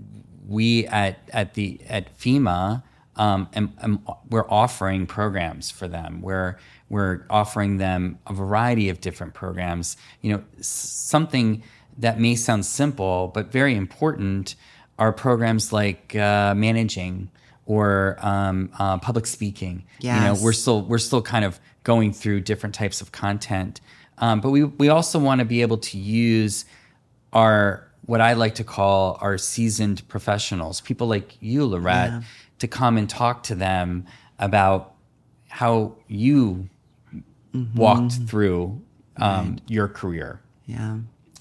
we 0.45 0.85
at 0.87 1.19
at 1.31 1.53
the 1.53 1.79
at 1.87 2.19
FEMA 2.19 2.83
um, 3.15 3.49
we're 4.29 4.49
offering 4.49 5.05
programs 5.05 5.71
for 5.71 5.87
them. 5.87 6.21
We're 6.21 6.57
we're 6.89 7.25
offering 7.29 7.77
them 7.77 8.19
a 8.27 8.33
variety 8.33 8.89
of 8.89 8.99
different 8.99 9.33
programs. 9.33 9.95
You 10.21 10.33
know, 10.33 10.43
something 10.59 11.63
that 11.97 12.19
may 12.19 12.35
sound 12.35 12.65
simple 12.65 13.31
but 13.33 13.53
very 13.53 13.75
important 13.75 14.55
are 14.97 15.13
programs 15.13 15.71
like 15.71 16.13
uh, 16.13 16.53
managing 16.55 17.31
or 17.69 18.17
um, 18.19 18.71
uh, 18.79 18.97
public 18.97 19.27
speaking. 19.27 19.83
You 20.17 20.21
know, 20.23 20.35
we're 20.41 20.53
still 20.53 20.81
we're 20.81 20.97
still 20.97 21.21
kind 21.21 21.45
of 21.45 21.59
going 21.83 22.11
through 22.11 22.41
different 22.41 22.73
types 22.73 22.99
of 22.99 23.11
content, 23.11 23.79
um, 24.17 24.41
but 24.41 24.49
we 24.49 24.63
we 24.63 24.89
also 24.89 25.19
want 25.19 25.39
to 25.39 25.45
be 25.45 25.61
able 25.61 25.77
to 25.77 25.97
use 25.97 26.65
our 27.31 27.87
what 28.07 28.21
I 28.21 28.33
like 28.33 28.55
to 28.55 28.63
call 28.63 29.19
our 29.21 29.37
seasoned 29.37 30.05
professionals, 30.07 30.81
people 30.81 31.05
like 31.05 31.37
you, 31.41 31.67
Laurette, 31.67 32.23
to 32.57 32.67
come 32.67 32.97
and 32.97 33.07
talk 33.07 33.43
to 33.43 33.55
them 33.55 34.07
about 34.39 34.95
how 35.47 35.95
you 36.07 36.69
walked 37.75 38.13
through 38.27 38.81
um, 39.17 39.59
your 39.67 39.87
career 39.87 40.41
yeah. 40.65 40.97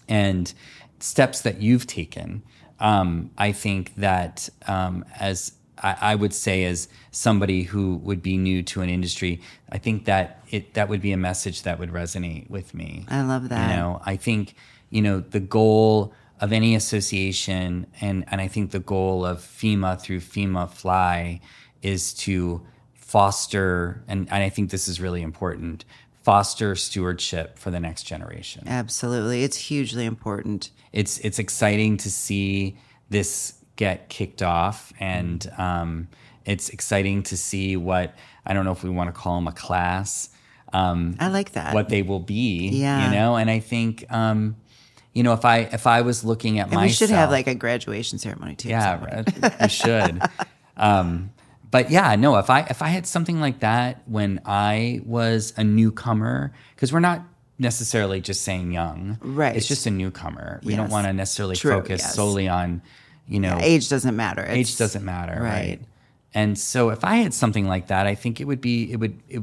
and 0.08 0.52
steps 1.00 1.40
that 1.40 1.62
you've 1.62 1.86
taken. 1.86 2.42
Um, 2.80 3.30
I 3.38 3.52
think 3.52 3.94
that 3.96 4.50
um, 4.66 5.06
as 5.18 5.52
I, 5.82 5.96
I 6.00 6.14
would 6.14 6.34
say, 6.34 6.64
as 6.64 6.88
somebody 7.10 7.62
who 7.62 7.96
would 7.96 8.22
be 8.22 8.36
new 8.36 8.62
to 8.64 8.82
an 8.82 8.88
industry, 8.88 9.40
I 9.70 9.78
think 9.78 10.04
that 10.04 10.42
it 10.50 10.74
that 10.74 10.88
would 10.88 11.00
be 11.00 11.12
a 11.12 11.16
message 11.16 11.62
that 11.62 11.78
would 11.78 11.90
resonate 11.90 12.48
with 12.50 12.74
me. 12.74 13.04
I 13.08 13.22
love 13.22 13.48
that. 13.48 13.70
You 13.70 13.76
know, 13.76 14.02
I 14.04 14.16
think 14.16 14.54
you 14.90 15.02
know 15.02 15.20
the 15.20 15.40
goal 15.40 16.12
of 16.40 16.52
any 16.52 16.74
association, 16.74 17.86
and 18.00 18.24
and 18.28 18.40
I 18.40 18.48
think 18.48 18.70
the 18.70 18.80
goal 18.80 19.24
of 19.24 19.38
FEMA 19.38 20.00
through 20.00 20.20
FEMA 20.20 20.70
Fly 20.70 21.40
is 21.82 22.12
to 22.12 22.66
foster, 22.94 24.02
and, 24.06 24.28
and 24.30 24.42
I 24.42 24.50
think 24.50 24.70
this 24.70 24.86
is 24.86 25.00
really 25.00 25.22
important, 25.22 25.84
foster 26.22 26.74
stewardship 26.76 27.58
for 27.58 27.70
the 27.70 27.80
next 27.80 28.02
generation. 28.02 28.64
Absolutely. 28.66 29.44
It's 29.44 29.56
hugely 29.56 30.04
important. 30.04 30.70
It's 30.92 31.18
it's 31.18 31.38
exciting 31.38 31.96
to 31.98 32.10
see 32.10 32.76
this 33.08 33.54
get 33.78 34.10
kicked 34.10 34.42
off, 34.42 34.92
and 35.00 35.50
um, 35.56 36.08
it's 36.44 36.68
exciting 36.68 37.22
to 37.22 37.36
see 37.38 37.76
what 37.78 38.14
I 38.44 38.52
don't 38.52 38.66
know 38.66 38.72
if 38.72 38.82
we 38.84 38.90
want 38.90 39.08
to 39.08 39.18
call 39.18 39.36
them 39.36 39.48
a 39.48 39.52
class. 39.52 40.28
Um, 40.74 41.16
I 41.18 41.28
like 41.28 41.52
that. 41.52 41.72
what 41.72 41.88
they 41.88 42.02
will 42.02 42.20
be, 42.20 42.68
Yeah. 42.68 43.06
you 43.08 43.14
know, 43.16 43.36
and 43.36 43.50
I 43.50 43.58
think, 43.60 44.04
um, 44.12 44.56
you 45.14 45.22
know, 45.22 45.32
if 45.32 45.46
I 45.46 45.60
if 45.60 45.86
I 45.86 46.02
was 46.02 46.24
looking 46.24 46.58
at 46.58 46.64
and 46.66 46.74
myself, 46.74 46.90
we 46.90 46.92
should 47.06 47.10
have 47.10 47.30
like 47.30 47.46
a 47.46 47.54
graduation 47.54 48.18
ceremony 48.18 48.54
too. 48.56 48.68
yeah, 48.68 49.02
right, 49.02 49.60
we 49.62 49.68
should. 49.68 50.20
Um, 50.76 51.30
but 51.72 51.90
yeah, 51.90 52.14
no. 52.16 52.36
If 52.36 52.50
I 52.50 52.60
if 52.70 52.82
I 52.82 52.88
had 52.88 53.04
something 53.06 53.40
like 53.40 53.60
that 53.60 54.02
when 54.06 54.40
I 54.46 55.00
was 55.04 55.52
a 55.56 55.64
newcomer, 55.64 56.52
because 56.74 56.92
we're 56.92 57.00
not 57.00 57.22
necessarily 57.58 58.20
just 58.20 58.42
saying 58.42 58.70
young, 58.72 59.18
Right. 59.20 59.56
It's 59.56 59.66
just 59.66 59.86
a 59.86 59.90
newcomer. 59.90 60.60
We 60.62 60.76
don't 60.76 60.88
want 60.90 61.06
to 61.08 61.12
necessarily 61.12 61.56
True, 61.56 61.72
focus 61.72 62.00
yes. 62.02 62.14
solely 62.14 62.46
on, 62.48 62.80
you 63.28 63.40
know, 63.40 63.58
Age 63.60 63.88
doesn't 63.88 64.16
matter. 64.16 64.44
age 64.48 64.76
doesn't 64.76 65.04
matter, 65.04 65.34
right. 65.40 65.42
right. 65.42 65.80
And 66.34 66.58
so 66.58 66.90
if 66.90 67.04
I 67.04 67.16
had 67.16 67.32
something 67.34 67.66
like 67.66 67.86
that, 67.88 68.06
I 68.06 68.14
think 68.14 68.40
it 68.40 68.44
would 68.44 68.60
be 68.60 68.90
it 68.92 68.96
would 68.96 69.20
it, 69.28 69.42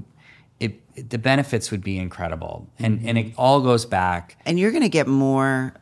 it, 0.60 1.10
the 1.10 1.18
benefits 1.18 1.72
would 1.72 1.84
be 1.84 1.98
incredible, 1.98 2.68
and 2.80 3.00
and 3.08 3.18
Mm-hmm. 3.18 3.30
it 3.30 3.34
all 3.38 3.62
goes 3.62 3.86
back. 3.86 4.38
And 4.46 4.60
you're 4.60 4.72
going 4.72 4.84
to 4.84 4.90
get 4.90 5.08
more 5.08 5.74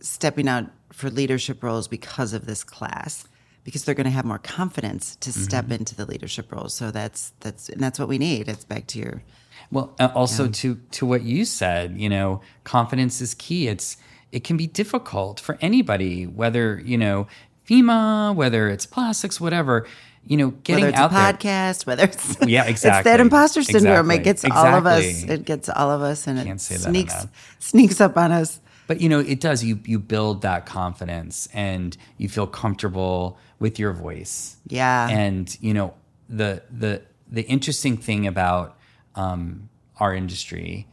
stepping 0.00 0.48
out 0.48 0.66
for 0.92 1.10
leadership 1.10 1.62
roles 1.62 1.88
because 1.88 2.32
of 2.32 2.46
this 2.46 2.64
class 2.64 3.26
because 3.64 3.84
they're 3.84 3.94
going 3.94 4.04
to 4.06 4.10
have 4.10 4.24
more 4.24 4.38
confidence 4.38 5.16
to 5.16 5.30
Mm-hmm. 5.30 5.42
step 5.42 5.70
into 5.70 5.94
the 5.94 6.06
leadership 6.06 6.50
roles. 6.52 6.74
So 6.74 6.90
that's 6.90 7.32
that's 7.40 7.68
and 7.68 7.80
that's 7.80 7.98
what 7.98 8.08
we 8.08 8.18
need. 8.18 8.48
It's 8.48 8.64
back 8.64 8.86
to 8.88 8.98
your 8.98 9.22
Well, 9.70 9.94
uh, 10.00 10.08
also 10.14 10.48
to 10.48 10.76
to 10.92 11.06
what 11.06 11.22
you 11.22 11.44
said, 11.44 11.98
you 12.00 12.08
know, 12.08 12.40
confidence 12.64 13.20
is 13.20 13.34
key. 13.34 13.68
It's 13.68 13.96
it 14.32 14.44
can 14.44 14.56
be 14.56 14.66
difficult 14.66 15.40
for 15.40 15.58
anybody, 15.60 16.26
whether 16.26 16.80
you 16.84 16.98
know 16.98 17.26
FEMA, 17.68 18.34
whether 18.34 18.68
it's 18.68 18.86
plastics, 18.86 19.40
whatever. 19.40 19.86
You 20.26 20.36
know, 20.36 20.50
getting 20.50 20.84
whether 20.84 20.90
it's 20.90 20.98
out 20.98 21.10
a 21.10 21.14
there. 21.14 21.32
podcast, 21.32 21.86
whether 21.86 22.04
it's 22.04 22.36
Yeah, 22.46 22.64
exactly, 22.64 22.98
It's 22.98 23.04
that 23.04 23.20
imposter 23.20 23.62
syndrome. 23.62 24.10
Exactly. 24.10 24.16
It 24.20 24.24
gets 24.24 24.44
all 24.44 24.74
of 24.74 24.84
us. 24.86 25.22
It 25.22 25.44
gets 25.46 25.68
all 25.70 25.90
of 25.90 26.02
us, 26.02 26.26
and 26.26 26.38
Can't 26.38 26.60
it 26.60 26.62
sneaks 26.62 27.14
enough. 27.14 27.56
sneaks 27.58 28.00
up 28.00 28.16
on 28.18 28.30
us. 28.32 28.60
But 28.86 29.00
you 29.00 29.08
know, 29.08 29.20
it 29.20 29.40
does. 29.40 29.64
You 29.64 29.80
you 29.86 29.98
build 29.98 30.42
that 30.42 30.66
confidence, 30.66 31.48
and 31.54 31.96
you 32.18 32.28
feel 32.28 32.46
comfortable 32.46 33.38
with 33.58 33.78
your 33.78 33.92
voice. 33.94 34.58
Yeah. 34.66 35.08
And 35.08 35.56
you 35.62 35.72
know, 35.72 35.94
the 36.28 36.62
the 36.70 37.00
the 37.30 37.42
interesting 37.42 37.96
thing 37.96 38.26
about 38.26 38.76
um, 39.14 39.70
our 39.98 40.14
industry 40.14 40.86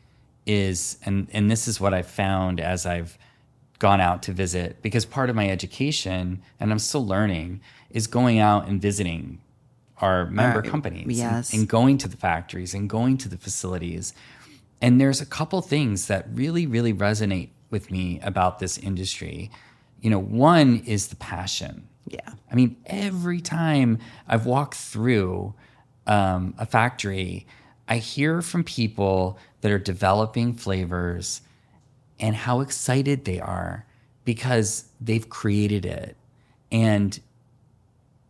is, 0.45 0.97
and 1.05 1.27
and 1.31 1.49
this 1.49 1.67
is 1.67 1.79
what 1.79 1.93
I've 1.93 2.07
found 2.07 2.59
as 2.59 2.85
I've 2.85 3.17
gone 3.79 3.99
out 3.99 4.23
to 4.23 4.31
visit, 4.31 4.81
because 4.81 5.05
part 5.05 5.29
of 5.29 5.35
my 5.35 5.49
education, 5.49 6.41
and 6.59 6.71
I'm 6.71 6.79
still 6.79 7.05
learning, 7.05 7.61
is 7.89 8.07
going 8.07 8.39
out 8.39 8.67
and 8.67 8.81
visiting 8.81 9.39
our 9.97 10.25
member 10.25 10.57
Our- 10.57 10.61
companies, 10.61 11.03
and- 11.03 11.15
yes. 11.15 11.53
and 11.53 11.67
going 11.67 11.97
to 11.99 12.07
the 12.07 12.17
factories 12.17 12.73
and 12.73 12.89
going 12.89 13.17
to 13.19 13.29
the 13.29 13.37
facilities. 13.37 14.13
And 14.81 14.99
there's 14.99 15.21
a 15.21 15.25
couple 15.25 15.61
things 15.61 16.07
that 16.07 16.27
really, 16.33 16.65
really 16.67 16.93
resonate 16.93 17.49
with 17.69 17.89
me 17.91 18.19
about 18.21 18.59
this 18.59 18.77
industry. 18.77 19.49
You 20.01 20.09
know, 20.09 20.19
one 20.19 20.79
is 20.85 21.07
the 21.07 21.15
passion. 21.15 21.87
Yeah. 22.07 22.29
I 22.51 22.55
mean, 22.55 22.75
every 22.85 23.41
time 23.41 23.99
I've 24.27 24.45
walked 24.45 24.75
through 24.75 25.53
um, 26.07 26.53
a 26.57 26.65
factory, 26.65 27.47
I 27.87 27.97
hear 27.97 28.41
from 28.41 28.63
people 28.63 29.37
that 29.65 29.71
are 29.71 29.79
developing 29.79 30.53
flavors 30.53 31.41
and 32.19 32.35
how 32.35 32.61
excited 32.61 33.25
they 33.25 33.39
are 33.39 33.83
because 34.23 34.85
they've 35.01 35.27
created 35.27 35.87
it 35.87 36.15
and 36.71 37.19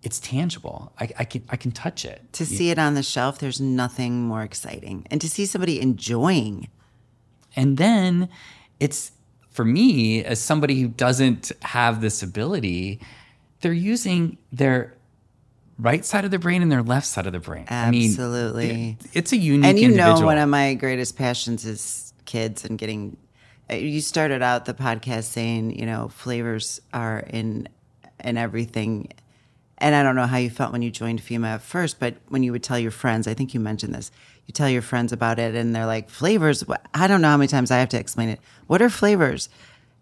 it's 0.01 0.17
tangible. 0.21 0.93
I, 0.97 1.09
I 1.19 1.25
can 1.25 1.43
I 1.49 1.57
can 1.57 1.71
touch 1.71 2.05
it. 2.05 2.21
To 2.31 2.45
see 2.45 2.69
it 2.69 2.79
on 2.79 2.93
the 2.93 3.03
shelf, 3.03 3.39
there's 3.39 3.59
nothing 3.59 4.21
more 4.23 4.43
exciting, 4.43 5.05
and 5.11 5.19
to 5.19 5.29
see 5.29 5.45
somebody 5.45 5.81
enjoying. 5.81 6.69
And 7.53 7.75
then 7.75 8.29
it's 8.79 9.11
for 9.49 9.65
me, 9.65 10.23
as 10.23 10.39
somebody 10.39 10.79
who 10.79 10.87
doesn't 10.87 11.51
have 11.63 11.99
this 11.99 12.23
ability, 12.23 13.01
they're 13.59 13.73
using 13.73 14.37
their 14.53 14.94
right 15.77 16.05
side 16.05 16.25
of 16.25 16.31
the 16.31 16.39
brain 16.39 16.61
and 16.61 16.71
their 16.71 16.83
left 16.83 17.07
side 17.07 17.27
of 17.27 17.33
the 17.33 17.39
brain. 17.39 17.65
I 17.69 17.91
mean, 17.91 18.09
Absolutely. 18.09 18.97
it's 19.13 19.31
a 19.31 19.37
unique 19.37 19.65
and 19.65 19.79
you 19.79 19.89
know 19.89 20.19
one 20.21 20.37
of 20.37 20.49
my 20.49 20.73
greatest 20.73 21.17
passions 21.17 21.65
is 21.65 22.13
kids 22.25 22.65
and 22.65 22.77
getting 22.77 23.17
uh, 23.69 23.75
you 23.75 24.01
started 24.01 24.41
out 24.41 24.65
the 24.65 24.73
podcast 24.73 25.25
saying 25.25 25.77
you 25.77 25.85
know 25.85 26.09
flavors 26.09 26.81
are 26.93 27.19
in 27.19 27.67
in 28.23 28.37
everything. 28.37 29.11
And 29.77 29.93
i 29.93 30.03
don't 30.03 30.15
know 30.15 30.25
how 30.25 30.37
you 30.37 30.49
felt 30.49 30.71
when 30.71 30.81
you 30.81 30.89
joined 30.89 31.21
fema 31.21 31.55
at 31.55 31.61
first 31.61 31.99
but 31.99 32.15
when 32.29 32.43
you 32.43 32.53
would 32.53 32.63
tell 32.63 32.79
your 32.79 32.91
friends 32.91 33.27
i 33.27 33.33
think 33.33 33.53
you 33.53 33.59
mentioned 33.59 33.93
this 33.93 34.09
you 34.45 34.53
tell 34.53 34.69
your 34.69 34.81
friends 34.81 35.11
about 35.11 35.39
it 35.39 35.55
and 35.55 35.75
they're 35.75 35.85
like 35.85 36.09
flavors? 36.09 36.63
I 36.93 37.07
don't 37.07 37.21
know 37.21 37.29
how 37.29 37.37
many 37.37 37.47
times 37.47 37.71
i 37.71 37.77
have 37.77 37.89
to 37.89 37.99
explain 37.99 38.29
it. 38.29 38.39
What 38.67 38.81
are 38.81 38.89
flavors? 38.89 39.49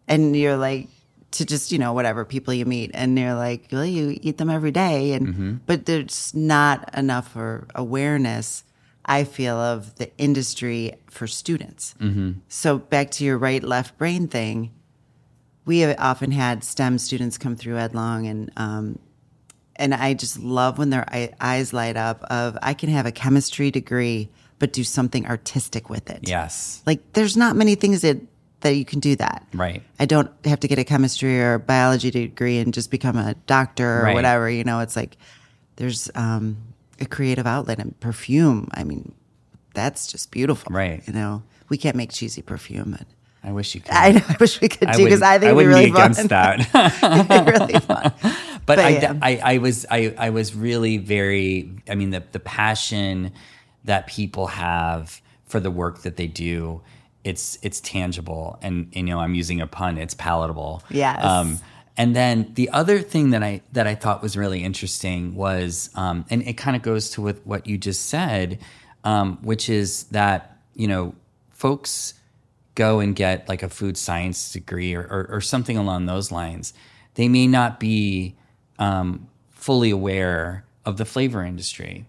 And 0.07 0.35
you're 0.35 0.57
like 0.57 0.89
to 1.33 1.45
just 1.45 1.71
you 1.71 1.77
know 1.77 1.93
whatever 1.93 2.25
people 2.25 2.53
you 2.53 2.65
meet 2.65 2.91
and 2.93 3.17
they're 3.17 3.35
like 3.35 3.67
well 3.71 3.85
you 3.85 4.17
eat 4.21 4.37
them 4.37 4.49
every 4.49 4.71
day. 4.71 5.13
And 5.13 5.65
but 5.65 5.85
there's 5.85 6.33
not 6.33 6.89
enough 6.97 7.31
for 7.33 7.67
awareness 7.75 8.63
i 9.05 9.23
feel 9.25 9.57
of 9.57 9.95
the 9.95 10.09
industry 10.17 10.93
for 11.09 11.27
students. 11.27 11.93
So 12.47 12.77
back 12.77 13.11
to 13.11 13.25
your 13.25 13.37
right 13.37 13.63
left 13.63 13.97
brain 13.97 14.27
thing 14.27 14.71
we 15.65 15.79
have 15.79 15.95
often 15.99 16.31
had 16.31 16.63
stem 16.63 16.97
students 16.97 17.37
come 17.37 17.55
through 17.55 17.75
edlong 17.75 18.29
and 18.29 18.51
um, 18.57 18.99
and 19.75 19.93
i 19.93 20.13
just 20.13 20.39
love 20.39 20.77
when 20.77 20.89
their 20.89 21.05
eye- 21.09 21.33
eyes 21.41 21.73
light 21.73 21.97
up 21.97 22.23
of 22.29 22.57
i 22.61 22.73
can 22.73 22.89
have 22.89 23.05
a 23.05 23.11
chemistry 23.11 23.71
degree 23.71 24.29
but 24.59 24.71
do 24.71 24.83
something 24.85 25.25
artistic 25.27 25.89
with 25.89 26.09
it. 26.09 26.19
Yes, 26.25 26.81
like 26.85 27.01
there's 27.13 27.35
not 27.35 27.57
many 27.57 27.75
things 27.75 27.99
that 28.01 28.17
that 28.63 28.75
you 28.75 28.83
can 28.85 28.99
do 28.99 29.15
that. 29.17 29.45
Right. 29.53 29.81
I 29.99 30.05
don't 30.05 30.29
have 30.45 30.59
to 30.61 30.67
get 30.67 30.79
a 30.79 30.83
chemistry 30.83 31.39
or 31.39 31.59
biology 31.59 32.11
degree 32.11 32.57
and 32.59 32.73
just 32.73 32.89
become 32.91 33.15
a 33.17 33.35
doctor 33.47 33.99
or 34.01 34.03
Right. 34.03 34.15
whatever. 34.15 34.49
You 34.49 34.63
know, 34.63 34.79
it's 34.79 34.95
like 34.95 35.17
there's 35.77 36.09
um, 36.15 36.57
a 36.99 37.05
creative 37.05 37.45
outlet 37.47 37.79
and 37.79 37.97
perfume. 37.99 38.67
I 38.73 38.83
mean, 38.83 39.13
that's 39.73 40.07
just 40.07 40.31
beautiful. 40.31 40.73
Right. 40.73 41.01
You 41.07 41.13
know, 41.13 41.43
we 41.69 41.77
can't 41.77 41.95
make 41.95 42.11
cheesy 42.11 42.41
perfume. 42.41 42.91
But 42.97 43.07
I 43.43 43.51
wish 43.51 43.75
you 43.75 43.81
could. 43.81 43.91
I, 43.91 44.11
know, 44.11 44.21
I 44.27 44.35
wish 44.39 44.61
we 44.61 44.69
could 44.69 44.91
do 44.91 45.03
because 45.03 45.21
I 45.21 45.37
think 45.39 45.49
I 45.49 45.51
be 45.51 45.55
wouldn't 45.55 45.73
really 45.75 45.85
be 45.87 45.91
against 45.91 46.19
fun. 46.21 46.29
that. 46.29 47.45
Really 47.59 47.79
fun. 47.79 48.13
but 48.21 48.65
But 48.65 48.79
I, 48.79 48.89
yeah. 48.89 49.17
I, 49.21 49.41
I 49.43 49.57
was 49.57 49.85
I, 49.91 50.13
I 50.17 50.29
was 50.29 50.55
really 50.55 50.97
very 50.97 51.71
I 51.89 51.95
mean 51.95 52.11
the 52.11 52.23
the 52.31 52.39
passion 52.39 53.33
that 53.83 54.07
people 54.07 54.47
have 54.47 55.21
for 55.45 55.59
the 55.59 55.69
work 55.71 56.03
that 56.03 56.15
they 56.15 56.27
do 56.27 56.81
it's 57.23 57.57
it's 57.61 57.79
tangible 57.81 58.59
and, 58.61 58.87
you 58.93 59.03
know 59.03 59.19
I'm 59.19 59.33
using 59.35 59.61
a 59.61 59.67
pun 59.67 59.97
it's 59.97 60.13
palatable 60.13 60.83
Yes. 60.89 61.23
um, 61.23 61.59
and 61.95 62.15
then 62.15 62.51
the 62.55 62.69
other 62.69 62.99
thing 62.99 63.29
that 63.31 63.43
I 63.43 63.61
that 63.73 63.87
I 63.87 63.95
thought 63.95 64.21
was 64.21 64.35
really 64.35 64.63
interesting 64.63 65.35
was 65.35 65.89
um, 65.95 66.25
and 66.29 66.41
it 66.43 66.53
kind 66.57 66.75
of 66.75 66.81
goes 66.81 67.11
to 67.11 67.21
with 67.21 67.45
what 67.45 67.67
you 67.67 67.77
just 67.77 68.07
said 68.07 68.59
um, 69.03 69.37
which 69.41 69.69
is 69.69 70.03
that 70.05 70.57
you 70.75 70.87
know 70.87 71.15
folks 71.49 72.13
go 72.75 72.99
and 72.99 73.15
get 73.15 73.47
like 73.47 73.61
a 73.63 73.69
food 73.69 73.97
science 73.97 74.51
degree 74.51 74.95
or, 74.95 75.01
or, 75.03 75.27
or 75.29 75.41
something 75.41 75.77
along 75.77 76.07
those 76.07 76.31
lines, 76.31 76.73
they 77.13 77.27
may 77.27 77.45
not 77.45 77.79
be 77.79 78.35
um, 78.79 79.27
fully 79.51 79.91
aware 79.91 80.65
of 80.83 80.97
the 80.97 81.05
flavor 81.05 81.43
industry. 81.43 82.05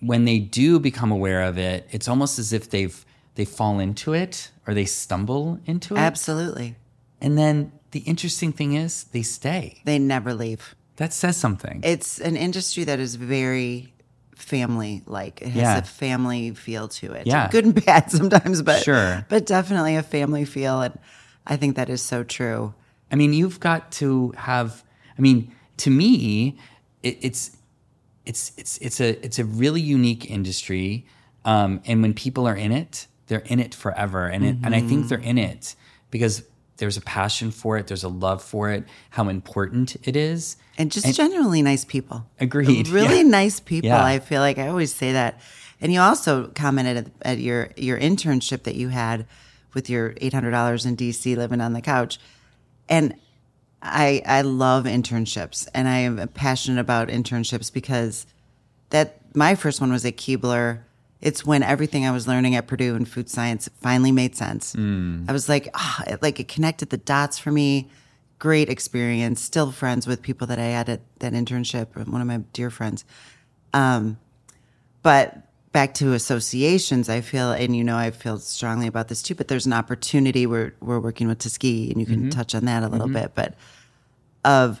When 0.00 0.26
they 0.26 0.38
do 0.38 0.78
become 0.78 1.10
aware 1.10 1.42
of 1.42 1.56
it, 1.56 1.88
it's 1.90 2.06
almost 2.06 2.38
as 2.38 2.52
if 2.52 2.68
they've 2.68 3.02
they 3.36 3.44
fall 3.44 3.78
into 3.78 4.12
it 4.12 4.50
or 4.66 4.74
they 4.74 4.84
stumble 4.84 5.60
into 5.66 5.94
it. 5.94 5.98
Absolutely. 6.00 6.76
And 7.20 7.38
then 7.38 7.72
the 7.92 8.00
interesting 8.00 8.52
thing 8.52 8.74
is 8.74 9.04
they 9.04 9.22
stay. 9.22 9.80
They 9.84 9.98
never 9.98 10.34
leave. 10.34 10.74
That 10.96 11.12
says 11.12 11.36
something. 11.36 11.80
It's 11.84 12.18
an 12.20 12.36
industry 12.36 12.84
that 12.84 12.98
is 12.98 13.14
very 13.14 13.92
family 14.34 15.02
like. 15.06 15.40
It 15.42 15.48
has 15.48 15.56
Yeah. 15.62 15.78
a 15.78 15.82
family 15.82 16.52
feel 16.54 16.88
to 16.88 17.12
it. 17.12 17.26
Yeah. 17.26 17.48
Good 17.50 17.64
and 17.64 17.84
bad 17.84 18.10
sometimes, 18.18 18.62
but 18.62 18.82
Sure. 18.82 19.24
But 19.28 19.46
definitely 19.46 19.96
a 19.96 20.02
family 20.02 20.44
feel 20.44 20.80
and 20.82 20.98
I 21.46 21.56
think 21.56 21.76
that 21.76 21.88
is 21.88 22.02
so 22.02 22.24
true. 22.24 22.74
I 23.12 23.14
mean, 23.14 23.32
you've 23.32 23.60
got 23.60 23.92
to 23.92 24.32
have. 24.36 24.82
I 25.16 25.20
mean, 25.22 25.52
to 25.78 25.90
me, 25.90 26.58
it, 27.04 27.18
it's 27.20 27.56
it's 28.24 28.50
it's 28.56 28.78
it's 28.78 29.00
a 29.00 29.24
it's 29.24 29.38
a 29.38 29.44
really 29.44 29.80
unique 29.80 30.28
industry, 30.28 31.06
um, 31.44 31.80
and 31.86 32.02
when 32.02 32.14
people 32.14 32.48
are 32.48 32.56
in 32.56 32.72
it, 32.72 33.06
they're 33.26 33.40
in 33.40 33.60
it 33.60 33.74
forever, 33.74 34.26
and 34.26 34.44
it, 34.44 34.56
and 34.62 34.74
I 34.74 34.80
think 34.80 35.08
they're 35.08 35.18
mm-hmm. 35.18 35.28
in 35.28 35.38
it 35.38 35.74
because 36.10 36.44
there's 36.76 36.96
a 36.96 37.00
passion 37.00 37.50
for 37.50 37.76
it, 37.78 37.86
there's 37.86 38.04
a 38.04 38.08
love 38.08 38.42
for 38.42 38.70
it, 38.70 38.84
how 39.10 39.28
important 39.28 39.96
it 40.04 40.16
is. 40.16 40.56
and 40.78 40.92
just 40.92 41.14
genuinely 41.14 41.62
nice 41.62 41.84
people. 41.84 42.26
Agreed, 42.38 42.88
Really 42.88 43.18
yeah. 43.18 43.22
nice 43.22 43.60
people. 43.60 43.88
Yeah. 43.88 44.04
I 44.04 44.18
feel 44.18 44.40
like 44.40 44.58
I 44.58 44.68
always 44.68 44.94
say 44.94 45.12
that. 45.12 45.40
And 45.80 45.92
you 45.92 46.00
also 46.00 46.48
commented 46.48 46.96
at, 46.96 47.06
at 47.22 47.38
your 47.38 47.70
your 47.76 47.98
internship 47.98 48.62
that 48.62 48.76
you 48.76 48.88
had 48.88 49.26
with 49.74 49.90
your 49.90 50.14
eight 50.18 50.32
hundred 50.32 50.52
dollars 50.52 50.86
in 50.86 50.96
DC 50.96 51.36
living 51.36 51.60
on 51.60 51.72
the 51.74 51.82
couch, 51.82 52.18
and 52.88 53.14
I 53.82 54.22
I 54.24 54.42
love 54.42 54.84
internships 54.84 55.68
and 55.74 55.86
I 55.86 55.98
am 55.98 56.28
passionate 56.28 56.80
about 56.80 57.08
internships 57.08 57.72
because 57.72 58.26
that 58.90 59.20
my 59.34 59.54
first 59.54 59.80
one 59.80 59.92
was 59.92 60.04
at 60.04 60.16
Keebler. 60.16 60.80
It's 61.26 61.44
when 61.44 61.64
everything 61.64 62.06
I 62.06 62.12
was 62.12 62.28
learning 62.28 62.54
at 62.54 62.68
Purdue 62.68 62.94
in 62.94 63.04
food 63.04 63.28
science 63.28 63.68
finally 63.82 64.12
made 64.12 64.36
sense. 64.36 64.74
I 65.28 65.32
was 65.32 65.48
like, 65.48 65.68
ah, 65.74 66.04
it, 66.06 66.22
like 66.22 66.38
it 66.38 66.46
connected 66.46 66.90
the 66.90 66.98
dots 66.98 67.36
for 67.36 67.50
me. 67.50 67.90
Great 68.38 68.68
experience. 68.68 69.40
Still 69.40 69.72
friends 69.72 70.06
with 70.06 70.22
people 70.22 70.46
that 70.46 70.60
I 70.60 70.66
had 70.66 70.88
at 70.88 71.00
that 71.18 71.32
internship. 71.32 71.96
One 71.96 72.20
of 72.20 72.28
my 72.28 72.38
dear 72.52 72.70
friends. 72.70 73.04
Um, 73.74 74.18
but 75.02 75.42
back 75.72 75.94
to 75.94 76.12
associations, 76.12 77.08
I 77.08 77.22
feel, 77.22 77.50
and 77.50 77.74
you 77.74 77.82
know, 77.82 77.96
I 77.96 78.12
feel 78.12 78.38
strongly 78.38 78.86
about 78.86 79.08
this 79.08 79.20
too. 79.20 79.34
But 79.34 79.48
there's 79.48 79.66
an 79.66 79.72
opportunity. 79.72 80.46
We're 80.46 80.74
we're 80.80 81.00
working 81.00 81.26
with 81.26 81.40
Tuskegee, 81.40 81.90
and 81.90 82.00
you 82.00 82.06
can 82.06 82.30
touch 82.30 82.54
on 82.54 82.66
that 82.66 82.84
a 82.84 82.88
little 82.88 83.08
bit. 83.08 83.34
But 83.34 83.54
of 84.44 84.80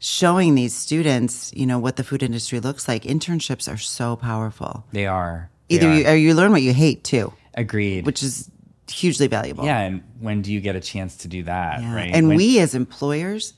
showing 0.00 0.54
these 0.56 0.74
students, 0.74 1.52
you 1.54 1.66
know, 1.66 1.78
what 1.78 1.94
the 1.96 2.02
food 2.02 2.22
industry 2.22 2.58
looks 2.58 2.88
like. 2.88 3.04
Internships 3.04 3.72
are 3.72 3.76
so 3.76 4.16
powerful. 4.16 4.84
They 4.92 5.06
are. 5.06 5.50
They 5.68 5.76
Either 5.76 5.88
are. 5.88 5.94
you 5.94 6.06
or 6.08 6.14
you 6.16 6.34
learn 6.34 6.50
what 6.52 6.62
you 6.62 6.72
hate 6.72 7.04
too, 7.04 7.32
agreed. 7.54 8.04
which 8.06 8.22
is 8.22 8.50
hugely 8.90 9.28
valuable. 9.28 9.64
yeah, 9.64 9.80
and 9.80 10.02
when 10.18 10.42
do 10.42 10.52
you 10.52 10.60
get 10.60 10.74
a 10.74 10.80
chance 10.80 11.16
to 11.18 11.28
do 11.28 11.42
that? 11.44 11.80
Yeah. 11.80 11.94
Right. 11.94 12.10
And 12.12 12.26
When- 12.28 12.36
we 12.38 12.58
as 12.58 12.74
employers, 12.74 13.52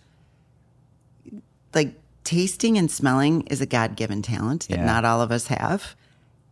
like 1.75 1.95
tasting 2.25 2.77
and 2.77 2.91
smelling 2.91 3.43
is 3.43 3.61
a 3.61 3.67
God 3.67 3.97
given 3.97 4.21
talent 4.23 4.67
that 4.69 4.79
Yeah. 4.81 4.85
not 4.85 5.05
all 5.05 5.21
of 5.23 5.31
us 5.33 5.47
have. 5.47 5.95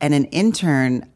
And 0.01 0.15
an 0.15 0.25
intern 0.27 1.07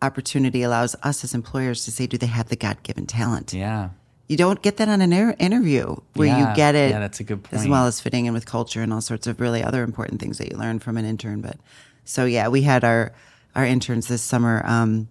opportunity 0.00 0.62
allows 0.62 0.94
us 1.02 1.24
as 1.24 1.34
employers 1.34 1.84
to 1.86 1.90
say, 1.90 2.06
do 2.06 2.16
they 2.16 2.26
have 2.26 2.48
the 2.50 2.56
God 2.56 2.82
given 2.84 3.04
talent? 3.06 3.52
Yeah. 3.52 3.88
You 4.28 4.36
don't 4.36 4.60
get 4.60 4.76
that 4.76 4.88
on 4.88 5.00
an 5.00 5.12
inter- 5.12 5.34
interview 5.38 5.96
where 6.14 6.28
Yeah. 6.28 6.50
you 6.50 6.56
get 6.56 6.74
it. 6.74 6.90
Yeah, 6.90 6.98
that's 7.00 7.18
a 7.20 7.24
good 7.24 7.42
point. 7.42 7.62
As 7.62 7.66
well 7.68 7.86
as 7.86 8.00
fitting 8.00 8.26
in 8.26 8.34
with 8.34 8.44
culture 8.46 8.82
and 8.82 8.92
all 8.92 9.00
sorts 9.00 9.26
of 9.26 9.40
really 9.40 9.62
other 9.64 9.82
important 9.82 10.20
things 10.20 10.36
that 10.38 10.50
you 10.52 10.58
learn 10.58 10.78
from 10.80 10.96
an 10.98 11.04
intern. 11.06 11.40
But 11.40 11.56
so 12.04 12.24
yeah, 12.26 12.48
we 12.48 12.62
had 12.62 12.84
our 12.84 13.12
our 13.56 13.64
interns 13.64 14.06
this 14.08 14.22
summer. 14.22 14.62
Um, 14.66 15.08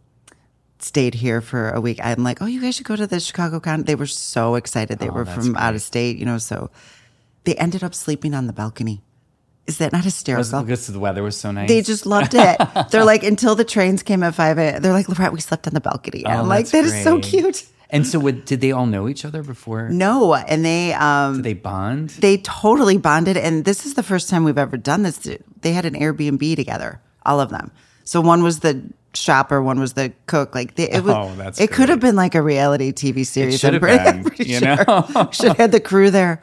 stayed 0.80 1.16
here 1.16 1.42
for 1.42 1.72
a 1.72 1.82
week. 1.82 2.00
I'm 2.04 2.24
like, 2.24 2.40
oh, 2.42 2.46
you 2.46 2.62
guys 2.62 2.76
should 2.76 2.86
go 2.86 2.96
to 2.96 3.08
the 3.08 3.20
Chicago 3.20 3.60
Con. 3.60 3.84
They 3.84 3.96
were 3.96 4.06
so 4.06 4.54
excited. 4.54 5.00
They 5.00 5.10
were 5.10 5.22
Oh, 5.22 5.24
that's 5.24 5.48
from 5.48 5.58
out 5.58 5.74
of 5.74 5.82
state, 5.82 6.18
you 6.18 6.26
know. 6.26 6.38
So 6.38 6.70
they 7.46 7.56
ended 7.56 7.84
up 7.84 7.96
sleeping 7.96 8.36
on 8.36 8.46
the 8.46 8.54
balcony. 8.54 9.02
Is 9.66 9.80
that 9.80 9.92
not 9.92 10.04
hysterical? 10.04 10.62
because 10.62 10.86
the 10.86 11.00
weather 11.00 11.24
was 11.24 11.36
so 11.36 11.52
nice. 11.52 11.68
They 11.68 11.82
just 11.82 12.06
loved 12.06 12.34
it. 12.36 12.58
They're 12.92 13.04
like, 13.04 13.24
until 13.24 13.56
the 13.56 13.66
trains 13.66 14.04
came 14.04 14.22
at 14.22 14.36
five. 14.36 14.58
a- 14.60 14.78
They're 14.80 14.94
like, 14.94 15.08
Laurette, 15.08 15.34
we 15.34 15.42
slept 15.42 15.66
on 15.68 15.74
the 15.74 15.82
balcony. 15.82 16.24
Oh, 16.26 16.30
I'm 16.30 16.48
like, 16.48 16.70
that 16.70 16.86
is 16.86 17.04
so 17.04 17.20
cute. 17.20 17.66
And 17.90 18.06
so, 18.06 18.20
would, 18.20 18.44
did 18.44 18.60
they 18.60 18.74
all 18.74 18.86
know 18.86 19.08
each 19.08 19.24
other 19.24 19.42
before? 19.44 19.88
No, 19.90 20.34
and 20.36 20.66
they 20.66 20.94
um 20.94 21.36
Did 21.36 21.44
they 21.44 21.54
bond? 21.54 22.10
they 22.12 22.38
totally 22.38 22.98
bonded 22.98 23.38
and 23.38 23.64
this 23.66 23.86
is 23.86 23.94
the 23.94 24.04
first 24.04 24.30
time 24.30 24.44
we've 24.44 24.58
ever 24.58 24.76
done 24.78 25.04
this 25.04 25.18
they 25.62 25.72
had 25.72 25.86
an 25.86 25.94
airbnb 25.96 26.56
together 26.56 27.00
all 27.26 27.40
of 27.40 27.50
them 27.50 27.72
so 28.04 28.20
one 28.22 28.44
was 28.44 28.60
the 28.60 28.82
shopper 29.14 29.62
one 29.64 29.80
was 29.80 29.94
the 29.94 30.12
cook 30.28 30.54
like 30.54 30.76
they, 30.76 30.90
it 30.90 31.04
was 31.04 31.16
Oh, 31.16 31.34
that's 31.36 31.60
it 31.60 31.72
could 31.72 31.90
have 31.90 32.00
been 32.00 32.16
like 32.16 32.36
a 32.36 32.42
reality 32.42 32.92
tv 32.92 33.26
series 33.26 33.60
should 33.60 33.74
have 33.74 33.82
pretty- 33.82 34.04
been, 34.04 34.24
pretty 34.30 34.52
you 34.52 34.60
sure. 34.60 34.76
know? 34.88 35.30
should 35.32 35.48
have 35.48 35.58
had 35.58 35.72
the 35.72 35.80
crew 35.80 36.12
there 36.12 36.40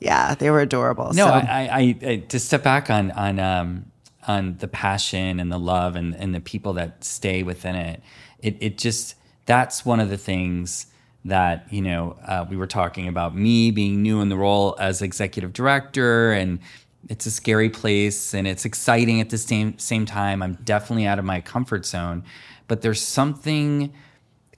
yeah 0.00 0.34
they 0.34 0.50
were 0.50 0.60
adorable 0.60 1.06
No, 1.14 1.26
so, 1.26 1.32
I, 1.32 1.68
I, 2.02 2.08
I 2.10 2.16
to 2.28 2.38
step 2.38 2.62
back 2.62 2.90
on 2.90 3.10
on 3.12 3.38
um, 3.40 3.86
on 4.28 4.56
the 4.58 4.68
passion 4.68 5.40
and 5.40 5.50
the 5.50 5.58
love 5.58 5.96
and, 5.96 6.14
and 6.14 6.34
the 6.34 6.40
people 6.40 6.72
that 6.74 7.02
stay 7.04 7.42
within 7.42 7.76
it. 7.76 8.02
It 8.40 8.56
it 8.60 8.78
just 8.78 9.14
that's 9.46 9.84
one 9.84 10.00
of 10.00 10.10
the 10.10 10.18
things 10.18 10.86
that 11.24 11.66
you 11.72 11.82
know 11.82 12.16
uh, 12.24 12.44
we 12.48 12.56
were 12.56 12.66
talking 12.66 13.08
about 13.08 13.34
me 13.34 13.70
being 13.70 14.02
new 14.02 14.20
in 14.20 14.28
the 14.28 14.36
role 14.36 14.76
as 14.78 15.02
executive 15.02 15.52
director 15.52 16.32
and 16.32 16.60
it's 17.08 17.26
a 17.26 17.30
scary 17.30 17.70
place 17.70 18.34
and 18.34 18.46
it's 18.46 18.64
exciting 18.64 19.20
at 19.20 19.30
the 19.30 19.38
same 19.38 19.78
same 19.78 20.06
time. 20.06 20.42
I'm 20.42 20.54
definitely 20.64 21.06
out 21.06 21.18
of 21.18 21.24
my 21.24 21.40
comfort 21.40 21.86
zone, 21.86 22.24
but 22.68 22.82
there's 22.82 23.00
something 23.00 23.92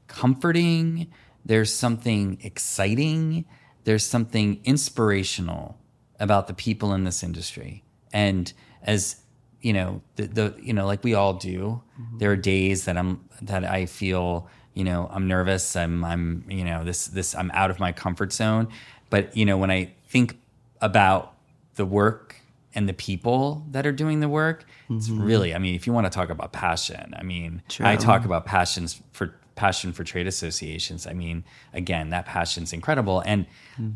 comforting. 0.06 1.08
There's 1.44 1.72
something 1.72 2.38
exciting. 2.42 3.44
There's 3.84 4.04
something 4.04 4.60
inspirational 4.64 5.78
about 6.18 6.46
the 6.46 6.54
people 6.54 6.92
in 6.94 7.04
this 7.04 7.22
industry. 7.22 7.84
And 8.12 8.52
as 8.82 9.16
you 9.60 9.72
know, 9.72 10.02
the, 10.16 10.26
the 10.26 10.54
you 10.60 10.72
know, 10.72 10.86
like 10.86 11.04
we 11.04 11.14
all 11.14 11.34
do, 11.34 11.82
there 12.18 12.30
are 12.30 12.36
days 12.36 12.84
that 12.86 12.96
I'm 12.96 13.24
that 13.42 13.64
I 13.64 13.86
feel, 13.86 14.48
you 14.78 14.84
know, 14.84 15.10
I'm 15.12 15.26
nervous. 15.26 15.74
I'm 15.74 16.04
I'm 16.04 16.44
you 16.48 16.64
know 16.64 16.84
this 16.84 17.08
this 17.08 17.34
I'm 17.34 17.50
out 17.52 17.68
of 17.70 17.80
my 17.80 17.90
comfort 17.90 18.32
zone. 18.32 18.68
But 19.10 19.36
you 19.36 19.44
know, 19.44 19.58
when 19.58 19.72
I 19.72 19.92
think 20.06 20.38
about 20.80 21.34
the 21.74 21.84
work 21.84 22.36
and 22.76 22.88
the 22.88 22.92
people 22.92 23.66
that 23.72 23.88
are 23.88 23.92
doing 23.92 24.20
the 24.20 24.28
work, 24.28 24.64
it's 24.88 25.08
mm-hmm. 25.08 25.20
really. 25.20 25.52
I 25.52 25.58
mean, 25.58 25.74
if 25.74 25.88
you 25.88 25.92
want 25.92 26.06
to 26.06 26.10
talk 26.10 26.30
about 26.30 26.52
passion, 26.52 27.12
I 27.18 27.24
mean, 27.24 27.60
I 27.80 27.96
talk 27.96 28.24
about 28.24 28.46
passions 28.46 29.02
for 29.10 29.34
passion 29.56 29.92
for 29.92 30.04
trade 30.04 30.28
associations. 30.28 31.08
I 31.08 31.12
mean, 31.12 31.42
again, 31.72 32.10
that 32.10 32.26
passion's 32.26 32.72
incredible. 32.72 33.20
And 33.26 33.46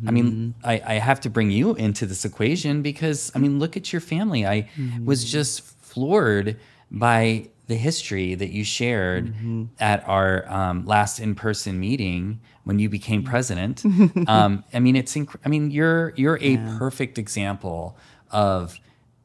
I 0.08 0.10
mean, 0.10 0.24
mm-hmm. 0.24 0.66
I, 0.68 0.82
I 0.84 0.94
have 0.94 1.20
to 1.20 1.30
bring 1.30 1.52
you 1.52 1.76
into 1.76 2.06
this 2.06 2.24
equation 2.24 2.82
because 2.82 3.30
I 3.36 3.38
mean, 3.38 3.60
look 3.60 3.76
at 3.76 3.92
your 3.92 4.00
family. 4.00 4.44
I 4.44 4.68
mm-hmm. 4.76 5.04
was 5.04 5.24
just 5.30 5.62
floored 5.62 6.58
by 6.90 7.50
the 7.72 7.78
history 7.78 8.34
that 8.34 8.50
you 8.50 8.64
shared 8.64 9.34
at 9.80 10.06
our 10.06 10.46
um, 10.52 10.84
last 10.84 11.18
in-person 11.18 11.80
meeting 11.80 12.38
when 12.64 12.78
you 12.78 12.90
became 12.90 13.22
president. 13.22 13.82
um, 14.28 14.62
I 14.74 14.78
mean, 14.78 14.94
it's 14.94 15.14
inc- 15.14 15.40
I 15.44 15.48
mean, 15.48 15.70
you're 15.70 16.12
you're 16.16 16.38
a 16.42 16.58
perfect 16.78 17.16
example 17.18 17.96
of 18.30 18.78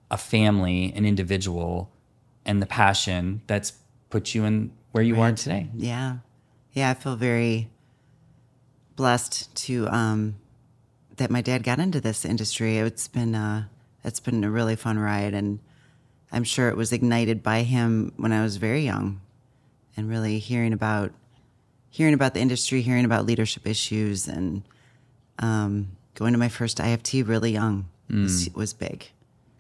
a 0.10 0.18
family, 0.18 0.94
an 0.96 1.06
individual, 1.06 1.92
and 2.46 2.62
the 2.62 2.66
passion 2.66 3.42
that's 3.48 3.74
put 4.10 4.34
you 4.34 4.46
in 4.46 4.72
where 4.94 5.04
you 5.04 5.20
are 5.20 5.34
today. 5.34 5.68
yeah. 5.76 6.18
Yeah 6.72 6.92
i 6.92 6.94
feel 6.94 7.16
very 7.16 7.70
blessed 8.96 9.54
to 9.56 9.88
um 9.90 10.36
that 11.18 11.30
my 11.30 11.42
dad 11.42 11.64
got 11.64 11.80
into 11.80 12.00
this 12.00 12.24
industry. 12.24 12.78
It's 12.78 13.08
been 13.08 13.36
uh 13.36 13.66
it's 14.04 14.20
been 14.20 14.44
a 14.44 14.50
really 14.50 14.76
fun 14.76 14.98
ride 14.98 15.34
and 15.34 15.60
i'm 16.32 16.44
sure 16.44 16.70
it 16.70 16.78
was 16.78 16.92
ignited 16.94 17.42
by 17.44 17.64
him 17.64 18.12
when 18.18 18.32
i 18.34 18.42
was 18.42 18.58
very 18.58 18.82
young 18.82 19.20
and 19.96 20.10
really 20.10 20.40
hearing 20.40 20.74
about 20.74 21.12
hearing 21.90 22.14
about 22.14 22.34
the 22.34 22.40
industry 22.40 22.82
hearing 22.82 23.06
about 23.06 23.26
leadership 23.26 23.66
issues 23.68 24.28
and 24.28 24.64
um 25.40 25.88
going 26.16 26.34
to 26.34 26.40
my 26.40 26.50
first 26.50 26.78
ift 26.78 27.28
really 27.28 27.52
young 27.52 27.86
was, 28.10 28.50
was 28.56 28.74
big 28.74 29.10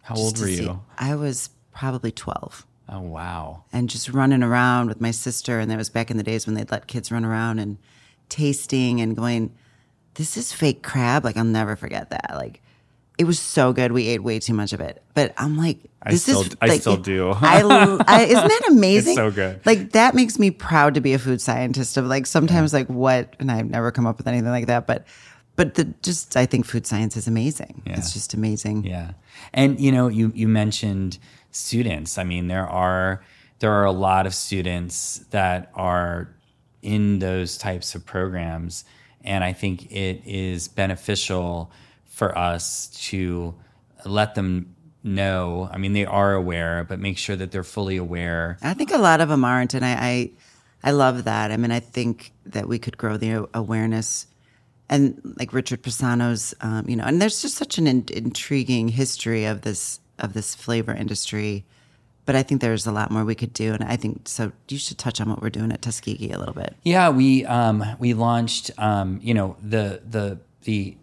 How 0.03 0.15
Just 0.15 0.24
old 0.26 0.39
were 0.39 0.47
see- 0.47 0.63
you? 0.63 0.82
i 0.97 1.15
was 1.15 1.49
probably 1.72 2.11
12 2.11 2.65
Oh 2.89 3.01
wow. 3.01 3.63
and 3.74 3.89
just 3.89 4.07
running 4.09 4.41
around 4.41 4.88
with 4.88 5.01
my 5.01 5.11
sister. 5.11 5.59
And 5.59 5.70
that 5.70 5.78
was 5.78 5.89
back 5.89 6.09
in 6.09 6.15
the 6.15 6.24
days 6.24 6.45
when 6.47 6.55
they'd 6.55 6.72
let 6.72 6.88
kids 6.88 7.11
run 7.11 7.26
around 7.26 7.59
and 7.59 7.78
tasting 8.30 9.01
and 9.01 9.13
going, 9.13 9.53
this 10.13 10.38
is 10.38 10.53
fake 10.53 10.84
crab. 10.84 11.26
Like, 11.26 11.36
I'll 11.36 11.43
never 11.43 11.76
forget 11.76 12.11
that. 12.11 12.32
Like, 12.36 12.61
it 13.18 13.26
was 13.26 13.39
so 13.39 13.74
good. 13.74 13.91
We 13.91 14.07
ate 14.07 14.22
way 14.24 14.39
too 14.39 14.53
much 14.53 14.74
of 14.74 14.80
it. 14.80 15.01
But 15.13 15.34
I'm 15.38 15.57
like, 15.57 15.80
I 16.03 16.11
this 16.11 16.24
still- 16.24 16.41
is. 16.41 16.55
I 16.61 16.68
like, 16.68 16.82
still 16.82 16.93
it- 16.93 17.03
do. 17.03 17.30
I, 17.32 17.61
I- 18.07 18.22
isn't 18.30 18.47
that 18.47 18.61
amazing? 18.70 19.15
so 19.15 19.32
good. 19.32 19.59
Like, 19.65 19.91
that 19.93 20.13
makes 20.15 20.38
me 20.38 20.51
proud 20.51 20.93
to 20.95 21.01
be 21.01 21.13
a 21.13 21.20
food 21.20 21.41
scientist. 21.41 21.97
Of 21.97 22.05
like, 22.05 22.26
sometimes, 22.26 22.74
like, 22.74 22.88
what? 22.88 23.36
And 23.39 23.51
I've 23.51 23.70
never 23.70 23.91
come 23.91 24.05
up 24.05 24.18
with 24.18 24.28
anything 24.28 24.49
like 24.49 24.68
that. 24.68 24.86
But, 24.86 25.07
but 25.55 25.74
the 25.74 25.86
just, 26.03 26.38
I 26.38 26.45
think 26.45 26.65
food 26.65 26.86
science 26.86 27.18
is 27.18 27.28
amazing. 27.28 27.82
It's 27.86 28.13
just 28.13 28.34
amazing. 28.36 28.84
Yeah. 28.86 29.13
And 29.53 29.80
you 29.80 29.91
know, 29.91 30.07
you 30.07 30.32
you 30.36 30.47
mentioned 30.47 31.18
students. 31.51 32.18
I 32.20 32.24
mean, 32.24 32.47
there 32.47 32.68
are 32.68 33.24
there 33.59 33.72
are 33.72 33.86
a 33.86 33.91
lot 33.91 34.28
of 34.28 34.36
students 34.36 35.26
that 35.32 35.72
are 35.74 36.30
in 36.84 37.18
those 37.20 37.57
types 37.57 37.95
of 37.95 38.05
programs 38.05 38.86
and 39.24 39.43
I 39.43 39.51
think 39.51 39.91
it 39.91 40.22
is 40.26 40.68
beneficial 40.68 41.72
for 42.18 42.36
us 42.36 42.88
to 42.88 43.53
let 44.03 44.34
them 44.34 44.76
know. 45.03 45.70
I 45.72 45.78
mean, 45.78 45.93
they 45.93 46.05
are 46.07 46.34
aware, 46.34 46.84
but 46.84 46.99
make 46.99 47.15
sure 47.20 47.36
that 47.36 47.51
they're 47.51 47.63
fully 47.63 47.95
aware. 47.95 48.57
I 48.63 48.74
think 48.74 48.91
a 48.91 48.97
lot 48.97 49.22
of 49.22 49.30
them 49.30 49.45
aren't, 49.45 49.76
and 49.76 49.86
I, 49.86 49.91
I, 49.91 50.32
I 50.84 50.91
love 50.93 51.26
that. 51.26 51.51
I 51.51 51.57
mean, 51.57 51.70
I 51.70 51.80
think 51.80 52.32
that 52.47 52.68
we 52.68 52.80
could 52.80 52.97
grow 52.97 53.18
the 53.18 53.47
awareness, 53.53 54.26
and 54.89 55.22
like 55.38 55.53
Richard 55.53 55.84
Pisano's, 55.84 56.55
um, 56.61 56.89
you 56.89 56.95
know, 56.95 57.03
and 57.03 57.22
there's 57.22 57.39
just 57.43 57.53
such 57.53 57.78
an 57.78 57.86
in- 57.86 58.05
intriguing 58.11 58.88
history 58.88 59.45
of 59.45 59.61
this 59.61 59.99
of 60.18 60.34
this 60.34 60.55
flavor 60.55 60.95
industry, 60.95 61.65
but 62.26 62.36
I 62.36 62.41
think 62.41 62.61
there's 62.61 62.88
a 62.88 62.91
lot 62.91 63.11
more 63.11 63.26
we 63.26 63.36
could 63.36 63.53
do, 63.53 63.74
and 63.76 63.84
I 63.84 63.95
think 63.95 64.28
so. 64.28 64.51
You 64.70 64.80
should 64.80 64.97
touch 64.97 65.22
on 65.22 65.30
what 65.30 65.39
we're 65.39 65.51
doing 65.51 65.72
at 65.72 65.84
Tuskegee 65.84 66.32
a 66.32 66.39
little 66.39 66.55
bit. 66.55 66.74
Yeah, 66.82 67.09
we 67.09 67.45
um, 67.45 67.86
we 67.99 68.15
launched, 68.15 68.72
um, 68.80 69.20
you 69.22 69.36
know, 69.36 69.55
the 69.61 70.01
the 70.03 70.39
the 70.63 70.97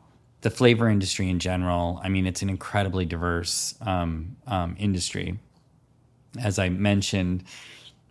the 0.44 0.50
flavor 0.50 0.90
industry 0.90 1.30
in 1.30 1.38
general. 1.38 1.98
I 2.04 2.10
mean, 2.10 2.26
it's 2.26 2.42
an 2.42 2.50
incredibly 2.50 3.06
diverse 3.06 3.74
um, 3.80 4.36
um 4.46 4.76
industry. 4.78 5.38
As 6.38 6.58
I 6.58 6.68
mentioned, 6.68 7.44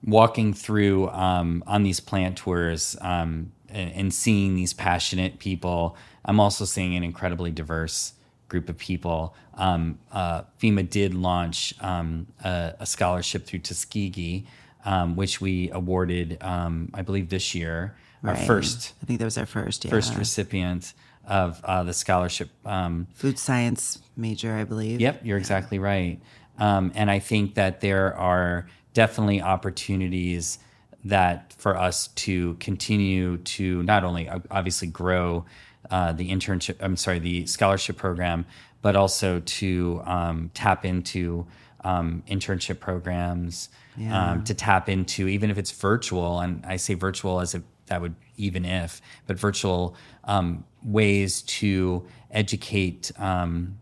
walking 0.03 0.51
through 0.51 1.09
um, 1.09 1.63
on 1.67 1.83
these 1.83 1.99
plant 1.99 2.37
tours 2.37 2.97
um, 3.01 3.51
and, 3.69 3.91
and 3.93 4.13
seeing 4.13 4.55
these 4.55 4.73
passionate 4.73 5.37
people, 5.37 5.95
I'm 6.25 6.39
also 6.39 6.65
seeing 6.65 6.95
an 6.95 7.03
incredibly 7.03 7.51
diverse 7.51 8.13
group 8.49 8.67
of 8.67 8.79
people. 8.79 9.35
Um, 9.53 9.99
uh, 10.11 10.41
FEMA 10.59 10.89
did 10.89 11.13
launch 11.13 11.75
um, 11.81 12.25
a, 12.43 12.73
a, 12.79 12.85
scholarship 12.87 13.45
through 13.45 13.59
Tuskegee, 13.59 14.47
um, 14.85 15.15
which 15.15 15.39
we 15.39 15.69
awarded, 15.69 16.41
um, 16.41 16.89
I 16.95 17.03
believe, 17.03 17.29
this 17.29 17.53
year. 17.53 17.95
Our 18.23 18.35
first, 18.37 18.93
I 19.03 19.05
think 19.05 19.19
that 19.19 19.25
was 19.25 19.37
our 19.37 19.45
first, 19.45 19.83
yeah. 19.83 19.91
first 19.91 20.15
recipient 20.15 20.93
of 21.27 21.63
uh, 21.63 21.83
the 21.83 21.93
scholarship. 21.93 22.49
Um, 22.65 23.07
Food 23.13 23.39
science 23.39 24.01
major, 24.15 24.53
I 24.53 24.63
believe. 24.63 24.99
Yep, 25.01 25.21
you're 25.23 25.37
exactly 25.37 25.79
right. 25.79 26.19
Um, 26.59 26.91
and 26.95 27.09
I 27.09 27.19
think 27.19 27.55
that 27.55 27.81
there 27.81 28.15
are 28.15 28.67
definitely 28.93 29.41
opportunities 29.41 30.59
that 31.05 31.53
for 31.57 31.77
us 31.77 32.07
to 32.07 32.53
continue 32.55 33.37
to 33.37 33.83
not 33.83 34.03
only 34.03 34.29
obviously 34.51 34.87
grow 34.87 35.45
uh, 35.91 36.13
the 36.13 36.29
internship, 36.29 36.75
I'm 36.79 36.95
sorry, 36.95 37.19
the 37.19 37.45
scholarship 37.45 37.97
program, 37.97 38.45
but 38.81 38.95
also 38.95 39.39
to 39.39 40.01
um, 40.05 40.51
tap 40.53 40.85
into 40.85 41.45
um, 41.83 42.23
internship 42.29 42.79
programs, 42.79 43.69
yeah. 43.97 44.31
um, 44.31 44.43
to 44.45 44.53
tap 44.53 44.87
into 44.87 45.27
even 45.27 45.49
if 45.49 45.57
it's 45.57 45.71
virtual, 45.71 46.39
and 46.39 46.65
I 46.65 46.77
say 46.77 46.93
virtual 46.93 47.41
as 47.41 47.55
if 47.55 47.63
that 47.87 48.01
would 48.01 48.15
even 48.37 48.63
if, 48.65 49.01
but 49.27 49.37
virtual 49.37 49.95
um, 50.23 50.63
ways 50.83 51.41
to 51.43 52.05
educate 52.31 53.11
um, 53.19 53.79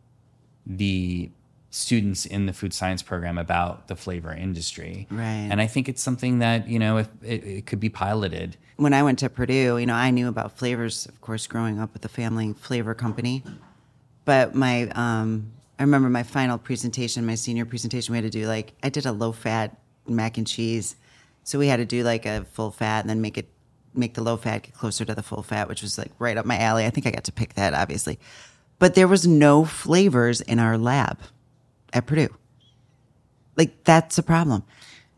the 0.66 1.32
students 1.72 2.26
in 2.26 2.46
the 2.46 2.54
food 2.54 2.74
science 2.74 3.02
program 3.02 3.38
about 3.38 3.88
the 3.88 3.96
flavor 3.96 4.34
industry. 4.34 5.08
Right. 5.10 5.48
And 5.50 5.62
I 5.62 5.68
think 5.68 5.88
it's 5.88 6.02
something 6.02 6.40
that, 6.40 6.68
you 6.68 6.78
know, 6.78 6.98
if 6.98 7.08
it, 7.24 7.44
it, 7.46 7.66
could 7.66 7.80
be 7.80 7.90
piloted. 7.90 8.58
When 8.76 8.94
I 8.94 9.04
went 9.04 9.20
to 9.20 9.30
Purdue, 9.30 9.78
you 9.78 9.86
know, 9.86 9.94
I 9.94 10.12
knew 10.12 10.28
about 10.28 10.58
flavors, 10.58 11.06
of 11.06 11.22
course, 11.22 11.48
growing 11.48 11.80
up 11.80 11.94
with 11.94 12.02
the 12.02 12.10
family 12.10 12.54
flavor 12.54 12.94
company. 12.94 13.44
But 14.26 14.54
my, 14.54 14.90
um, 14.90 15.52
I 15.80 15.84
remember 15.84 16.10
my 16.10 16.24
final 16.24 16.58
presentation, 16.58 17.26
my 17.26 17.36
senior 17.36 17.66
presentation, 17.66 18.12
we 18.12 18.18
had 18.18 18.30
to 18.30 18.30
do 18.30 18.48
like, 18.48 18.74
I 18.84 18.90
did 18.90 19.06
a 19.06 19.12
low 19.14 19.32
fat 19.32 19.78
mac 20.06 20.38
and 20.38 20.46
cheese. 20.46 20.98
So 21.44 21.58
we 21.58 21.68
had 21.68 21.78
to 21.78 21.86
do 21.86 22.04
like 22.04 22.26
a 22.26 22.44
full 22.52 22.72
fat 22.72 23.00
and 23.00 23.10
then 23.10 23.22
make 23.22 23.38
it, 23.38 23.48
make 23.94 24.14
the 24.14 24.24
low 24.24 24.38
fat 24.38 24.64
get 24.64 24.74
closer 24.74 25.06
to 25.06 25.16
the 25.16 25.24
full 25.24 25.44
fat, 25.44 25.68
which 25.68 25.82
was 25.82 25.98
like 25.98 26.12
right 26.20 26.38
up 26.38 26.46
my 26.46 26.58
alley. 26.58 26.86
I 26.86 26.90
think 26.90 27.08
I 27.08 27.12
got 27.12 27.24
to 27.26 27.32
pick 27.32 27.56
that, 27.56 27.74
obviously. 27.74 28.20
But 28.80 28.96
there 28.96 29.08
was 29.08 29.28
no 29.28 29.64
flavors 29.66 30.42
in 30.42 30.60
our 30.60 30.78
lab 30.78 31.20
at 31.94 32.06
Purdue. 32.06 32.30
Like 33.56 33.84
that's 33.84 34.18
a 34.18 34.24
problem. 34.24 34.64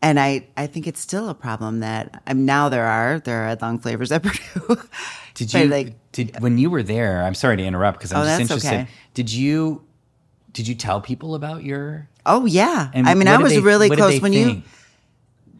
And 0.02 0.20
I, 0.20 0.48
I 0.54 0.66
think 0.66 0.86
it's 0.86 1.00
still 1.00 1.30
a 1.30 1.34
problem 1.34 1.80
that 1.80 2.22
um, 2.26 2.44
now 2.44 2.68
there 2.68 2.84
are 2.84 3.20
there 3.20 3.48
are 3.48 3.56
long 3.62 3.78
flavors 3.78 4.12
at 4.12 4.22
Purdue. 4.54 4.82
did 5.32 5.54
you 5.54 5.66
like 5.66 5.94
did 6.12 6.40
when 6.40 6.58
you 6.58 6.68
were 6.68 6.82
there? 6.82 7.22
I'm 7.22 7.34
sorry 7.34 7.56
to 7.56 7.62
interrupt 7.62 7.98
because 7.98 8.12
I'm 8.12 8.22
oh, 8.22 8.24
just 8.26 8.40
interested. 8.40 8.68
Okay. 8.68 8.88
Did 9.14 9.32
you 9.32 9.82
did 10.52 10.68
you 10.68 10.74
tell 10.74 11.00
people 11.00 11.34
about 11.34 11.64
your? 11.64 12.08
Oh 12.26 12.46
yeah, 12.46 12.90
and 12.94 13.08
I 13.08 13.14
mean 13.14 13.28
I 13.28 13.38
was 13.38 13.52
they, 13.52 13.60
really 13.60 13.88
close 13.88 14.20
when 14.20 14.32
think? 14.32 14.56
you. 14.56 14.62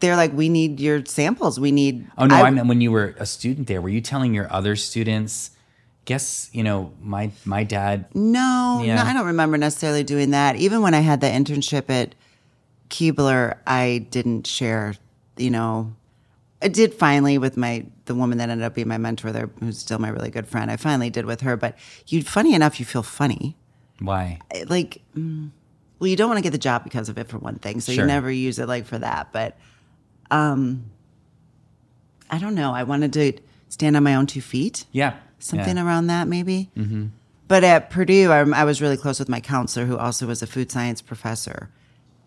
They're 0.04 0.16
like, 0.16 0.32
we 0.32 0.48
need 0.48 0.80
your 0.80 1.04
samples. 1.06 1.58
We 1.58 1.72
need. 1.72 2.06
Oh 2.18 2.26
no, 2.26 2.36
I, 2.36 2.42
I 2.42 2.50
mean 2.50 2.68
when 2.68 2.80
you 2.80 2.92
were 2.92 3.14
a 3.18 3.26
student 3.26 3.66
there, 3.68 3.80
were 3.80 3.88
you 3.88 4.00
telling 4.00 4.34
your 4.34 4.52
other 4.52 4.76
students? 4.76 5.50
guess 6.04 6.50
you 6.52 6.62
know 6.62 6.92
my 7.00 7.30
my 7.44 7.64
dad. 7.64 8.06
No, 8.14 8.82
yeah. 8.84 8.96
no, 8.96 9.02
I 9.02 9.12
don't 9.12 9.26
remember 9.26 9.56
necessarily 9.56 10.04
doing 10.04 10.30
that. 10.30 10.56
Even 10.56 10.82
when 10.82 10.94
I 10.94 11.00
had 11.00 11.20
the 11.20 11.26
internship 11.26 11.88
at 11.90 12.14
Keebler, 12.90 13.56
I 13.66 14.06
didn't 14.10 14.46
share. 14.46 14.94
You 15.36 15.50
know, 15.50 15.94
I 16.62 16.68
did 16.68 16.94
finally 16.94 17.38
with 17.38 17.56
my 17.56 17.86
the 18.04 18.14
woman 18.14 18.38
that 18.38 18.50
ended 18.50 18.64
up 18.64 18.74
being 18.74 18.88
my 18.88 18.98
mentor 18.98 19.32
there, 19.32 19.50
who's 19.60 19.78
still 19.78 19.98
my 19.98 20.08
really 20.08 20.30
good 20.30 20.46
friend. 20.46 20.70
I 20.70 20.76
finally 20.76 21.10
did 21.10 21.24
with 21.24 21.40
her, 21.40 21.56
but 21.56 21.76
you 22.06 22.22
funny 22.22 22.54
enough, 22.54 22.78
you 22.78 22.86
feel 22.86 23.02
funny. 23.02 23.56
Why? 24.00 24.40
Like, 24.66 25.00
mm, 25.16 25.50
well, 25.98 26.08
you 26.08 26.16
don't 26.16 26.28
want 26.28 26.38
to 26.38 26.42
get 26.42 26.52
the 26.52 26.58
job 26.58 26.84
because 26.84 27.08
of 27.08 27.16
it 27.16 27.28
for 27.28 27.38
one 27.38 27.56
thing, 27.56 27.80
so 27.80 27.92
sure. 27.92 28.02
you 28.02 28.08
never 28.08 28.30
use 28.30 28.58
it 28.58 28.66
like 28.66 28.84
for 28.84 28.98
that. 28.98 29.28
But, 29.32 29.56
um, 30.30 30.84
I 32.30 32.38
don't 32.38 32.54
know. 32.54 32.72
I 32.72 32.82
wanted 32.82 33.12
to 33.14 33.32
stand 33.68 33.96
on 33.96 34.02
my 34.02 34.14
own 34.14 34.26
two 34.26 34.40
feet. 34.40 34.86
Yeah 34.92 35.14
something 35.44 35.76
yeah. 35.76 35.84
around 35.84 36.08
that 36.08 36.26
maybe. 36.26 36.70
Mm-hmm. 36.76 37.06
But 37.46 37.62
at 37.62 37.90
Purdue, 37.90 38.32
I, 38.32 38.40
I, 38.40 38.64
was 38.64 38.80
really 38.80 38.96
close 38.96 39.18
with 39.18 39.28
my 39.28 39.40
counselor, 39.40 39.84
who 39.84 39.98
also 39.98 40.26
was 40.26 40.42
a 40.42 40.46
food 40.46 40.72
science 40.72 41.02
professor, 41.02 41.68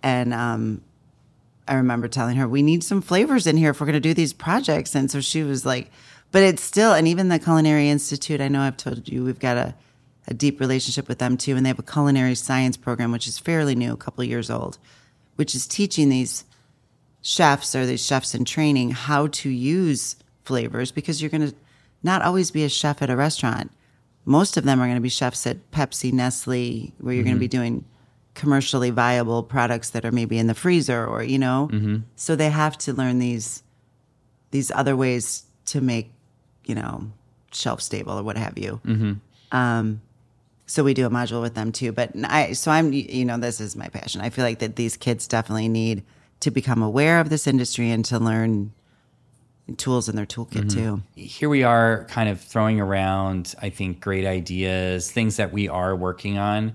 and 0.04 0.34
um, 0.34 0.82
I 1.68 1.74
remember 1.76 2.08
telling 2.08 2.38
her 2.38 2.48
we 2.48 2.62
need 2.62 2.84
some 2.84 3.02
flavors 3.02 3.48
in 3.48 3.58
here 3.58 3.72
if 3.72 3.82
we're 3.82 3.88
going 3.88 3.96
to 3.96 4.00
do 4.00 4.14
these 4.14 4.32
projects. 4.32 4.94
And 4.94 5.10
so 5.10 5.20
she 5.20 5.42
was 5.42 5.66
like, 5.66 5.90
"But 6.32 6.44
it's 6.44 6.62
still." 6.62 6.94
And 6.94 7.08
even 7.08 7.30
the 7.30 7.40
Culinary 7.40 7.90
Institute, 7.90 8.42
I 8.42 8.48
know 8.48 8.62
I've 8.62 8.78
told 8.78 9.10
you 9.10 9.24
we've 9.24 9.40
got 9.40 9.58
a, 9.58 9.76
a 10.28 10.36
deep 10.36 10.60
relationship 10.60 11.08
with 11.08 11.18
them 11.18 11.36
too, 11.36 11.56
and 11.56 11.66
they 11.66 11.70
have 11.70 11.80
a 11.80 11.84
culinary 11.84 12.36
science 12.36 12.78
program 12.78 13.12
which 13.12 13.28
is 13.28 13.40
fairly 13.40 13.74
new, 13.74 13.94
a 13.94 13.98
couple 13.98 14.24
years 14.24 14.52
old, 14.52 14.78
which 15.36 15.56
is 15.56 15.66
teaching 15.66 16.10
these 16.10 16.46
chefs 17.22 17.76
or 17.76 17.86
these 17.86 18.06
chefs 18.06 18.34
in 18.34 18.46
training 18.46 18.92
how 18.92 19.28
to 19.28 19.50
use 19.50 20.16
flavors 20.46 20.92
because 20.92 21.22
you're 21.22 21.30
going 21.30 21.50
to 21.50 21.56
not 22.04 22.22
always 22.22 22.52
be 22.52 22.64
a 22.64 22.70
chef 22.70 23.02
at 23.02 23.10
a 23.10 23.16
restaurant. 23.16 23.72
Most 24.26 24.58
of 24.58 24.64
them 24.64 24.80
are 24.80 24.86
going 24.86 24.96
to 24.96 25.02
be 25.02 25.10
chefs 25.10 25.48
at 25.48 25.72
Pepsi, 25.72 26.12
Nestle, 26.12 26.94
where 27.00 27.14
you're 27.14 27.24
mm-hmm. 27.24 27.30
going 27.30 27.38
to 27.38 27.40
be 27.40 27.48
doing 27.48 27.86
commercially 28.34 28.92
viable 28.92 29.42
products 29.42 29.90
that 29.90 30.06
are 30.06 30.12
maybe 30.12 30.38
in 30.38 30.48
the 30.48 30.54
freezer 30.54 31.06
or 31.06 31.24
you 31.24 31.40
know. 31.40 31.70
Mm-hmm. 31.72 31.98
So 32.16 32.36
they 32.36 32.50
have 32.50 32.78
to 32.80 32.94
learn 32.94 33.20
these 33.20 33.64
these 34.52 34.72
other 34.72 34.96
ways 34.96 35.46
to 35.66 35.82
make 35.82 36.12
you 36.66 36.76
know 36.76 37.12
shelf 37.52 37.82
stable 37.82 38.14
or 38.14 38.24
what 38.24 38.38
have 38.38 38.58
you. 38.58 38.80
Mm-hmm. 38.86 39.14
Um, 39.58 40.02
so 40.68 40.84
we 40.84 40.94
do 40.94 41.06
a 41.06 41.10
module 41.10 41.42
with 41.42 41.56
them 41.56 41.72
too. 41.72 41.92
But 41.92 42.12
I 42.26 42.54
so 42.54 42.72
I'm 42.72 42.94
you 42.94 43.26
know 43.26 43.38
this 43.38 43.60
is 43.60 43.76
my 43.76 43.88
passion. 43.88 44.22
I 44.22 44.30
feel 44.30 44.46
like 44.46 44.60
that 44.60 44.76
these 44.76 44.98
kids 44.98 45.28
definitely 45.28 45.70
need 45.70 46.04
to 46.40 46.52
become 46.52 46.82
aware 46.82 47.20
of 47.20 47.30
this 47.30 47.48
industry 47.48 47.92
and 47.92 48.06
to 48.06 48.20
learn 48.20 48.74
tools 49.76 50.08
in 50.08 50.16
their 50.16 50.26
toolkit 50.26 50.66
mm-hmm. 50.66 50.98
too. 50.98 51.04
Here 51.16 51.50
we 51.50 51.64
are 51.64 52.06
kind 52.06 52.30
of 52.30 52.40
throwing 52.40 52.80
around, 52.80 53.54
I 53.62 53.70
think, 53.70 54.00
great 54.00 54.26
ideas, 54.26 55.12
things 55.12 55.38
that 55.38 55.52
we 55.52 55.68
are 55.68 55.96
working 55.96 56.38
on. 56.38 56.74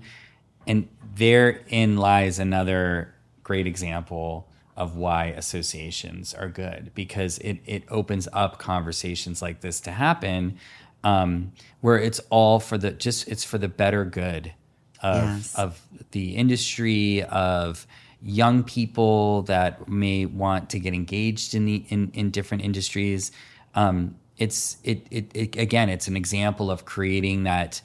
And 0.67 0.87
therein 1.15 1.97
lies 1.97 2.39
another 2.39 3.13
great 3.43 3.67
example 3.67 4.47
of 4.75 4.95
why 4.95 5.25
associations 5.25 6.33
are 6.33 6.47
good 6.47 6.91
because 6.95 7.37
it, 7.39 7.59
it 7.65 7.83
opens 7.89 8.27
up 8.33 8.57
conversations 8.57 9.41
like 9.41 9.61
this 9.61 9.79
to 9.81 9.91
happen 9.91 10.57
um, 11.03 11.51
where 11.81 11.99
it's 11.99 12.19
all 12.29 12.59
for 12.59 12.77
the 12.77 12.91
just 12.91 13.27
it's 13.27 13.43
for 13.43 13.57
the 13.57 13.67
better 13.67 14.05
good 14.05 14.53
of, 15.01 15.23
yes. 15.23 15.55
of 15.55 15.81
the 16.11 16.35
industry 16.35 17.23
of 17.23 17.85
young 18.23 18.63
people 18.63 19.43
that 19.43 19.87
may 19.89 20.25
want 20.25 20.69
to 20.69 20.79
get 20.79 20.93
engaged 20.93 21.53
in 21.53 21.65
the 21.65 21.83
in, 21.89 22.11
in 22.13 22.31
different 22.31 22.63
industries. 22.63 23.31
Um, 23.75 24.15
it's 24.37 24.77
it, 24.83 25.05
it, 25.11 25.31
it 25.35 25.55
again, 25.57 25.89
it's 25.89 26.07
an 26.07 26.15
example 26.15 26.71
of 26.71 26.85
creating 26.85 27.43
that 27.43 27.81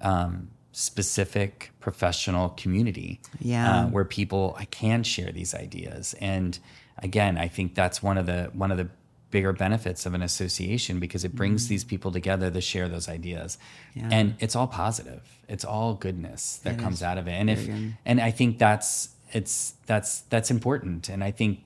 um, 0.00 0.50
specific 0.72 1.72
professional 1.80 2.50
community, 2.50 3.20
yeah, 3.40 3.82
uh, 3.82 3.86
where 3.88 4.04
people 4.04 4.56
can 4.70 5.02
share 5.02 5.32
these 5.32 5.54
ideas. 5.54 6.14
And 6.20 6.58
again, 6.98 7.36
I 7.36 7.48
think 7.48 7.74
that's 7.74 8.02
one 8.02 8.18
of 8.18 8.26
the 8.26 8.50
one 8.54 8.70
of 8.70 8.78
the 8.78 8.88
bigger 9.32 9.52
benefits 9.52 10.04
of 10.06 10.14
an 10.14 10.22
association 10.22 11.00
because 11.00 11.24
it 11.24 11.34
brings 11.34 11.64
mm 11.66 11.68
these 11.70 11.84
people 11.84 12.12
together 12.12 12.50
to 12.50 12.60
share 12.60 12.88
those 12.88 13.08
ideas 13.08 13.56
yeah. 13.94 14.08
and 14.10 14.34
it's 14.40 14.54
all 14.54 14.66
positive 14.66 15.22
it's 15.48 15.64
all 15.64 15.94
goodness 15.94 16.58
that 16.64 16.74
it 16.74 16.78
comes 16.78 16.96
is. 16.96 17.02
out 17.02 17.16
of 17.16 17.26
it 17.28 17.30
and 17.30 17.48
if 17.48 17.66
and 18.04 18.20
i 18.20 18.30
think 18.30 18.58
that's 18.58 19.08
it's 19.32 19.74
that's 19.86 20.20
that's 20.22 20.50
important. 20.50 21.08
And 21.08 21.24
I 21.24 21.30
think 21.30 21.64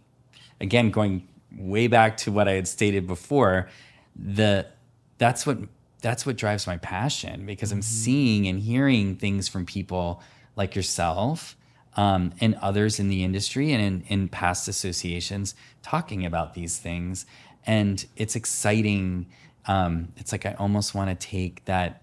again, 0.60 0.90
going 0.90 1.28
way 1.56 1.86
back 1.86 2.16
to 2.18 2.32
what 2.32 2.48
I 2.48 2.52
had 2.52 2.68
stated 2.68 3.06
before, 3.06 3.68
the 4.14 4.66
that's 5.18 5.46
what 5.46 5.58
that's 6.00 6.26
what 6.26 6.36
drives 6.36 6.66
my 6.66 6.76
passion 6.78 7.46
because 7.46 7.72
I'm 7.72 7.78
mm-hmm. 7.78 7.82
seeing 7.82 8.48
and 8.48 8.60
hearing 8.60 9.16
things 9.16 9.48
from 9.48 9.66
people 9.66 10.22
like 10.54 10.74
yourself 10.74 11.56
um, 11.96 12.32
and 12.40 12.54
others 12.56 13.00
in 13.00 13.08
the 13.08 13.24
industry 13.24 13.72
and 13.72 13.82
in, 13.82 14.04
in 14.08 14.28
past 14.28 14.68
associations 14.68 15.54
talking 15.82 16.24
about 16.26 16.54
these 16.54 16.78
things. 16.78 17.26
And 17.66 18.04
it's 18.16 18.36
exciting. 18.36 19.26
Um, 19.66 20.12
it's 20.16 20.32
like 20.32 20.46
I 20.46 20.54
almost 20.54 20.94
want 20.94 21.08
to 21.18 21.26
take 21.26 21.64
that 21.64 22.02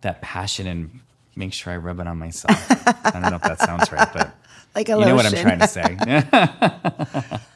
that 0.00 0.20
passion 0.20 0.66
and 0.66 1.00
make 1.36 1.52
sure 1.52 1.72
I 1.72 1.76
rub 1.76 2.00
it 2.00 2.06
on 2.06 2.18
myself. 2.18 2.58
I 3.06 3.10
don't 3.12 3.22
know 3.22 3.36
if 3.36 3.42
that 3.42 3.60
sounds 3.60 3.92
right, 3.92 4.12
but 4.12 4.34
Like 4.74 4.88
a 4.88 4.92
you 4.92 5.04
know 5.04 5.14
what 5.14 5.26
I'm 5.26 5.32
trying 5.32 5.58
to 5.60 5.68
say. 5.68 7.38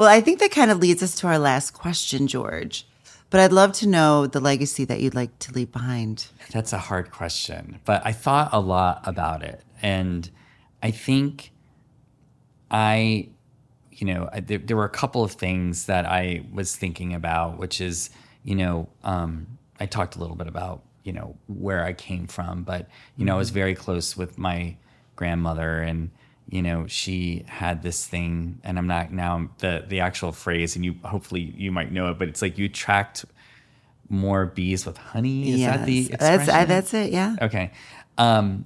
Well, 0.00 0.08
I 0.08 0.22
think 0.22 0.38
that 0.40 0.50
kind 0.50 0.70
of 0.70 0.78
leads 0.78 1.02
us 1.02 1.14
to 1.16 1.26
our 1.26 1.38
last 1.38 1.72
question, 1.72 2.26
George. 2.26 2.86
But 3.28 3.40
I'd 3.40 3.52
love 3.52 3.72
to 3.74 3.86
know 3.86 4.26
the 4.26 4.40
legacy 4.40 4.86
that 4.86 5.00
you'd 5.00 5.14
like 5.14 5.38
to 5.40 5.52
leave 5.52 5.70
behind. 5.70 6.28
That's 6.50 6.72
a 6.72 6.78
hard 6.78 7.10
question, 7.12 7.78
but 7.84 8.00
I 8.04 8.12
thought 8.12 8.48
a 8.52 8.60
lot 8.60 9.02
about 9.04 9.42
it. 9.42 9.62
And 9.82 10.28
I 10.82 10.90
think 10.90 11.52
I, 12.70 13.28
you 13.92 14.06
know, 14.06 14.30
I, 14.32 14.40
there, 14.40 14.56
there 14.56 14.76
were 14.76 14.84
a 14.84 14.88
couple 14.88 15.22
of 15.22 15.32
things 15.32 15.84
that 15.84 16.06
I 16.06 16.46
was 16.50 16.74
thinking 16.74 17.12
about, 17.12 17.58
which 17.58 17.80
is, 17.82 18.08
you 18.42 18.54
know, 18.54 18.88
um, 19.04 19.58
I 19.78 19.84
talked 19.84 20.16
a 20.16 20.18
little 20.18 20.34
bit 20.34 20.48
about, 20.48 20.82
you 21.04 21.12
know, 21.12 21.36
where 21.46 21.84
I 21.84 21.92
came 21.92 22.26
from, 22.26 22.62
but, 22.62 22.88
you 23.18 23.26
know, 23.26 23.34
I 23.34 23.38
was 23.38 23.50
very 23.50 23.74
close 23.74 24.16
with 24.16 24.38
my 24.38 24.76
grandmother 25.14 25.82
and, 25.82 26.10
you 26.50 26.62
know, 26.62 26.86
she 26.88 27.44
had 27.46 27.82
this 27.82 28.04
thing, 28.06 28.58
and 28.64 28.78
I'm 28.78 28.86
not 28.86 29.12
now 29.12 29.50
the 29.58 29.84
the 29.86 30.00
actual 30.00 30.32
phrase, 30.32 30.76
and 30.76 30.84
you 30.84 30.96
hopefully 31.04 31.54
you 31.56 31.70
might 31.70 31.92
know 31.92 32.10
it, 32.10 32.18
but 32.18 32.28
it's 32.28 32.42
like 32.42 32.58
you 32.58 32.66
attract 32.66 33.24
more 34.08 34.46
bees 34.46 34.84
with 34.84 34.96
honey. 34.96 35.52
Is 35.52 35.60
that 35.60 35.86
the 35.86 35.92
Yes. 35.92 36.18
that's 36.18 36.48
I, 36.48 36.64
that's 36.64 36.92
it. 36.92 37.12
Yeah. 37.12 37.36
Okay. 37.40 37.70
Um, 38.18 38.64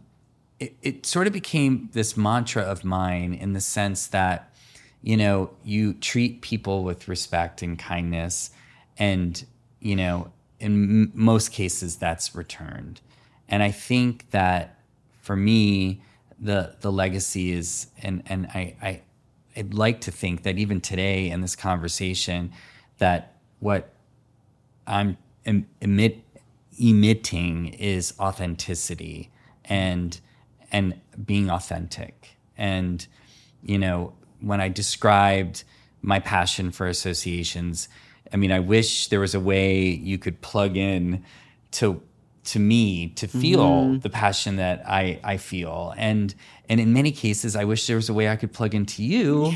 it, 0.58 0.74
it 0.82 1.06
sort 1.06 1.26
of 1.26 1.32
became 1.32 1.90
this 1.92 2.16
mantra 2.16 2.62
of 2.62 2.84
mine 2.84 3.34
in 3.34 3.52
the 3.52 3.60
sense 3.60 4.06
that, 4.08 4.54
you 5.02 5.16
know, 5.16 5.50
you 5.62 5.92
treat 5.94 6.40
people 6.40 6.82
with 6.84 7.06
respect 7.08 7.60
and 7.60 7.78
kindness, 7.78 8.50
and, 8.96 9.44
you 9.80 9.94
know, 9.94 10.32
in 10.58 10.72
m- 11.02 11.12
most 11.14 11.52
cases 11.52 11.96
that's 11.96 12.34
returned. 12.34 13.00
And 13.48 13.62
I 13.62 13.70
think 13.70 14.30
that 14.30 14.78
for 15.20 15.36
me, 15.36 16.00
the 16.38 16.76
the 16.80 16.92
legacy 16.92 17.52
is, 17.52 17.88
and 18.02 18.22
and 18.26 18.46
I, 18.48 18.76
I 18.82 19.02
I'd 19.56 19.74
like 19.74 20.00
to 20.02 20.10
think 20.10 20.42
that 20.42 20.58
even 20.58 20.80
today 20.80 21.30
in 21.30 21.40
this 21.40 21.56
conversation, 21.56 22.52
that 22.98 23.36
what 23.60 23.92
I'm 24.86 25.16
em- 25.46 25.66
emit 25.80 26.20
emitting 26.78 27.68
is 27.74 28.14
authenticity 28.18 29.30
and 29.64 30.20
and 30.72 31.00
being 31.24 31.50
authentic. 31.50 32.36
And 32.56 33.06
you 33.62 33.78
know, 33.78 34.14
when 34.40 34.60
I 34.60 34.68
described 34.68 35.64
my 36.02 36.20
passion 36.20 36.70
for 36.70 36.86
associations, 36.86 37.88
I 38.32 38.36
mean, 38.36 38.52
I 38.52 38.60
wish 38.60 39.08
there 39.08 39.20
was 39.20 39.34
a 39.34 39.40
way 39.40 39.88
you 39.88 40.18
could 40.18 40.40
plug 40.40 40.76
in 40.76 41.24
to 41.72 42.02
to 42.44 42.58
me 42.58 43.08
to 43.08 43.26
feel 43.26 43.98
the 43.98 44.10
passion 44.10 44.56
that 44.56 44.82
I 44.86 45.18
I 45.24 45.36
feel. 45.38 45.94
And 45.96 46.34
and 46.68 46.80
in 46.80 46.92
many 46.92 47.10
cases 47.12 47.56
I 47.56 47.64
wish 47.64 47.86
there 47.86 47.96
was 47.96 48.08
a 48.08 48.14
way 48.14 48.28
I 48.28 48.36
could 48.36 48.52
plug 48.52 48.74
into 48.74 49.02
you 49.02 49.52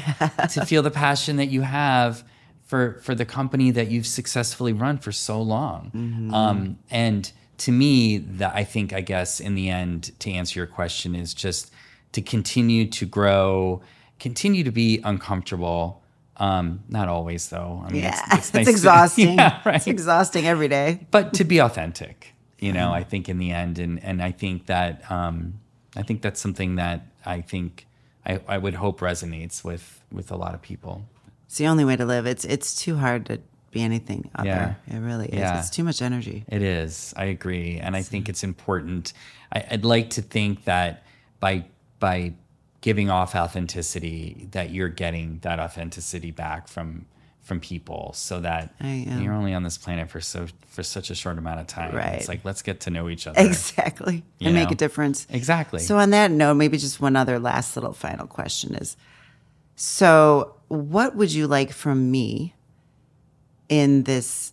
to 0.51 0.65
feel 0.67 0.83
the 0.83 0.91
passion 0.91 1.37
that 1.37 1.47
you 1.47 1.63
have 1.63 2.25
for 2.65 2.99
for 3.03 3.15
the 3.15 3.25
company 3.25 3.71
that 3.73 3.91
you've 3.91 4.07
successfully 4.07 4.73
run 4.73 4.99
for 4.99 5.13
so 5.13 5.41
long. 5.43 6.31
Um, 6.35 6.79
and 6.91 7.31
to 7.59 7.73
me, 7.73 8.19
that 8.19 8.55
I 8.55 8.65
think 8.65 8.93
I 8.93 9.01
guess 9.01 9.41
in 9.41 9.55
the 9.55 9.69
end, 9.69 10.13
to 10.21 10.31
answer 10.31 10.61
your 10.61 10.67
question, 10.69 11.15
is 11.17 11.35
just 11.35 11.73
to 12.13 12.23
continue 12.23 12.87
to 12.91 13.05
grow, 13.05 13.83
continue 14.21 14.63
to 14.65 14.71
be 14.71 15.01
uncomfortable. 15.05 16.03
Um, 16.37 16.85
not 16.89 17.09
always 17.09 17.49
though. 17.49 17.83
I 17.85 17.91
mean, 17.91 18.03
Yeah. 18.05 18.21
It's, 18.33 18.55
nice 18.55 18.67
to- 18.67 18.71
exhausting. 18.77 19.35
yeah, 19.39 19.61
right 19.65 19.75
It's 19.77 19.89
exhausting 19.89 20.47
every 20.47 20.69
day. 20.69 21.07
but 21.11 21.35
to 21.35 21.45
be 21.45 21.59
authentic 21.61 22.33
you 22.59 22.73
know 22.73 22.93
i 22.93 23.03
think 23.05 23.29
in 23.29 23.39
the 23.39 23.51
end 23.53 23.79
and 23.79 24.03
and 24.03 24.23
i 24.23 24.31
think 24.33 24.67
that 24.67 25.09
um 25.11 25.61
i 25.97 26.03
think 26.03 26.23
that's 26.23 26.41
something 26.41 26.77
that 26.77 27.07
i 27.27 27.41
think 27.41 27.87
i 28.27 28.41
i 28.49 28.59
would 28.59 28.75
hope 28.75 29.01
resonates 29.01 29.63
with 29.65 30.03
with 30.13 30.31
a 30.31 30.37
lot 30.37 30.55
of 30.55 30.61
people 30.63 31.05
It's 31.47 31.57
the 31.59 31.67
only 31.67 31.85
way 31.85 31.97
to 31.97 32.05
live. 32.05 32.27
It's 32.27 32.45
it's 32.45 32.75
too 32.85 32.97
hard 32.97 33.27
to 33.27 33.41
be 33.71 33.81
anything 33.83 34.31
other. 34.35 34.77
Yeah. 34.89 34.97
It 34.97 35.01
really 35.01 35.29
is. 35.29 35.39
Yeah. 35.39 35.59
It's 35.59 35.71
too 35.71 35.85
much 35.85 36.01
energy. 36.03 36.45
it 36.49 36.63
is 36.63 37.13
i 37.17 37.25
agree 37.27 37.79
and 37.79 37.95
i 37.97 38.03
think 38.03 38.29
it's 38.29 38.43
important 38.45 39.13
I, 39.53 39.59
i'd 39.73 39.85
like 39.85 40.11
to 40.11 40.23
think 40.23 40.65
that 40.65 41.05
by 41.41 41.65
by 42.01 42.33
giving 42.81 43.11
off 43.11 43.35
authenticity 43.35 44.49
that 44.53 44.71
you're 44.71 44.89
getting 45.05 45.39
that 45.41 45.59
authenticity 45.61 46.31
back 46.31 46.69
from 46.69 47.07
from 47.49 47.59
people 47.61 48.13
so 48.15 48.41
that 48.41 48.75
you're 48.81 49.33
only 49.33 49.55
on 49.55 49.63
this 49.63 49.79
planet 49.79 50.11
for 50.11 50.21
so 50.21 50.47
for 50.67 50.83
such 50.83 51.09
a 51.11 51.15
short 51.15 51.39
amount 51.39 51.59
of 51.59 51.67
time 51.67 51.95
Right. 51.95 52.13
it's 52.19 52.29
like 52.29 52.45
let's 52.45 52.61
get 52.61 52.81
to 52.81 52.91
know 52.91 53.09
each 53.09 53.27
other 53.27 53.41
Exactly. 53.41 54.23
And 54.43 54.55
make 54.55 54.71
a 54.71 54.75
difference. 54.75 55.27
exactly 55.31 55.81
So 55.81 55.97
on 55.97 56.11
that 56.11 56.31
note, 56.31 56.55
maybe 56.55 56.77
just 56.77 57.01
one 57.01 57.17
other 57.17 57.39
last 57.39 57.75
little 57.75 57.95
final 57.95 58.27
question 58.27 58.75
is 58.75 58.97
so 59.77 60.55
what 60.69 61.17
would 61.17 61.33
you 61.33 61.47
like 61.47 61.73
from 61.73 62.11
me 62.11 62.55
in 63.71 64.03
this 64.05 64.53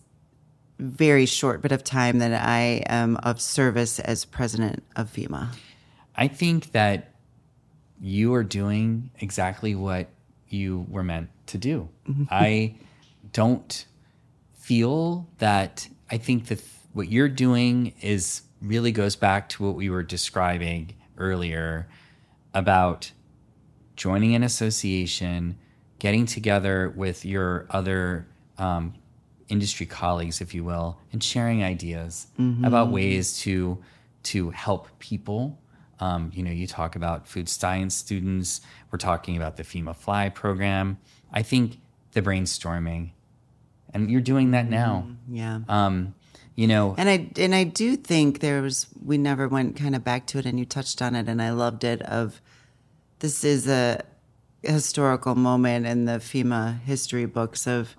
very 0.78 1.26
short 1.26 1.60
bit 1.62 1.72
of 1.72 1.84
time 1.84 2.18
that 2.20 2.32
I 2.32 2.82
am 2.86 3.16
of 3.18 3.40
service 3.40 3.98
as 3.98 4.24
president 4.24 4.82
of 4.96 5.12
FEMA? 5.12 5.48
I 6.16 6.28
think 6.28 6.72
that 6.72 7.12
you 8.00 8.32
are 8.34 8.44
doing 8.44 9.10
exactly 9.20 9.74
what 9.74 10.08
you 10.48 10.86
were 10.88 11.02
meant 11.02 11.28
to 11.46 11.58
do. 11.58 11.88
I 12.30 12.74
don't 13.32 13.86
feel 14.54 15.28
that 15.38 15.88
I 16.10 16.18
think 16.18 16.46
that 16.46 16.60
what 16.92 17.08
you're 17.08 17.28
doing 17.28 17.92
is 18.00 18.42
really 18.62 18.90
goes 18.92 19.16
back 19.16 19.48
to 19.50 19.62
what 19.64 19.74
we 19.74 19.90
were 19.90 20.02
describing 20.02 20.94
earlier 21.18 21.88
about 22.54 23.12
joining 23.96 24.34
an 24.34 24.42
association, 24.42 25.58
getting 25.98 26.26
together 26.26 26.92
with 26.96 27.24
your 27.24 27.66
other 27.70 28.26
um, 28.58 28.94
industry 29.48 29.86
colleagues, 29.86 30.40
if 30.40 30.54
you 30.54 30.64
will, 30.64 30.98
and 31.12 31.22
sharing 31.22 31.62
ideas 31.62 32.26
about 32.64 32.90
ways 32.90 33.38
to 33.40 33.78
to 34.24 34.50
help 34.50 34.88
people. 34.98 35.58
Um, 36.00 36.30
you 36.34 36.42
know, 36.42 36.50
you 36.50 36.66
talk 36.66 36.96
about 36.96 37.26
food 37.28 37.48
science 37.48 37.94
students. 37.94 38.60
We're 38.90 38.98
talking 38.98 39.36
about 39.36 39.56
the 39.56 39.62
FEMA 39.62 39.94
Fly 39.94 40.28
program. 40.30 40.98
I 41.32 41.42
think 41.42 41.78
the 42.12 42.22
brainstorming, 42.22 43.10
and 43.92 44.10
you're 44.10 44.20
doing 44.20 44.52
that 44.52 44.68
now. 44.68 45.08
Yeah. 45.28 45.60
Um, 45.68 46.14
you 46.54 46.66
know, 46.66 46.94
And 46.96 47.08
I 47.08 47.28
and 47.36 47.54
I 47.54 47.64
do 47.64 47.96
think 47.96 48.40
there 48.40 48.62
was 48.62 48.86
we 49.04 49.18
never 49.18 49.46
went 49.46 49.76
kind 49.76 49.94
of 49.94 50.02
back 50.02 50.26
to 50.28 50.38
it, 50.38 50.46
and 50.46 50.58
you 50.58 50.64
touched 50.64 51.02
on 51.02 51.14
it, 51.14 51.28
and 51.28 51.40
I 51.42 51.50
loved 51.50 51.84
it. 51.84 52.00
Of 52.02 52.40
this 53.18 53.44
is 53.44 53.68
a 53.68 54.02
historical 54.62 55.34
moment 55.34 55.86
in 55.86 56.06
the 56.06 56.12
FEMA 56.12 56.80
history 56.82 57.26
books 57.26 57.66
of. 57.66 57.94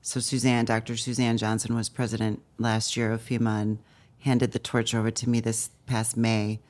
So 0.00 0.20
Suzanne, 0.20 0.64
Dr. 0.64 0.96
Suzanne 0.96 1.36
Johnson 1.36 1.74
was 1.74 1.88
president 1.88 2.40
last 2.56 2.96
year 2.96 3.12
of 3.12 3.20
FEMA 3.20 3.60
and 3.60 3.78
handed 4.20 4.52
the 4.52 4.58
torch 4.58 4.94
over 4.94 5.10
to 5.10 5.28
me 5.28 5.40
this 5.40 5.70
past 5.86 6.16
May, 6.16 6.60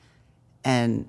and 0.63 1.07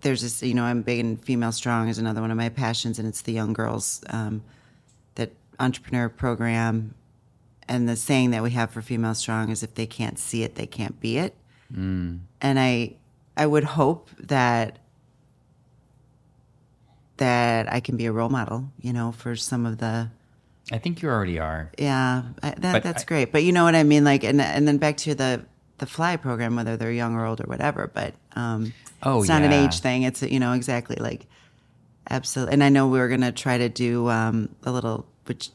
there's 0.00 0.22
this 0.22 0.42
you 0.42 0.54
know 0.54 0.64
I'm 0.64 0.82
big 0.82 0.98
in 0.98 1.16
female 1.16 1.52
strong 1.52 1.88
is 1.88 1.98
another 1.98 2.20
one 2.20 2.30
of 2.30 2.36
my 2.36 2.48
passions, 2.48 2.98
and 2.98 3.06
it's 3.08 3.22
the 3.22 3.32
young 3.32 3.52
girls 3.52 4.02
um, 4.10 4.42
that 5.16 5.30
entrepreneur 5.58 6.08
program. 6.08 6.94
And 7.68 7.88
the 7.88 7.94
saying 7.94 8.32
that 8.32 8.42
we 8.42 8.50
have 8.50 8.70
for 8.72 8.82
female 8.82 9.14
strong 9.14 9.48
is 9.50 9.62
if 9.62 9.74
they 9.74 9.86
can't 9.86 10.18
see 10.18 10.42
it 10.42 10.56
they 10.56 10.66
can't 10.66 10.98
be 11.00 11.18
it. 11.18 11.34
And 11.72 12.20
i 12.42 12.96
i 13.36 13.46
would 13.46 13.62
hope 13.62 14.10
that 14.18 14.78
that 17.18 17.72
i 17.72 17.78
can 17.80 17.96
be 17.96 18.06
a 18.06 18.12
role 18.12 18.28
model 18.28 18.64
you 18.80 18.92
know 18.92 19.12
for 19.12 19.36
some 19.36 19.66
of 19.66 19.78
the 19.78 20.08
I 20.72 20.78
think 20.78 21.02
you 21.02 21.08
already 21.08 21.38
are. 21.38 21.70
yeah 21.78 22.22
I, 22.42 22.50
that 22.58 22.82
that's 22.84 23.02
I- 23.02 23.06
great. 23.06 23.32
But 23.32 23.42
you 23.44 23.52
know 23.52 23.64
what 23.64 23.74
i 23.74 23.82
mean? 23.82 24.04
Like 24.04 24.22
and 24.24 24.40
and 24.40 24.66
then 24.68 24.78
back 24.78 24.96
to 24.98 25.14
the 25.14 25.44
the 25.80 25.86
fly 25.86 26.16
program 26.16 26.54
whether 26.56 26.76
they're 26.76 26.92
young 26.92 27.14
or 27.14 27.26
old 27.26 27.40
or 27.40 27.44
whatever 27.44 27.90
but 27.92 28.14
um 28.36 28.72
Oh, 29.02 29.20
it's 29.20 29.28
not 29.28 29.42
an 29.42 29.52
age 29.52 29.80
thing. 29.80 30.02
It's 30.02 30.20
you 30.22 30.38
know 30.38 30.52
exactly 30.52 30.96
like 30.96 31.26
absolutely 32.08 32.52
and 32.54 32.62
i 32.64 32.68
know 32.68 32.86
we 32.86 32.98
were 32.98 33.08
going 33.08 33.20
to 33.22 33.32
try 33.32 33.56
to 33.58 33.68
do 33.68 34.08
um 34.08 34.48
a 34.64 34.70
little 34.72 35.06
which 35.26 35.50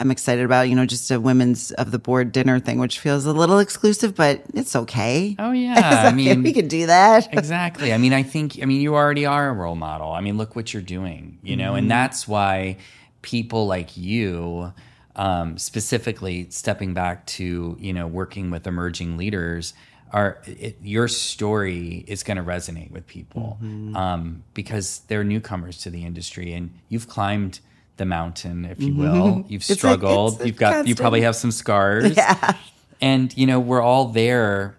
i'm 0.00 0.10
excited 0.10 0.44
about 0.44 0.68
you 0.68 0.74
know 0.74 0.84
just 0.86 1.10
a 1.10 1.18
women's 1.20 1.70
of 1.72 1.90
the 1.92 1.98
board 1.98 2.30
dinner 2.32 2.58
thing 2.60 2.78
which 2.78 2.98
feels 2.98 3.24
a 3.26 3.32
little 3.32 3.58
exclusive 3.58 4.14
but 4.14 4.42
it's 4.54 4.74
okay. 4.76 5.34
Oh 5.38 5.52
yeah, 5.52 6.02
I 6.08 6.12
mean, 6.12 6.42
we 6.42 6.52
can 6.52 6.68
do 6.68 6.86
that. 6.86 7.28
exactly. 7.32 7.92
I 7.92 7.98
mean, 7.98 8.12
I 8.12 8.22
think, 8.22 8.58
I 8.62 8.64
mean, 8.66 8.80
you 8.80 8.94
already 8.94 9.24
are 9.26 9.48
a 9.48 9.52
role 9.52 9.76
model. 9.76 10.12
I 10.12 10.20
mean, 10.20 10.36
look 10.36 10.54
what 10.56 10.72
you're 10.74 10.82
doing, 10.82 11.38
you 11.42 11.56
know, 11.56 11.74
and 11.74 11.90
that's 11.90 12.26
why 12.28 12.76
people 13.22 13.66
like 13.66 13.96
you, 13.96 14.72
um, 15.18 15.58
specifically 15.58 16.46
stepping 16.50 16.94
back 16.94 17.26
to, 17.26 17.76
you 17.78 17.92
know, 17.92 18.06
working 18.06 18.50
with 18.50 18.66
emerging 18.66 19.18
leaders, 19.18 19.74
are 20.10 20.40
it, 20.46 20.78
your 20.82 21.06
story 21.06 22.02
is 22.06 22.22
going 22.22 22.38
to 22.38 22.42
resonate 22.42 22.90
with 22.90 23.06
people 23.06 23.58
um, 23.94 24.42
because 24.54 25.00
they're 25.08 25.24
newcomers 25.24 25.78
to 25.82 25.90
the 25.90 26.06
industry 26.06 26.54
and 26.54 26.70
you've 26.88 27.08
climbed 27.08 27.60
the 27.98 28.06
mountain, 28.06 28.64
if 28.64 28.80
you 28.80 28.94
will. 28.94 29.44
You've 29.48 29.64
struggled. 29.64 30.34
it's 30.34 30.42
a 30.42 30.46
You've 30.46 30.56
got, 30.56 30.86
you 30.86 30.94
probably 30.94 31.20
have 31.22 31.36
some 31.36 31.50
scars. 31.50 32.16
yeah 32.16 32.54
And, 33.00 33.36
you 33.36 33.46
know, 33.46 33.60
we're 33.60 33.82
all 33.82 34.06
there 34.06 34.78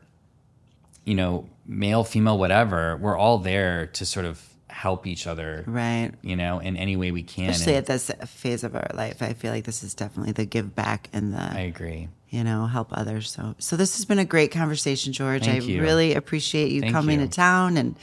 you 1.09 1.15
know, 1.15 1.49
male, 1.65 2.03
female, 2.03 2.37
whatever, 2.37 2.95
we're 2.97 3.17
all 3.17 3.39
there 3.39 3.87
to 3.87 4.05
sort 4.05 4.27
of 4.27 4.47
help 4.79 5.05
each 5.05 5.27
other, 5.27 5.63
Right. 5.67 6.11
You 6.21 6.37
know, 6.37 6.59
in 6.59 6.77
any 6.77 6.95
way 6.95 7.11
we 7.11 7.21
can. 7.23 7.49
Especially 7.49 7.73
And 7.75 7.79
at 7.79 7.85
this 7.87 8.11
phase 8.27 8.63
of 8.63 8.75
our 8.75 8.89
life, 8.93 9.21
I 9.21 9.33
feel 9.33 9.51
like 9.51 9.65
this 9.65 9.83
is 9.83 9.93
definitely 9.93 10.31
the 10.31 10.45
give 10.45 10.73
back 10.73 11.09
and 11.11 11.33
the 11.33 11.41
I 11.41 11.61
agree. 11.73 12.07
you 12.29 12.45
know 12.45 12.65
help 12.65 12.87
others. 12.93 13.29
So, 13.29 13.55
so 13.59 13.75
this 13.75 13.97
has 13.97 14.05
been 14.05 14.19
a 14.19 14.25
great 14.25 14.51
conversation, 14.51 15.11
George. 15.11 15.43
Thank 15.43 15.63
I 15.63 15.65
you. 15.67 15.81
really 15.81 16.13
appreciate 16.15 16.71
you 16.71 16.79
Thank 16.79 16.93
coming 16.93 17.19
you. 17.19 17.27
to 17.27 17.31
town 17.31 17.75
and 17.75 17.95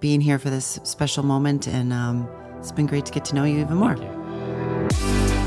being 0.00 0.22
here 0.22 0.38
for 0.38 0.48
this 0.48 0.80
special 0.84 1.24
moment. 1.24 1.66
And 1.68 1.92
um, 1.92 2.26
it's 2.58 2.72
been 2.72 2.86
great 2.86 3.04
to 3.04 3.12
get 3.12 3.26
to 3.26 3.34
know 3.34 3.44
you 3.44 3.58
even 3.60 3.76
more. 3.76 3.96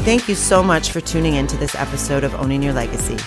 Thank 0.05 0.29
you 0.29 0.35
so 0.35 0.61
much 0.61 0.91
for 0.91 1.01
tuning 1.01 1.33
in 1.33 1.47
to 1.47 1.57
this 1.57 1.73
episode 1.75 2.23
of 2.23 2.33
Owning 2.35 2.61
Your 2.63 2.73
Legacy. 2.73 3.17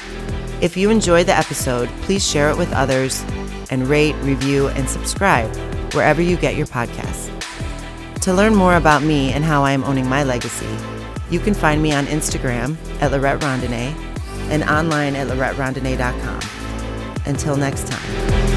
If 0.62 0.76
you 0.76 0.88
enjoyed 0.90 1.26
the 1.26 1.36
episode, 1.36 1.88
please 2.03 2.26
share 2.26 2.48
it 2.51 2.57
with 2.57 2.72
others 2.72 3.22
and 3.70 3.88
rate, 3.88 4.14
review, 4.16 4.68
and 4.68 4.88
subscribe 4.88 5.54
wherever 5.94 6.20
you 6.20 6.36
get 6.36 6.56
your 6.56 6.66
podcasts. 6.66 7.28
To 8.22 8.34
learn 8.34 8.54
more 8.54 8.76
about 8.76 9.02
me 9.02 9.32
and 9.32 9.44
how 9.44 9.64
I 9.64 9.72
am 9.72 9.82
owning 9.84 10.08
my 10.08 10.24
legacy, 10.24 10.68
you 11.30 11.40
can 11.40 11.54
find 11.54 11.82
me 11.82 11.92
on 11.92 12.06
Instagram 12.06 12.76
at 13.00 13.12
Laurette 13.12 13.40
Rondenet 13.40 13.94
and 14.50 14.62
online 14.64 15.16
at 15.16 15.28
lauretterondenet.com. 15.28 16.40
Until 17.26 17.56
next 17.56 17.86
time. 17.86 18.49